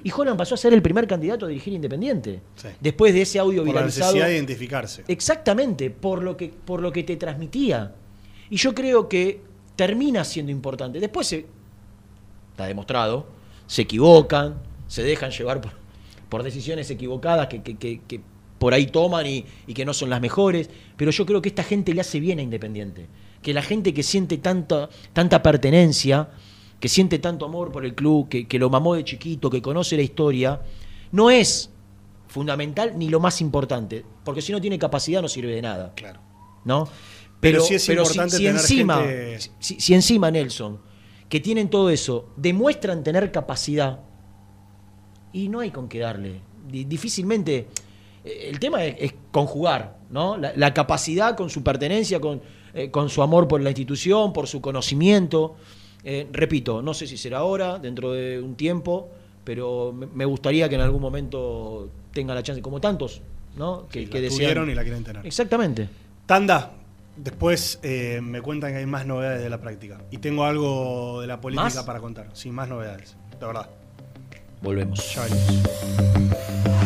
[0.07, 2.41] y Holland pasó a ser el primer candidato a dirigir Independiente.
[2.55, 2.69] Sí.
[2.81, 4.13] Después de ese audio Por la viralizado.
[4.13, 5.05] necesidad de identificarse.
[5.09, 7.93] Exactamente, por lo que, por lo que te transmitía.
[8.51, 9.41] Y yo creo que
[9.75, 11.01] termina siendo importante.
[11.01, 11.47] Después se,
[12.53, 13.27] está demostrado,
[13.67, 14.55] se equivocan,
[14.87, 15.73] se dejan llevar por,
[16.29, 18.21] por decisiones equivocadas que, que- que- que
[18.59, 20.71] por ahí toman y, y que no son las mejores.
[20.97, 23.07] Pero yo creo que esta gente le hace bien a Independiente.
[23.43, 26.29] Que la gente que siente tanta, tanta pertenencia,
[26.81, 29.97] que siente tanto amor por el club, que, que lo mamó de chiquito, que conoce
[29.97, 30.61] la historia,
[31.13, 31.71] no es
[32.29, 34.05] fundamental ni lo más importante.
[34.25, 35.93] Porque si no tiene capacidad no sirve de nada.
[35.95, 36.21] Claro.
[36.65, 36.85] ¿No?
[37.41, 40.81] Pero Pero, sí es pero importante si, tener encima, gente- si, si encima Nelson,
[41.29, 44.01] que tienen todo eso, demuestran tener capacidad,
[45.33, 46.41] y no hay con qué darle.
[46.69, 47.69] Di- Difícilmente.
[48.25, 50.37] eh, El tema es, es conjugar, ¿no?
[50.37, 52.41] La, la capacidad con su pertenencia, con,
[52.75, 55.57] eh, con su amor por la institución, por su conocimiento.
[56.09, 59.11] Eh, repito, no sé si será ahora, dentro de un tiempo,
[59.43, 63.23] pero me, gustaría que en algún momento tenga la chance, como tantos,
[63.57, 63.89] ¿no?
[63.89, 65.27] Que, Sí, que la desean- tuvieron y la quieren tener.
[65.27, 65.89] Exactamente.
[66.25, 66.75] Tanda,
[67.17, 70.01] después eh, me cuentan que hay más novedades de la práctica.
[70.13, 71.83] Y tengo algo de la política ¿Más?
[71.83, 72.29] para contar.
[72.35, 73.69] Sí, más novedades, de verdad.
[74.63, 75.13] Volvemos.
[75.13, 76.86] Ya venimos.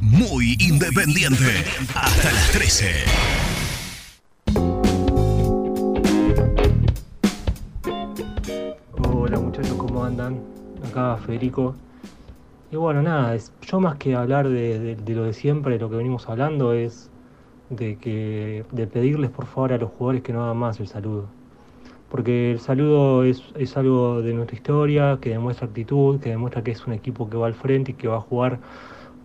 [0.00, 1.64] Muy independiente.
[1.96, 2.92] Hasta las 13.
[9.02, 10.38] Hola muchachos, ¿cómo andan?
[10.84, 11.74] Acá Federico.
[12.72, 15.90] Y bueno, nada, es- yo más que hablar de, de- de lo de siempre, lo
[15.90, 17.10] que venimos hablando es
[17.70, 21.26] de que de pedirles por favor a los jugadores que no hagan más el saludo.
[22.10, 26.72] Porque el saludo es, es algo de nuestra historia, que demuestra actitud, que demuestra que
[26.72, 28.60] es un equipo que va al frente y que va a jugar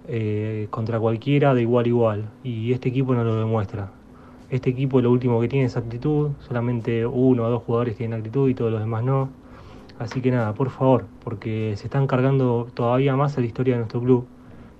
[0.07, 2.26] eh, contra cualquiera de igual a igual.
[2.44, 3.91] Y este equipo no lo demuestra.
[4.49, 8.49] Este equipo lo último que tiene es actitud, solamente uno o dos jugadores tienen actitud
[8.49, 9.30] y todos los demás no.
[9.99, 13.80] Así que nada, por favor, porque se están cargando todavía más a la historia de
[13.80, 14.28] nuestro club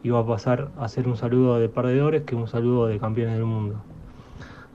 [0.04, 3.46] iba a pasar a ser un saludo de perdedores que un saludo de campeones del
[3.46, 3.76] mundo.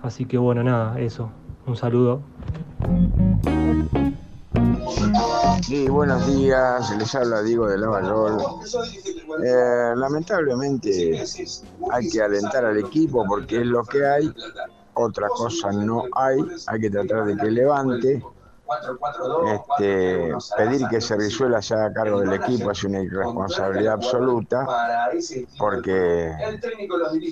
[0.02, 1.30] Así que bueno, nada, eso.
[1.66, 2.20] Un saludo.
[5.62, 8.42] Sí, buenos días, les habla Diego de Lavallol.
[9.44, 11.22] Eh, lamentablemente
[11.90, 14.30] hay que alentar al equipo porque es lo que hay,
[14.94, 18.22] otra cosa no hay, hay que tratar de que levante.
[19.54, 24.66] Este, pedir que Servizuela se haga cargo del equipo es una irresponsabilidad absoluta
[25.58, 26.32] porque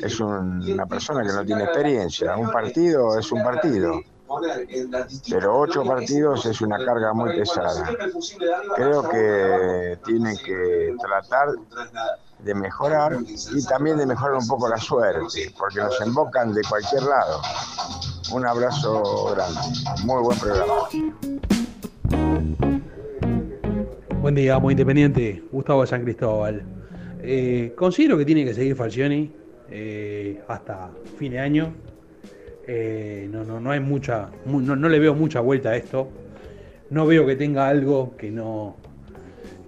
[0.03, 2.37] es un- una persona que no tiene experiencia.
[2.37, 4.01] Un partido es un partido.
[5.29, 7.85] Pero ocho partidos es una carga muy pesada.
[8.77, 11.49] Creo que tienen que tratar
[12.45, 13.17] de mejorar
[13.55, 17.41] y también de mejorar un poco la suerte, porque nos embocan de cualquier lado.
[18.33, 19.61] Un abrazo grande.
[20.05, 20.75] Muy buen programa.
[24.21, 25.43] Buen día, muy independiente.
[25.51, 26.63] Gustavo de San Cristóbal.
[27.23, 29.33] Eh, considero que tiene que seguir Falcioni
[29.71, 31.73] eh, hasta fin de año.
[32.67, 36.09] Eh, no, no, no hay mucha, mu- no, no le veo mucha vuelta a esto.
[36.91, 38.77] No veo que tenga algo que no,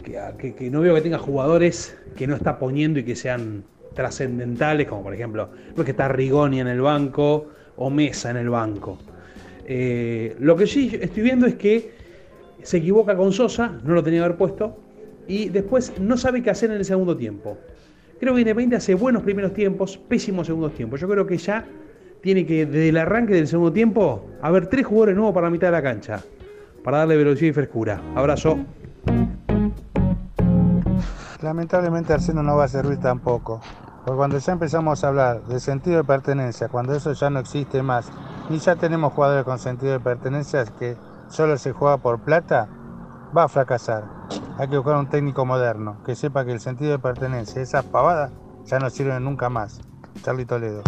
[0.03, 3.65] que, no veo que tenga jugadores que no está poniendo y que sean
[3.95, 8.37] trascendentales, como por ejemplo, no es que está Rigoni en el banco o Mesa en
[8.37, 8.99] el banco.
[9.66, 11.93] Eh, lo que sí estoy viendo es que
[12.62, 14.77] se equivoca con Sosa, no lo tenía que haber puesto,
[15.27, 17.59] y después no sabe qué hacer en el segundo tiempo.
[18.19, 21.01] Creo que Independiente hace buenos primeros tiempos, pésimos segundos tiempos.
[21.01, 21.65] Yo creo que ya
[22.20, 25.69] tiene que, desde el arranque del segundo tiempo, haber tres jugadores nuevos para la mitad
[25.69, 26.23] de la cancha,
[26.85, 28.01] para darle velocidad y frescura.
[28.15, 28.65] Abrazo.
[31.43, 33.60] Lamentablemente Arseno no va a servir tampoco.
[34.05, 37.82] Porque cuando ya empezamos a hablar de sentido de pertenencia, cuando eso ya no existe
[37.82, 38.10] más,
[38.48, 40.97] y ya tenemos jugadores con sentido de pertenencia que
[41.28, 42.69] solo se juega por plata,
[43.36, 44.05] va a fracasar.
[44.59, 48.32] Hay que buscar un técnico moderno que sepa que el sentido de pertenencia, esas pavadas,
[48.64, 49.81] ya no sirven nunca más.
[50.23, 50.82] Charlie Toledo.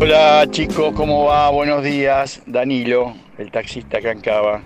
[0.00, 1.50] Hola chicos, ¿cómo va?
[1.50, 2.42] Buenos días.
[2.46, 4.60] Danilo, el taxista en Cava.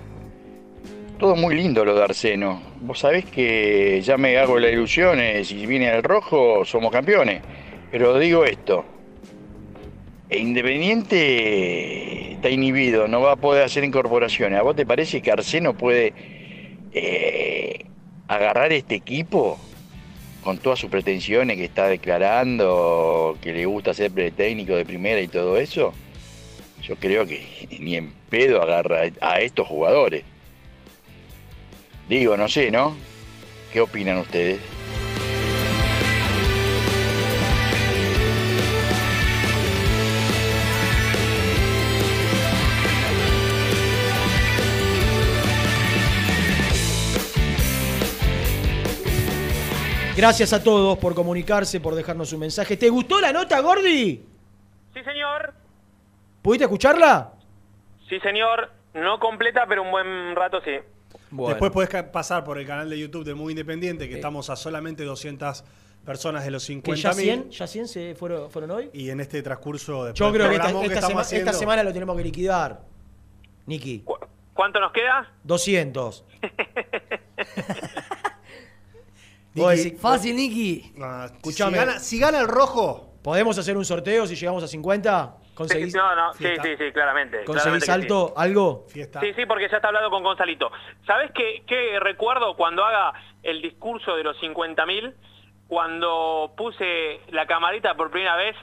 [1.21, 2.63] Todo muy lindo lo de Arseno.
[2.81, 7.43] Vos sabés que ya me hago la ilusión, eh, si viene el rojo somos campeones.
[7.91, 8.87] Pero digo esto,
[10.31, 14.59] e Independiente está inhibido, no va a poder hacer incorporaciones.
[14.59, 16.15] ¿A vos te parece que Arseno puede
[16.95, 17.85] eh,
[18.27, 19.59] agarrar este equipo
[20.43, 25.29] con todas sus pretensiones que está declarando, que le gusta ser técnico de primera y
[25.29, 25.93] todo eso?
[26.83, 30.25] Yo creo que ni en pedo agarra a estos jugadores.
[32.11, 32.97] Digo, no sé, ¿no?
[33.73, 34.61] ¿Qué opinan ustedes?
[50.17, 52.77] Gracias a todos por comunicarse, por dejarnos un mensaje.
[52.77, 54.27] ¿Te gustó la nota, Gordi?
[54.93, 55.55] Sí, señor.
[56.43, 57.35] ¿Pudiste escucharla?
[58.09, 58.69] Sí, señor.
[58.95, 60.73] No completa, pero un buen rato sí.
[61.31, 64.57] Después podés ca- pasar por el canal de YouTube de Muy Independiente, que estamos a
[64.57, 65.65] solamente 200
[66.05, 68.91] personas de los Que 50 ya 100, ya 100 se fueron, fueron hoy.
[68.93, 72.17] Y en este transcurso de Yo creo que esta, esta sema- esta semana lo tenemos
[72.17, 72.81] que liquidar.
[73.67, 74.05] Niki.
[74.55, 75.33] ¿Cuánto nos queda?
[75.45, 76.25] 200.
[79.55, 80.93] Niki, Fácil, Niki.
[81.37, 81.73] Escuchame.
[81.73, 83.07] Si gana, si gana el rojo.
[83.23, 85.37] ¿Podemos hacer un sorteo si llegamos a 50?
[85.61, 87.45] ¿Conseguís, No, no, sí, sí, sí, claramente.
[87.45, 88.35] ¿conseguís claramente alto?
[88.37, 88.85] ¿Algo?
[88.89, 89.05] Sí.
[89.05, 90.71] sí, sí, porque ya está hablado con Gonzalito.
[91.07, 93.13] ¿Sabés qué, qué recuerdo cuando haga
[93.43, 95.15] el discurso de los 50.000?
[95.69, 98.57] Cuando puse la camarita por primera vez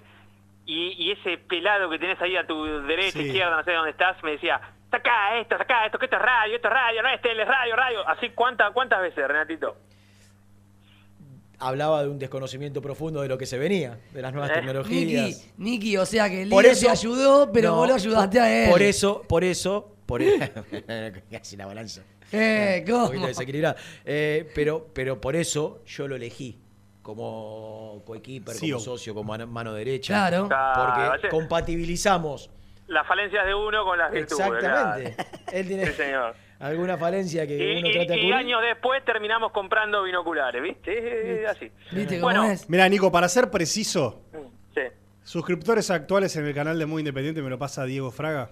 [0.66, 3.28] y, y ese pelado que tenés ahí a tu derecha, Sí.
[3.28, 4.60] izquierda, no sé dónde estás, me decía,
[4.92, 7.48] saca esto, saca esto, que esto es radio, esto es radio, no es tele, es
[7.48, 8.08] radio, radio.
[8.10, 9.78] Así, ¿cuántas, cuántas veces, Renatito?
[11.60, 14.66] Hablaba de un desconocimiento profundo de lo que se venía, de las nuevas Eh, Niki,
[14.68, 15.48] tecnologías.
[15.58, 18.40] Niki, o sea que el Por líder eso- te ayudó, pero No, vos lo ayudaste
[18.40, 18.70] a él.
[18.70, 20.38] Por eso, por eso, por eso.
[21.32, 22.04] Casi la balanza.
[22.32, 23.12] Eh, Un ¿cómo?
[24.06, 26.60] Eh, pero, pero por eso yo lo elegí
[27.02, 30.14] como coequiper, Sí, como o- socio, como mano, derecha.
[30.30, 30.50] Claro.
[30.76, 31.28] Porque sí.
[31.32, 32.50] compatibilizamos
[32.88, 34.46] Las falencias de uno con las virtudes.
[34.48, 35.16] Exactamente.
[35.52, 36.36] Él tiene Sí, señor.
[36.60, 38.34] Alguna falencia que Y, uno y- trata de y cubrir.
[38.34, 41.44] años después terminamos comprando binoculares, ¿viste?
[41.44, 41.72] Es Así.
[41.92, 42.70] ¿Viste bueno, cómo es?
[42.70, 44.22] Mira, Nico, para ser preciso,
[44.74, 44.82] Sí.
[45.24, 48.52] suscriptores actuales en el canal de Muy Independiente me lo pasa Diego Fraga,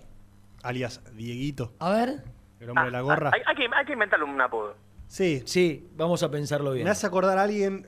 [0.64, 1.74] alias Dieguito.
[1.80, 2.24] A ver.
[2.60, 3.32] El hombre de la gorra.
[3.34, 4.76] Hay, hay que, hay que inventarle un apodo.
[5.08, 5.44] Sí.
[5.46, 6.84] Sí, vamos a pensarlo bien.
[6.86, 7.88] Me hace acordar a alguien,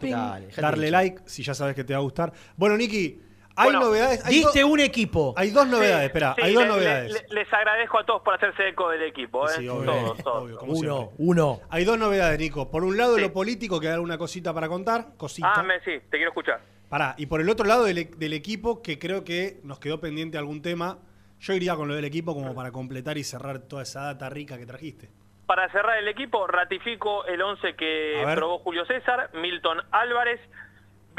[0.00, 0.12] Ping.
[0.12, 2.32] Dale, Darle like si ya sabes que te va a gustar.
[2.56, 3.20] Bueno, Niki,
[3.58, 4.24] hay Bueno, novedades.
[4.24, 5.34] Hay, Diste un equipo.
[5.36, 7.12] hay dos novedades, espera, Sí, hay dos le- novedades.
[7.28, 9.52] le- les agradezco a todos por hacerse eco del equipo, ¿eh?
[9.56, 10.42] Sí, obvio, todos, todos.
[10.44, 11.14] obvio, como Uno, siempre.
[11.18, 11.60] uno.
[11.70, 12.70] Hay dos novedades, Nico.
[12.70, 13.20] Por un lado, Sí.
[13.22, 15.08] lo político, que hay alguna cosita para contar.
[15.16, 15.52] Cosita.
[15.54, 16.60] Ah, me, sí, te quiero escuchar.
[16.88, 20.00] Pará, y por el otro lado del, e- del equipo, que creo que nos quedó
[20.00, 20.98] pendiente algún tema,
[21.40, 24.56] yo iría con lo del equipo como para completar y cerrar toda esa data rica
[24.56, 25.10] que trajiste.
[25.46, 30.40] Para cerrar el equipo, ratifico el 11 que probó Julio César, Milton Álvarez,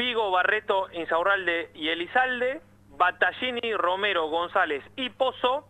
[0.00, 2.62] Vigo, Barreto, Insaurralde y Elizalde,
[2.96, 5.68] Battaglini, Romero, González y Pozo,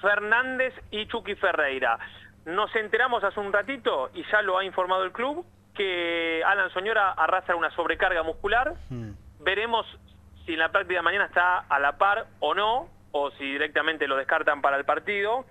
[0.00, 1.98] Fernández y Chucky Ferreira.
[2.46, 7.10] Nos enteramos hace un ratito, y ya lo ha informado el club, que Alan Soñora
[7.12, 8.72] arrastra una sobrecarga muscular.
[9.40, 9.84] Veremos
[10.46, 14.08] si en la práctica de mañana está a la par o no, o si directamente
[14.08, 15.44] lo descartan para el partido.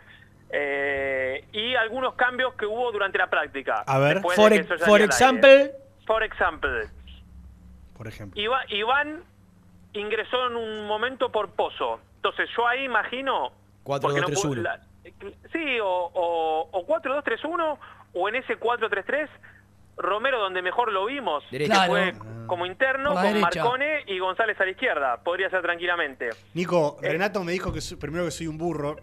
[0.49, 3.83] Eh, y algunos cambios que hubo durante la práctica.
[3.85, 4.21] A ver.
[4.21, 5.71] For, que ex- eso salga for example,
[6.07, 6.89] For example,
[7.97, 8.39] Por ejemplo.
[8.41, 9.23] Iva- Iván
[9.93, 11.99] ingresó en un momento por Pozo.
[12.17, 13.51] Entonces yo ahí imagino...
[13.85, 14.01] 4-2-3-1.
[14.01, 14.27] porque no
[15.53, 17.77] sí, o, o, o 4-2-3-1
[18.13, 19.29] o en ese 4-3-3
[19.95, 21.73] Romero donde mejor lo vimos, Derecha.
[21.85, 21.91] que Claro.
[22.21, 23.63] fue como interno con derecha.
[23.63, 25.23] Marcone y González a la izquierda.
[25.23, 26.29] Podría ser tranquilamente.
[26.53, 27.09] Nico, Eh.
[27.13, 28.97] Renato me dijo que soy- primero que soy un burro.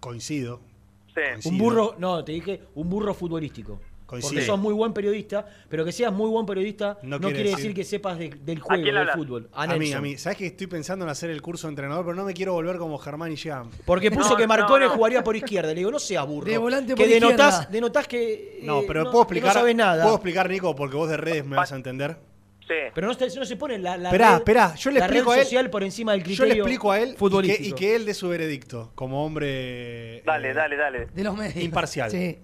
[0.00, 0.60] Coincido.
[1.08, 1.20] Sí.
[1.22, 1.52] Coincido.
[1.52, 3.80] un burro, no, te dije un burro futbolístico.
[4.06, 4.32] Coincido.
[4.34, 7.56] Porque sos muy buen periodista, pero que seas muy buen periodista No no, quiere decir-
[7.56, 9.48] decir que sepas de- del juego, del fútbol.
[9.52, 10.16] A, A mí, a mí.
[10.16, 12.76] ¿Sabes que estoy pensando en hacer el curso de entrenador, pero no me quiero volver
[12.78, 13.68] como Germán y Jean?
[13.84, 14.96] Porque puso No, que Marcone no, no.
[14.96, 15.70] jugaría por izquierda.
[15.70, 16.46] Le digo, no seas burro.
[16.48, 17.72] De volante que por denotás, izquierda.
[17.72, 18.60] denotás que.
[18.62, 19.54] No, eh, pero no- puedo que explicar.
[19.56, 20.02] No sabes nada.
[20.04, 22.16] Puedo explicar, Nico, porque vos de redes me vas a entender.
[22.60, 22.74] Sí.
[22.94, 25.30] Pero no, se- no se pone la, la Esperá, red, esperá, yo le la explico
[25.30, 27.72] red a él- social por encima del Yo criterio le explico a él que, y
[27.74, 31.06] que él dé su veredicto como hombre Dale, eh, dale, dale.
[31.14, 31.56] De los medios.
[31.62, 32.10] imparcial.
[32.10, 32.38] Sí.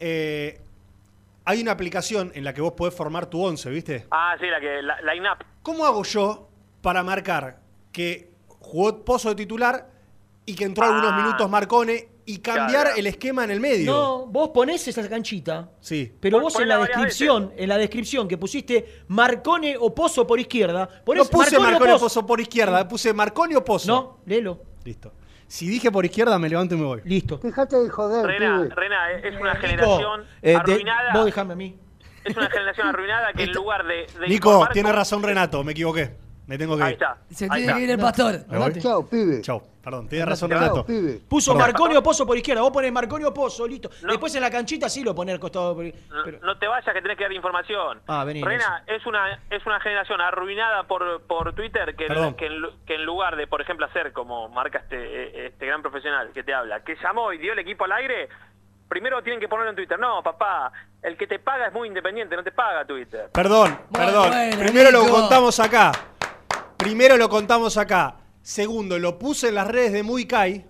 [0.00, 0.58] Eh,
[1.46, 4.06] hay una aplicación en la que vos podés formar tu 11, ¿viste?
[4.10, 5.44] Ah, sí, la que la, line-up.
[5.62, 6.48] ¿Cómo hago yo
[6.82, 7.60] para marcar
[7.92, 9.88] que jugó Pozo de titular
[10.44, 11.16] y que entró algunos Ah.
[11.22, 12.96] minutos Marcone y cambiar Claro.
[12.96, 13.92] el esquema en el medio?
[13.92, 15.70] No, vos ponés esa canchita.
[15.80, 16.12] Sí.
[16.20, 20.88] Pero vos en la descripción, en la descripción que pusiste Marcone o Pozo por izquierda,
[21.04, 23.86] ponés No puse Marcone, Marcone o o Pozo por izquierda, puse Marcone o Pozo.
[23.92, 24.60] No, léelo.
[24.84, 25.12] Listo.
[25.48, 27.00] Si dije por izquierda, me levanto y me voy.
[27.04, 27.38] Listo.
[27.42, 28.74] Dejate de joder, Rena, pibe.
[28.74, 31.12] Rena, es una Nico, generación eh, de- arruinada.
[31.14, 31.76] vos dejame a mí.
[32.24, 36.16] Es una generación arruinada que en lugar de, de Nico, tiene razón Renato, me equivoqué.
[36.46, 36.94] Me tengo que Ahí ir.
[36.94, 37.16] está.
[37.30, 37.74] Se Ahí tiene está.
[37.76, 38.40] que ir el pastor.
[38.48, 38.72] ¿Me voy?
[38.80, 39.40] Chao, pibe.
[39.42, 40.86] Chau, perdón, tiene razón Chao, Renato.
[40.86, 41.20] pibe.
[41.28, 41.66] Puso Perdón.
[41.72, 42.62] Marcone o Pozo por izquierda.
[42.62, 43.90] Vos ponés Marcone o Pozo, listo.
[44.02, 44.10] No.
[44.12, 45.74] Después en la canchita sí lo ponés al costado.
[45.74, 45.92] por- No,
[46.24, 48.00] pero- no te vayas que tenés que dar información.
[48.06, 52.34] Ah, vení, Rena, es una es una generación arruinada por, por Twitter que, Perdón.
[52.34, 55.82] que, en, lu- que en lugar de, por ejemplo, hacer como marca este, este gran
[55.82, 58.28] profesional que te habla, que llamó y dio el equipo al aire,
[58.88, 59.98] primero tienen que ponerlo en Twitter.
[59.98, 60.70] No, papá,
[61.02, 63.30] el que te paga es muy independiente, no te paga Twitter.
[63.32, 64.28] Perdón, Bueno, perdón.
[64.30, 65.90] bueno, Primero lo contamos acá.
[66.76, 68.16] Primero lo contamos acá.
[68.42, 70.64] Segundo, lo puse en las redes de Muy Kai.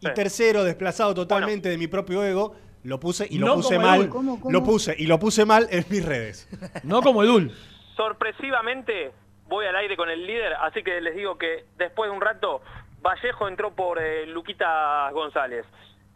[0.00, 2.54] Y tercero, desplazado totalmente de mi propio ego,
[2.84, 4.08] lo puse y lo No puse mal.
[4.10, 4.52] ¿Cómo, cómo?
[4.52, 6.48] Lo puse y lo puse mal en mis redes.
[6.84, 7.50] No como Edul.
[7.96, 9.12] Sorpresivamente
[9.48, 12.60] voy al aire con el líder, así que les digo que después de un rato
[13.00, 15.64] Vallejo entró por eh, Luquita González.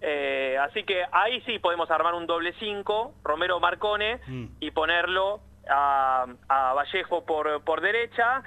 [0.03, 4.45] Eh, así que ahí sí podemos armar un doble 5, Romero Marcone, Mm.
[4.61, 5.41] y ponerlo
[5.71, 8.43] a, a Vallejo por, por derecha,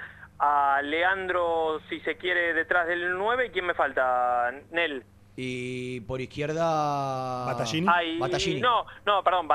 [0.46, 4.50] a Leandro, si se quiere, detrás del 9, ¿y quién me falta?
[4.70, 5.02] Nel.
[5.36, 7.44] Y por izquierda.
[7.46, 7.86] Battaglini.
[7.90, 8.60] Ahí- Battaglini.
[8.60, 9.48] No, no, perdón,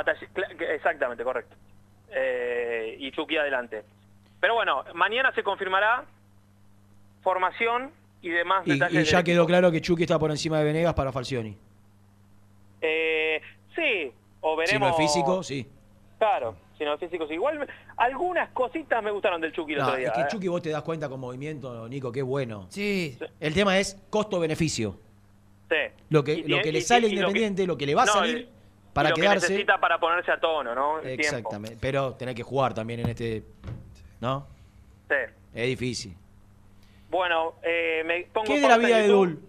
[0.57, 1.55] que- exactamente, correcto.
[2.11, 3.83] Eh, y Chucky adelante.
[4.39, 6.05] Pero bueno, mañana se confirmará
[7.21, 7.91] formación
[8.21, 9.07] y demás Y, detalles.
[9.07, 9.47] y ya quedó equipo.
[9.47, 11.55] claro que Chucky está por encima de Venegas para Falcioni.
[12.81, 13.41] Eh,
[13.75, 14.11] sí,
[14.41, 14.89] o Si veremos...
[14.89, 15.67] no es físico, sí.
[16.19, 17.33] Claro, si no es físico, sí.
[17.35, 17.67] Igual
[17.97, 20.07] algunas cositas me gustaron del Chucky el No, otro día.
[20.09, 20.25] es que ¿eh?
[20.29, 22.67] Chucky vos te das cuenta con movimiento, Nico, qué bueno.
[22.69, 23.17] Sí.
[23.39, 24.97] El tema es costo-beneficio.
[25.69, 25.75] Sí.
[26.09, 28.03] Lo que, Y lo que le y- sale lo que- Independiente, lo que le va
[28.03, 28.49] a No, salir
[28.93, 29.47] para y lo que quedarse.
[29.49, 30.97] necesita para ponerse a tono, ¿no?
[30.99, 31.21] El tiempo.
[31.37, 31.77] Exactamente.
[31.79, 33.43] Pero tenés que jugar también en este.
[34.19, 34.45] ¿No?
[35.07, 35.15] Sí.
[35.53, 36.15] Es difícil.
[37.09, 39.27] Bueno, eh, me pongo ¿Qué es de la vida de YouTube.
[39.29, 39.43] Dul?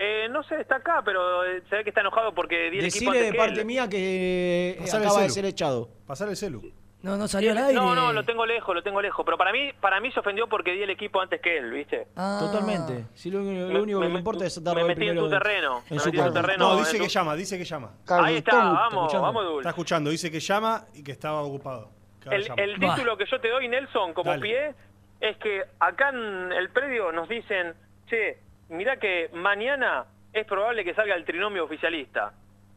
[0.00, 2.84] Eh, no sé, está acá, pero eh, se ve que está enojado porque di el
[2.84, 3.66] equipo antes de que parte él.
[3.66, 5.34] mía que eh, Pasale el acaba de celu.
[5.34, 5.88] ser echado.
[6.06, 6.62] Pasar el celu.
[7.02, 7.74] No, no salió al aire.
[7.74, 9.24] No, no, lo tengo lejos, lo tengo lejos.
[9.24, 12.08] Pero para mí, para mí se ofendió porque di el equipo antes que él, ¿viste?
[12.16, 12.38] Ah.
[12.40, 13.06] Totalmente.
[13.14, 15.08] Si lo, lo Me- único que me- le importa es dar me el metí en
[15.10, 16.46] primero tu terreno, En me su metí en tu cuerpo.
[16.48, 16.68] terreno.
[16.70, 17.90] No, dice en que tu- llama, dice que llama.
[18.08, 19.22] Ahí está, vamos, escuchando?
[19.22, 19.58] vamos, Dul.
[19.60, 21.90] Está escuchando, dice que llama y que estaba ocupado.
[22.20, 22.62] Que ahora El, llama.
[22.62, 24.42] el título que yo te doy, Nelson, como Dale.
[24.42, 24.74] pie,
[25.20, 27.74] es que acá en el predio nos dicen,
[28.08, 28.38] che,
[28.68, 32.32] mirá que mañana es probable que salga el trinomio oficialista.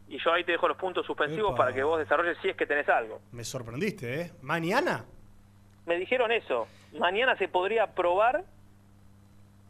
[0.07, 1.57] Y yo ahí te dejo los puntos suspensivos Epa.
[1.57, 3.21] para que vos desarrolles si es que tenés algo.
[3.31, 4.31] Me sorprendiste, ¿eh?
[4.41, 5.05] ¿Mañana?
[5.85, 6.67] Me dijeron eso.
[6.99, 8.43] Mañana se podría probar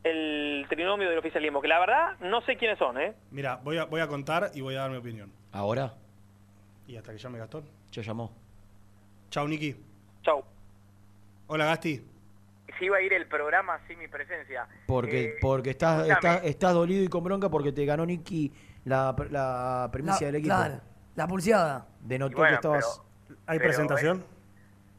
[0.03, 3.14] el trinomio del oficialismo, que la verdad no sé quiénes son, ¿eh?
[3.30, 5.31] Mira, voy a, voy a contar y voy a dar mi opinión.
[5.52, 5.93] Ahora,
[6.88, 7.64] Y hasta que llame Gastón.
[7.91, 8.35] ya llamó.
[9.30, 9.76] Chau, Niki.
[10.23, 10.43] Chau.
[11.48, 12.02] Hola, Gasti.
[12.81, 14.65] Si iba a ir el programa sin mi presencia.
[14.87, 18.51] Porque, Eh, porque estás, estás, estás dolido y con bronca porque te ganó Nicky
[18.85, 20.55] la, la primicia La- del equipo.
[20.55, 20.81] claro,
[21.15, 21.85] la pulseada.
[21.99, 23.01] Denotó bueno, que estabas.
[23.45, 24.25] ¿Hay Pero, presentación?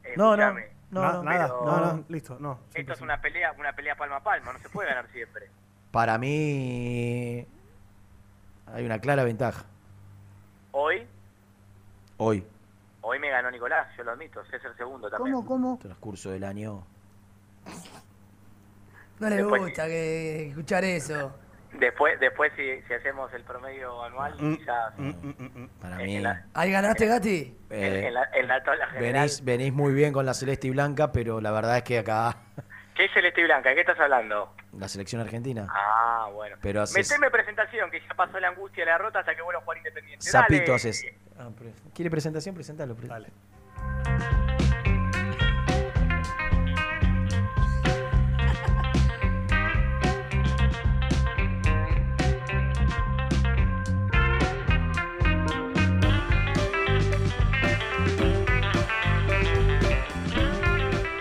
[0.05, 0.55] eh, No, no, no,
[1.03, 2.61] Na- no, nada, pero- no, no, listo, no.
[2.73, 5.49] Esto es una pelea, una pelea palma a palma, no se puede ganar siempre.
[5.91, 7.45] Para mí
[8.67, 9.65] hay una clara ventaja
[10.71, 11.05] Hoy,
[12.17, 12.45] hoy,
[13.01, 15.43] hoy me ganó Nicolás, yo lo admito, sé ser segundo también.
[15.43, 15.79] cómo?
[15.83, 16.87] transcurso del año.
[19.19, 21.37] No le Después- gusta que escuchar eso.
[21.75, 24.93] Después, después si, si hacemos el promedio anual, Mm, quizás
[25.81, 27.57] Para en mí la- ¿Ahí ganaste, Gati?
[27.71, 29.13] en, eh, en la, en la tabla general.
[29.15, 32.37] venís, venís muy bien con la celeste y blanca, pero la verdad es que acá
[32.95, 33.71] ¿Qué es Celeste y Blanca?
[33.71, 34.55] ¿De qué estás hablando?
[34.79, 35.67] la selección argentina.
[35.71, 36.57] Ah, bueno.
[36.61, 39.61] Pero haces- Meteme presentación, que ya pasó la angustia y la derrota hasta que vuelva
[39.61, 40.27] a jugar Independiente.
[40.27, 40.75] Zapito Dale.
[40.75, 41.07] haces.
[41.39, 41.49] Ah,
[41.95, 42.55] ¿Quiere presentación?
[42.55, 42.95] Presentalo.
[42.95, 43.29] pre- Dale.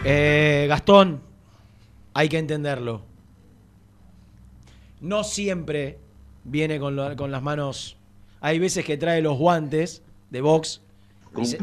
[0.04, 1.22] Eh, Gastón,
[2.14, 3.04] hay que entenderlo.
[5.00, 6.00] No siempre
[6.44, 7.98] viene con, lo- con las manos.
[8.40, 10.82] Hay veces que trae los guantes de box.
[11.44, 11.58] se-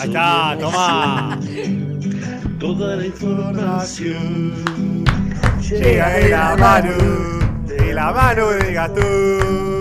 [0.00, 1.38] Ahí está, toma.
[2.58, 5.04] Toda la información
[5.62, 6.90] Llega de la mano,
[7.66, 9.78] de la mano de Gastón,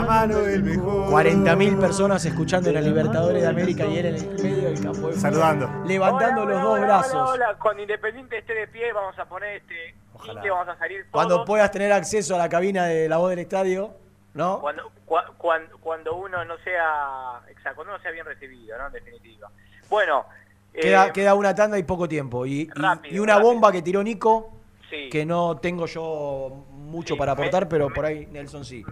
[0.00, 1.10] la mano del mejor.
[1.10, 5.08] 40.000 personas escuchando en la Libertadores de América y él en el medio del campo.
[5.08, 5.70] de Saludando.
[5.86, 7.14] Levantando Hola, los hola, dos hola, brazos.
[7.14, 7.58] Hola, hola.
[7.60, 9.94] Cuando Independiente esté de pie, vamos a poner este.
[10.22, 11.10] Quique, vamos a salir todos.
[11.12, 13.94] Cuando puedas tener acceso a la cabina de la voz del estadio,
[14.34, 14.60] ¿no?
[14.60, 17.40] Cuando, cua- cuan- cuando uno no sea.
[17.48, 18.86] Exacto, cuando uno sea bien recibido, ¿no?
[18.86, 19.48] En definitiva.
[19.90, 20.24] Bueno.
[20.72, 22.46] Queda, eh, queda una tanda y poco tiempo.
[22.46, 23.52] Y, y- Rápido, y una rápido.
[23.52, 24.50] bomba que tiró Nico,
[24.90, 25.08] Sí.
[25.08, 28.84] que no tengo yo mucho Sí, para me- aportar, pero por ahí Nelson sí.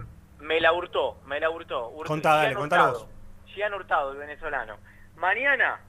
[0.43, 1.89] Me la hurtó, me la hurtó.
[1.89, 3.09] Hurtó- Contá, dale, contalo Hurtado.
[3.47, 4.77] Gian Hurtado, el venezolano.
[5.15, 5.79] Mañana.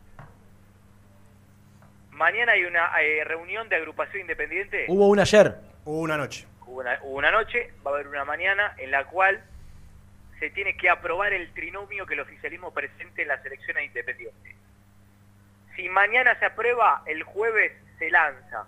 [2.12, 4.84] Mañana hay una eh, reunión de agrupación independiente.
[4.88, 5.56] Hubo una ayer.
[5.84, 6.46] Hubo una noche.
[6.66, 9.42] Hubo una, hubo una noche, va a haber una mañana en la cual
[10.38, 14.54] se tiene que aprobar el trinomio que el oficialismo presente en la selección a independiente.
[15.74, 18.66] Si mañana se aprueba, el jueves se lanza.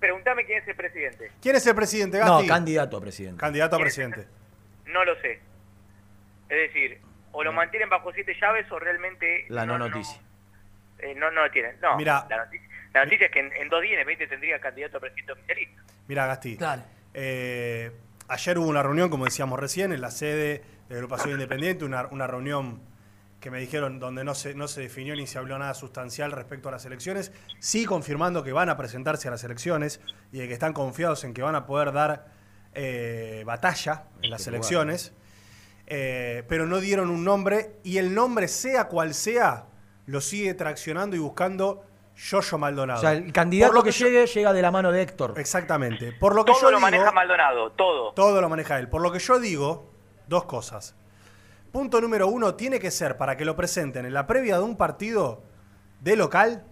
[0.00, 1.30] Pregúntame quién es el presidente.
[1.42, 2.46] ¿Quién es el presidente, No, Gasti?
[2.48, 3.40] candidato a presidente.
[3.40, 4.26] Candidato a presidente.
[4.86, 5.40] No lo sé.
[6.48, 7.00] Es decir,
[7.32, 10.20] o lo mantienen bajo siete llaves o realmente La no noticia.
[10.98, 11.76] eh, no, no lo tienen.
[11.80, 12.26] No, Mirá.
[12.30, 15.00] la noticia, la noticia es que en, en dos días, en 20 tendría candidato a
[15.00, 15.82] presidente oficialista.
[16.06, 16.56] Mira, Gasti.
[16.56, 16.82] Claro.
[17.14, 17.90] Eh,
[18.28, 22.26] ayer hubo una reunión, como decíamos recién, en la sede de Agrupación Independiente, una, una
[22.26, 22.80] reunión
[23.40, 26.68] que me dijeron donde no se, no se definió ni se habló nada sustancial respecto
[26.68, 30.00] a las elecciones, sí confirmando que van a presentarse a las elecciones
[30.32, 32.26] y de que están confiados en que van a poder dar
[32.74, 35.12] eh, batalla en las elecciones,
[35.90, 39.68] Eh, pero no dieron un nombre y el nombre, sea cual sea,
[40.04, 41.82] lo sigue traccionando y buscando
[42.14, 42.98] Yoyo Maldonado.
[42.98, 45.32] O sea, el candidato lo que, llegue llega de la mano de Héctor.
[45.38, 46.12] Exactamente.
[46.12, 48.12] Por lo que Todo yo lo digo, maneja Maldonado, todo.
[48.12, 48.88] todo lo maneja él.
[48.90, 49.90] Por lo que yo digo,
[50.26, 50.94] dos cosas.
[51.72, 54.76] Punto número uno, tiene que ser para que lo presenten en la previa de un
[54.76, 55.42] partido
[56.00, 56.64] de local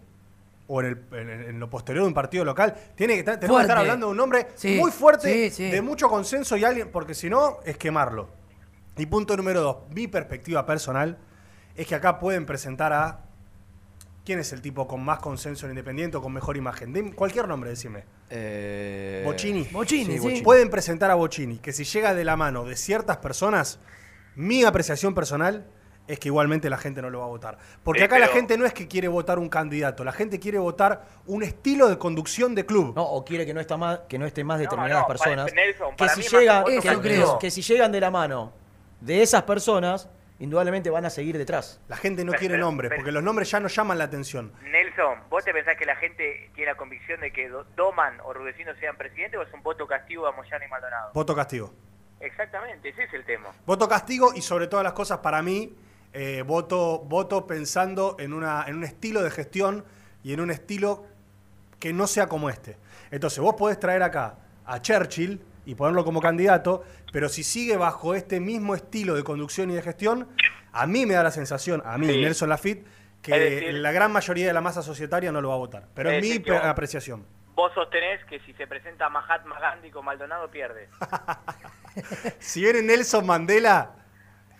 [0.69, 3.61] o en, el- en- en lo posterior de un partido local, tiene que estar, tenemos
[3.61, 5.71] que estar hablando de un nombre Sí, muy fuerte, sí, sí.
[5.71, 8.29] de mucho consenso y alguien, porque si no, es quemarlo.
[8.97, 11.19] Y punto número dos, mi perspectiva personal
[11.77, 13.21] es que acá pueden presentar a
[14.25, 16.93] quién es el tipo con más consenso en Independiente o con mejor imagen.
[16.93, 18.05] Dim- cualquier nombre, decime.
[18.31, 19.23] Eh,
[19.73, 20.19] Bocini.
[20.43, 23.79] Pueden presentar a Bocini, que si llega de la mano de ciertas personas,
[24.37, 25.67] mi apreciación personal
[26.09, 27.59] es que igualmente la gente no lo va a votar.
[27.83, 30.59] Porque Sí, acá la gente no es que quiere votar un candidato, la gente quiere
[30.59, 32.95] votar un estilo de conducción de club.
[32.95, 35.53] No, o quiere que no, está más, que no estén más determinadas no, personas.
[35.53, 36.65] Nelson, que, para si mí más llegan,
[37.03, 38.53] que, que si llegan de la mano
[39.01, 40.09] de esas personas,
[40.39, 41.81] indudablemente van a seguir detrás.
[41.89, 44.05] La gente no Pero- quiere pero- nombres, pero- porque los nombres ya no llaman la
[44.05, 44.53] atención.
[44.63, 48.33] Nelson, ¿vos te pensás que la gente tiene la convicción de que Do- Doman o
[48.33, 51.11] Rudecindo sean presidentes o es un voto castigo a Moyano y Maldonado?
[51.15, 51.73] Voto castigo.
[52.21, 53.51] Exactamente, ese es el tema.
[53.67, 55.75] Voto castigo y sobre todas las cosas para mí,
[56.13, 59.85] eh, voto, voto pensando en, una, en un estilo de gestión
[60.23, 61.05] y en un estilo
[61.79, 62.77] que no sea como este.
[63.11, 68.15] Entonces vos podés traer acá a Churchill y ponerlo como candidato, pero si sigue bajo
[68.15, 70.29] este mismo estilo de conducción y de gestión,
[70.73, 72.21] a mí me da la sensación, a mí, Sí.
[72.21, 72.87] Nelson Lafitte,
[73.23, 75.87] que decir- la gran mayoría de la masa societaria no lo va a votar.
[75.95, 77.27] Pero Es mi apreciación.
[77.55, 80.89] Vos sostenés que si se presenta Mahatma Gandhi con Maldonado pierde.
[82.39, 83.93] Si viene Nelson Mandela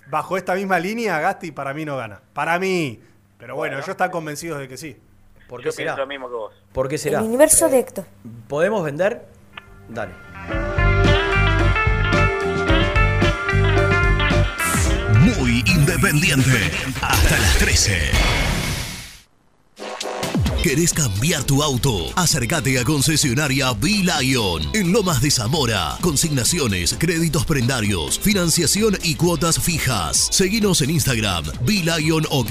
[0.09, 2.21] bajo esta misma línea, Gasti para mí no gana.
[2.33, 3.01] Para mí.
[3.39, 3.77] Pero bueno, Bueno.
[3.79, 4.97] ellos están convencidos de que sí.
[5.49, 5.97] ¿Por qué Yo será?
[5.97, 6.55] lo mismo que vos.
[6.73, 7.19] ¿Por qué será?
[7.21, 8.05] El universo de Héctor.
[8.49, 9.25] ¿Podemos vender?
[9.89, 10.13] Dale.
[15.21, 16.71] Muy independiente.
[17.01, 18.11] Hasta las 13.
[20.67, 22.11] ¿Querés cambiar tu auto?
[22.17, 25.97] Acércate a concesionaria B-Lion en Lomas de Zamora.
[26.01, 30.27] Consignaciones, créditos prendarios, financiación y cuotas fijas.
[30.33, 32.51] Seguinos en Instagram, B-Lion OK.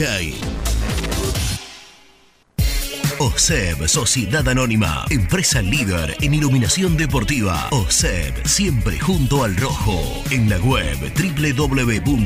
[3.20, 7.68] OSEB, Sociedad Anónima, empresa líder en iluminación deportiva.
[7.72, 10.02] OSEB, siempre junto al rojo.
[10.32, 12.26] En la web www.oseb.com.ar.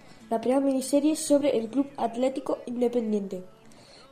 [0.31, 3.43] la primera miniserie sobre el Club Atlético Independiente.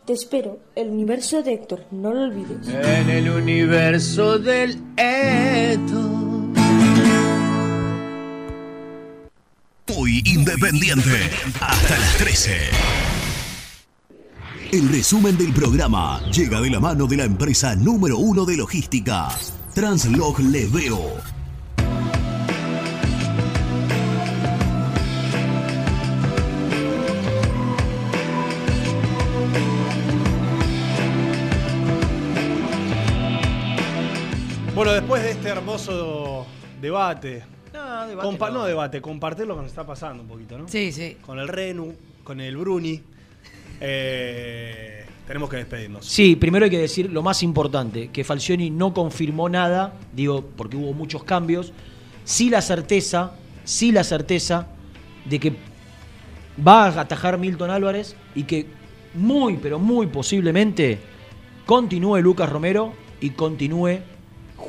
[0.06, 2.68] Te espero, el universo de Héctor, no lo olvides.
[2.68, 6.02] En el universo del Eto.
[9.96, 11.30] Muy independiente.
[11.62, 12.58] Hasta las 13.
[14.74, 19.30] El resumen del programa llega de la mano de la empresa número uno de logística,
[19.74, 21.39] Translog Leveo.
[35.50, 36.46] Este hermoso
[36.82, 37.44] debate.
[37.74, 38.60] No, debate compa- no.
[38.60, 40.68] no debate, compartir lo que nos está pasando un poquito, ¿no?
[40.68, 41.18] Sí, sí.
[41.26, 41.94] Con el Renu,
[42.24, 43.02] con el Bruni.
[43.82, 46.06] Eh, tenemos que despedirnos.
[46.06, 50.78] Sí, primero hay que decir lo más importante, que Falcioni no confirmó nada, digo, porque
[50.78, 51.72] hubo muchos cambios.
[52.24, 54.68] Sí la certeza, sí la certeza
[55.26, 55.54] de que
[56.66, 58.68] va a atajar Milton Álvarez y que
[59.14, 61.00] muy, pero muy posiblemente
[61.66, 64.00] continúe Lucas Romero y continúe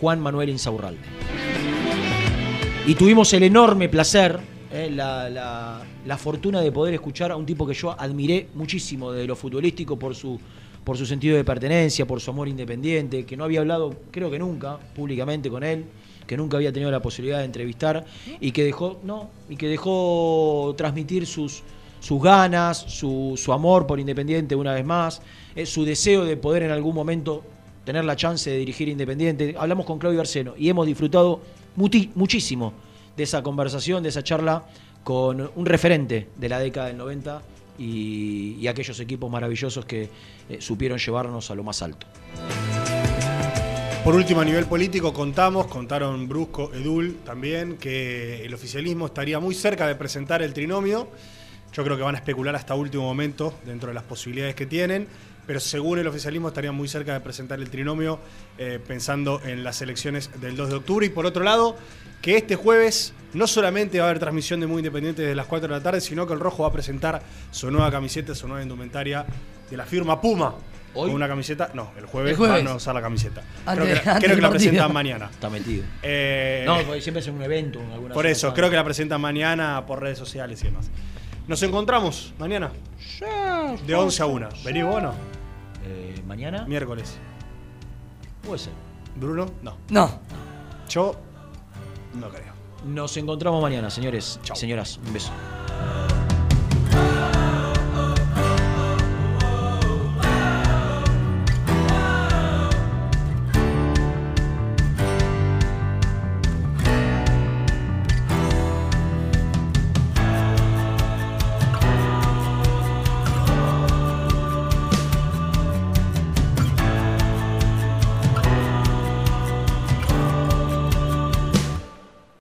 [0.00, 1.00] Juan Manuel Insaurralde.
[2.86, 4.38] Y tuvimos el enorme placer,
[4.72, 9.26] eh, la, la- fortuna de poder escuchar a un tipo que yo admiré muchísimo de
[9.26, 10.40] lo futbolístico por su,
[10.82, 14.38] por su sentido de pertenencia, por su amor independiente, que no había hablado, creo que
[14.38, 15.84] nunca, públicamente con él,
[16.26, 18.04] que nunca había tenido la posibilidad de entrevistar
[18.40, 21.62] y que dejó, no, y que dejó transmitir sus,
[22.00, 25.22] sus ganas, su, su amor por Independiente una vez más,
[25.54, 27.44] eh, su deseo de poder en algún momento
[27.84, 29.54] tener la chance de dirigir Independiente.
[29.58, 31.40] Hablamos con Claudio Arseno y hemos disfrutado
[31.76, 32.72] muchísimo
[33.16, 34.64] de esa conversación, de esa charla
[35.04, 37.42] con un referente de la década del 90
[37.78, 40.08] y, y aquellos equipos maravillosos que
[40.48, 42.06] eh, supieron llevarnos a lo más alto.
[44.04, 49.54] Por último, a nivel político, contamos, contaron Brusco, Edul también, que el oficialismo estaría muy
[49.54, 51.08] cerca de presentar el trinomio.
[51.74, 55.06] Yo creo que van a especular hasta último momento dentro de las posibilidades que tienen,
[55.50, 58.20] pero según el oficialismo estarían muy cerca de presentar el trinomio
[58.56, 61.06] eh, pensando en las elecciones del 2 de octubre.
[61.06, 61.76] Y por otro lado,
[62.22, 65.66] que este jueves no solamente va a haber transmisión de Muy Independiente desde las 4
[65.66, 67.20] de la tarde, sino que el Rojo va a presentar
[67.50, 69.26] su nueva camiseta, su nueva indumentaria
[69.68, 70.54] de la firma Puma.
[70.94, 71.08] ¿Hoy?
[71.08, 72.62] Con una camiseta, no, el jueves, El jueves.
[72.64, 73.42] van a usar la camiseta.
[73.66, 75.30] Antes- creo que, la- creo que presentan mañana.
[75.32, 75.82] Está metido.
[76.04, 77.80] Eh, No, porque siempre es un evento.
[77.80, 80.88] en alguna por eso, creo que la presentan mañana por redes sociales y demás.
[81.48, 82.70] Nos encontramos mañana.
[83.84, 84.48] De 11 a 1.
[84.64, 85.39] ¿Venís vos o no?
[85.84, 86.64] Eh, ¿Mañana?
[86.66, 87.18] Miércoles.
[88.42, 88.72] Puede ser.
[89.16, 89.46] ¿Bruno?
[89.62, 89.76] No.
[89.90, 90.10] No.
[90.88, 91.14] Yo
[92.14, 92.52] no creo.
[92.86, 94.40] Nos encontramos mañana, señores.
[94.54, 95.30] Señoras, un beso.